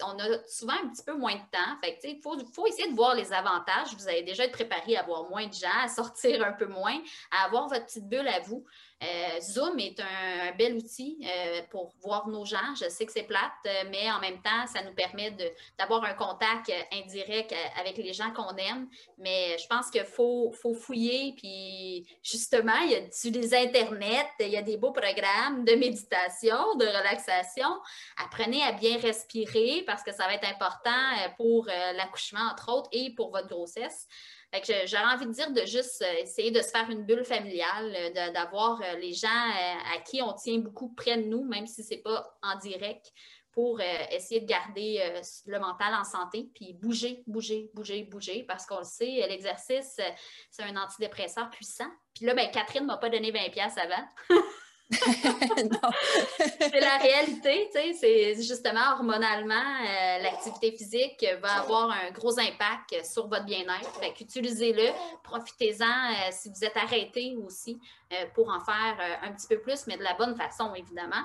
on 0.03 0.19
a 0.19 0.47
souvent 0.47 0.73
un 0.73 0.87
petit 0.89 1.03
peu 1.03 1.13
moins 1.15 1.35
de 1.35 1.39
temps. 1.51 1.89
il 2.03 2.21
faut, 2.21 2.37
faut, 2.53 2.65
essayer 2.65 2.89
de 2.89 2.95
voir 2.95 3.13
les 3.13 3.33
avantages. 3.33 3.93
Vous 3.97 4.07
allez 4.07 4.23
déjà 4.23 4.45
être 4.45 4.53
préparé 4.53 4.95
à 4.95 5.01
avoir 5.01 5.29
moins 5.29 5.47
de 5.47 5.53
gens, 5.53 5.83
à 5.83 5.87
sortir 5.89 6.41
un 6.43 6.53
peu 6.53 6.67
moins, 6.67 6.97
à 7.31 7.45
avoir 7.45 7.67
votre 7.67 7.85
petite 7.85 8.07
bulle 8.07 8.27
à 8.27 8.39
vous. 8.39 8.65
Euh, 9.03 9.41
Zoom 9.41 9.77
est 9.79 9.99
un, 9.99 10.55
bel 10.57 10.75
outil 10.75 11.19
euh, 11.23 11.61
pour 11.69 11.93
voir 12.01 12.29
nos 12.29 12.45
gens. 12.45 12.75
Je 12.79 12.87
sais 12.87 13.05
que 13.05 13.11
c'est 13.11 13.23
plate, 13.23 13.51
euh, 13.65 13.83
mais 13.89 14.09
en 14.09 14.19
même 14.21 14.41
temps, 14.41 14.65
ça 14.67 14.83
nous 14.83 14.93
permet 14.93 15.35
d'avoir 15.77 16.03
un 16.05 16.13
contact 16.13 16.71
indirect 16.93 17.53
avec 17.79 17.97
les 17.97 18.13
gens 18.13 18.31
qu'on 18.31 18.55
aime. 18.55 18.87
Mais 19.17 19.57
je 19.57 19.67
pense 19.67 19.89
qu'il 19.89 20.05
faut, 20.05 20.53
faut, 20.53 20.73
fouiller. 20.73 21.33
Puis 21.37 22.07
justement, 22.23 22.77
il 22.83 22.91
y 22.91 22.95
a 22.95 23.11
sur 23.11 23.31
les 23.31 23.53
internets, 23.53 24.29
il 24.39 24.47
y 24.47 24.57
a 24.57 24.61
des 24.61 24.77
beaux 24.77 24.93
programmes 24.93 25.65
de 25.65 25.73
méditation, 25.73 26.75
de 26.75 26.85
relaxation. 26.85 27.69
Apprenez 28.23 28.63
à 28.63 28.71
bien 28.71 28.97
respirer 28.97 29.83
parce 29.85 30.03
que 30.03 30.13
ça 30.13 30.25
va 30.25 30.35
être 30.35 30.47
important 30.47 30.91
pour 31.37 31.65
l'accouchement, 31.65 32.47
entre 32.51 32.71
autres, 32.71 32.89
et 32.93 33.13
pour 33.13 33.31
votre 33.31 33.47
grossesse. 33.47 34.07
J'aurais 34.85 35.13
envie 35.13 35.25
de 35.25 35.31
dire 35.31 35.51
de 35.51 35.65
juste 35.65 36.03
essayer 36.19 36.51
de 36.51 36.61
se 36.61 36.69
faire 36.69 36.89
une 36.89 37.05
bulle 37.05 37.25
familiale, 37.25 38.13
d'avoir 38.33 38.81
les 38.99 39.13
gens 39.13 39.27
à 39.27 39.99
qui 39.99 40.21
on 40.21 40.33
tient 40.33 40.59
beaucoup 40.59 40.93
près 40.93 41.17
de 41.17 41.23
nous, 41.23 41.43
même 41.45 41.67
si 41.67 41.83
ce 41.83 41.93
n'est 41.93 42.01
pas 42.01 42.37
en 42.41 42.57
direct, 42.57 43.11
pour 43.51 43.79
essayer 44.11 44.41
de 44.41 44.45
garder 44.45 45.01
le 45.45 45.59
mental 45.59 45.93
en 45.93 46.03
santé, 46.03 46.49
puis 46.53 46.73
bouger, 46.73 47.23
bouger, 47.25 47.71
bouger, 47.73 48.03
bouger, 48.03 48.43
parce 48.43 48.65
qu'on 48.65 48.79
le 48.79 48.83
sait, 48.83 49.25
l'exercice, 49.29 49.99
c'est 50.51 50.63
un 50.63 50.75
antidépresseur 50.75 51.49
puissant. 51.49 51.89
Puis 52.13 52.25
là, 52.25 52.33
ben, 52.33 52.49
Catherine 52.51 52.83
ne 52.83 52.87
m'a 52.87 52.97
pas 52.97 53.09
donné 53.09 53.31
20$ 53.31 53.79
avant. 53.79 54.05
c'est 54.91 56.79
la 56.79 56.97
réalité, 56.97 57.69
tu 57.73 57.79
sais, 57.79 57.93
c'est 57.93 58.35
justement 58.35 58.93
hormonalement, 58.93 59.55
euh, 59.55 60.19
l'activité 60.19 60.71
physique 60.73 61.25
va 61.41 61.61
avoir 61.61 61.89
un 61.89 62.11
gros 62.11 62.39
impact 62.39 63.03
sur 63.03 63.27
votre 63.27 63.45
bien-être. 63.45 63.99
Fait 63.99 64.13
qu'utilisez-le, 64.13 64.91
profitez-en 65.23 65.85
euh, 65.85 66.29
si 66.29 66.49
vous 66.49 66.63
êtes 66.63 66.77
arrêté 66.77 67.35
aussi 67.43 67.79
euh, 68.13 68.25
pour 68.35 68.49
en 68.49 68.59
faire 68.59 68.95
un 69.23 69.31
petit 69.33 69.47
peu 69.47 69.59
plus, 69.59 69.87
mais 69.87 69.97
de 69.97 70.03
la 70.03 70.13
bonne 70.13 70.35
façon, 70.35 70.75
évidemment, 70.75 71.23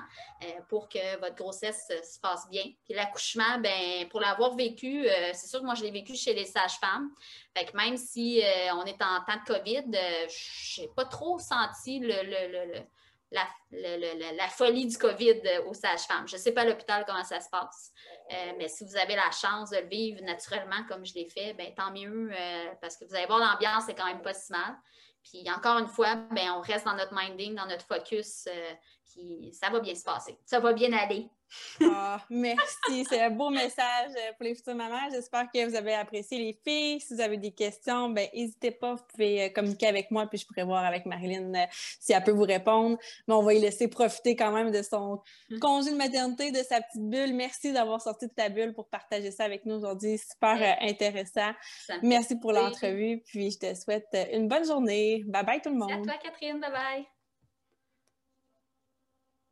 pour 0.67 0.89
que 0.89 1.19
votre 1.19 1.35
grossesse 1.35 1.87
se 1.87 2.19
passe 2.19 2.49
bien. 2.49 2.63
Puis 2.83 2.95
l'accouchement, 2.95 3.59
ben, 3.59 4.09
pour 4.09 4.21
l'avoir 4.21 4.55
vécu, 4.55 5.05
c'est 5.33 5.47
sûr 5.47 5.59
que 5.59 5.65
moi, 5.65 5.75
je 5.75 5.83
l'ai 5.83 5.91
vécu 5.91 6.15
chez 6.15 6.33
les 6.33 6.45
sages-femmes. 6.45 7.11
Fait 7.55 7.65
que 7.65 7.77
même 7.77 7.95
si 7.95 8.41
on 8.73 8.83
est 8.85 9.01
en 9.03 9.23
temps 9.23 9.39
de 9.45 9.53
COVID, 9.53 9.91
je 10.27 10.81
n'ai 10.81 10.87
pas 10.95 11.05
trop 11.05 11.37
senti 11.37 11.99
le 11.99 12.81
la, 13.31 13.47
la, 14.33 14.47
folie 14.49 14.87
du 14.87 14.97
COVID 14.97 15.41
euh, 15.45 15.65
aux 15.65 15.73
sages-femmes. 15.73 16.27
Je 16.27 16.35
ne 16.35 16.41
sais 16.41 16.51
pas 16.51 16.61
à 16.61 16.65
l'hôpital 16.65 17.05
comment 17.07 17.23
ça 17.23 17.39
se 17.39 17.49
passe, 17.49 17.91
euh, 18.31 18.53
mais 18.57 18.67
si 18.67 18.83
vous 18.83 18.97
avez 18.97 19.15
la 19.15 19.31
chance 19.31 19.69
de 19.69 19.77
le 19.77 19.87
vivre 19.87 20.21
naturellement 20.23 20.83
comme 20.87 21.05
je 21.05 21.13
l'ai 21.13 21.29
fait, 21.29 21.53
ben, 21.53 21.73
tant 21.73 21.91
mieux, 21.91 22.29
euh, 22.31 22.65
parce 22.81 22.97
que 22.97 23.05
vous 23.05 23.15
allez 23.15 23.27
voir, 23.27 23.39
l'ambiance 23.39 23.85
c'est 23.85 23.95
quand 23.95 24.05
même 24.05 24.21
pas 24.21 24.33
si 24.33 24.51
mal. 24.51 24.75
Puis 25.23 25.49
encore 25.51 25.77
une 25.77 25.87
fois, 25.87 26.15
ben, 26.15 26.51
on 26.57 26.61
reste 26.61 26.85
dans 26.85 26.95
notre 26.95 27.13
minding, 27.13 27.55
dans 27.55 27.67
notre 27.67 27.85
focus, 27.85 28.47
puis 29.13 29.51
ça 29.53 29.69
va 29.69 29.79
bien 29.79 29.95
se 29.95 30.03
passer. 30.03 30.37
Ça 30.45 30.59
va 30.59 30.73
bien 30.73 30.91
aller. 30.93 31.29
Ah, 31.93 32.23
merci. 32.29 33.05
C'est 33.09 33.21
un 33.21 33.29
beau 33.29 33.49
message 33.49 34.11
pour 34.37 34.43
les 34.43 34.55
futures 34.55 34.75
mamans. 34.75 35.09
J'espère 35.11 35.49
que 35.51 35.67
vous 35.67 35.75
avez 35.75 35.93
apprécié 35.93 36.37
les 36.37 36.59
filles. 36.65 36.99
Si 36.99 37.13
vous 37.13 37.21
avez 37.21 37.37
des 37.37 37.51
questions, 37.51 38.09
ben 38.09 38.27
n'hésitez 38.33 38.71
pas. 38.71 38.95
Vous 38.95 39.03
pouvez 39.09 39.43
euh, 39.43 39.49
communiquer 39.49 39.87
avec 39.87 40.11
moi, 40.11 40.27
puis 40.27 40.37
je 40.37 40.45
pourrai 40.45 40.63
voir 40.63 40.85
avec 40.85 41.05
Marilyn 41.05 41.53
euh, 41.53 41.65
si 41.71 42.13
elle 42.13 42.23
peut 42.23 42.31
vous 42.31 42.43
répondre. 42.43 42.97
Mais 43.27 43.33
on 43.33 43.43
va 43.43 43.53
y 43.53 43.59
laisser 43.59 43.87
profiter 43.87 44.35
quand 44.35 44.51
même 44.51 44.71
de 44.71 44.81
son 44.81 45.21
hum. 45.51 45.59
congé 45.59 45.91
de 45.91 45.97
maternité, 45.97 46.51
de 46.51 46.63
sa 46.63 46.81
petite 46.81 47.09
bulle. 47.09 47.33
Merci 47.33 47.73
d'avoir 47.73 48.01
sorti 48.01 48.27
de 48.27 48.33
ta 48.33 48.49
bulle 48.49 48.73
pour 48.73 48.87
partager 48.87 49.31
ça 49.31 49.43
avec 49.43 49.65
nous 49.65 49.75
aujourd'hui. 49.75 50.17
Super 50.17 50.61
euh, 50.61 50.87
intéressant. 50.87 51.51
Merci 52.01 52.37
pour 52.37 52.53
l'entrevue. 52.53 53.21
Puis 53.25 53.51
je 53.51 53.59
te 53.59 53.75
souhaite 53.75 54.15
une 54.31 54.47
bonne 54.47 54.65
journée. 54.65 55.23
Bye 55.27 55.45
bye 55.45 55.61
tout 55.61 55.69
le 55.69 55.75
monde. 55.75 55.89
Merci 55.89 56.09
à 56.09 56.13
toi, 56.13 56.21
Catherine. 56.23 56.59
Bye 56.59 56.71
bye. 56.71 57.20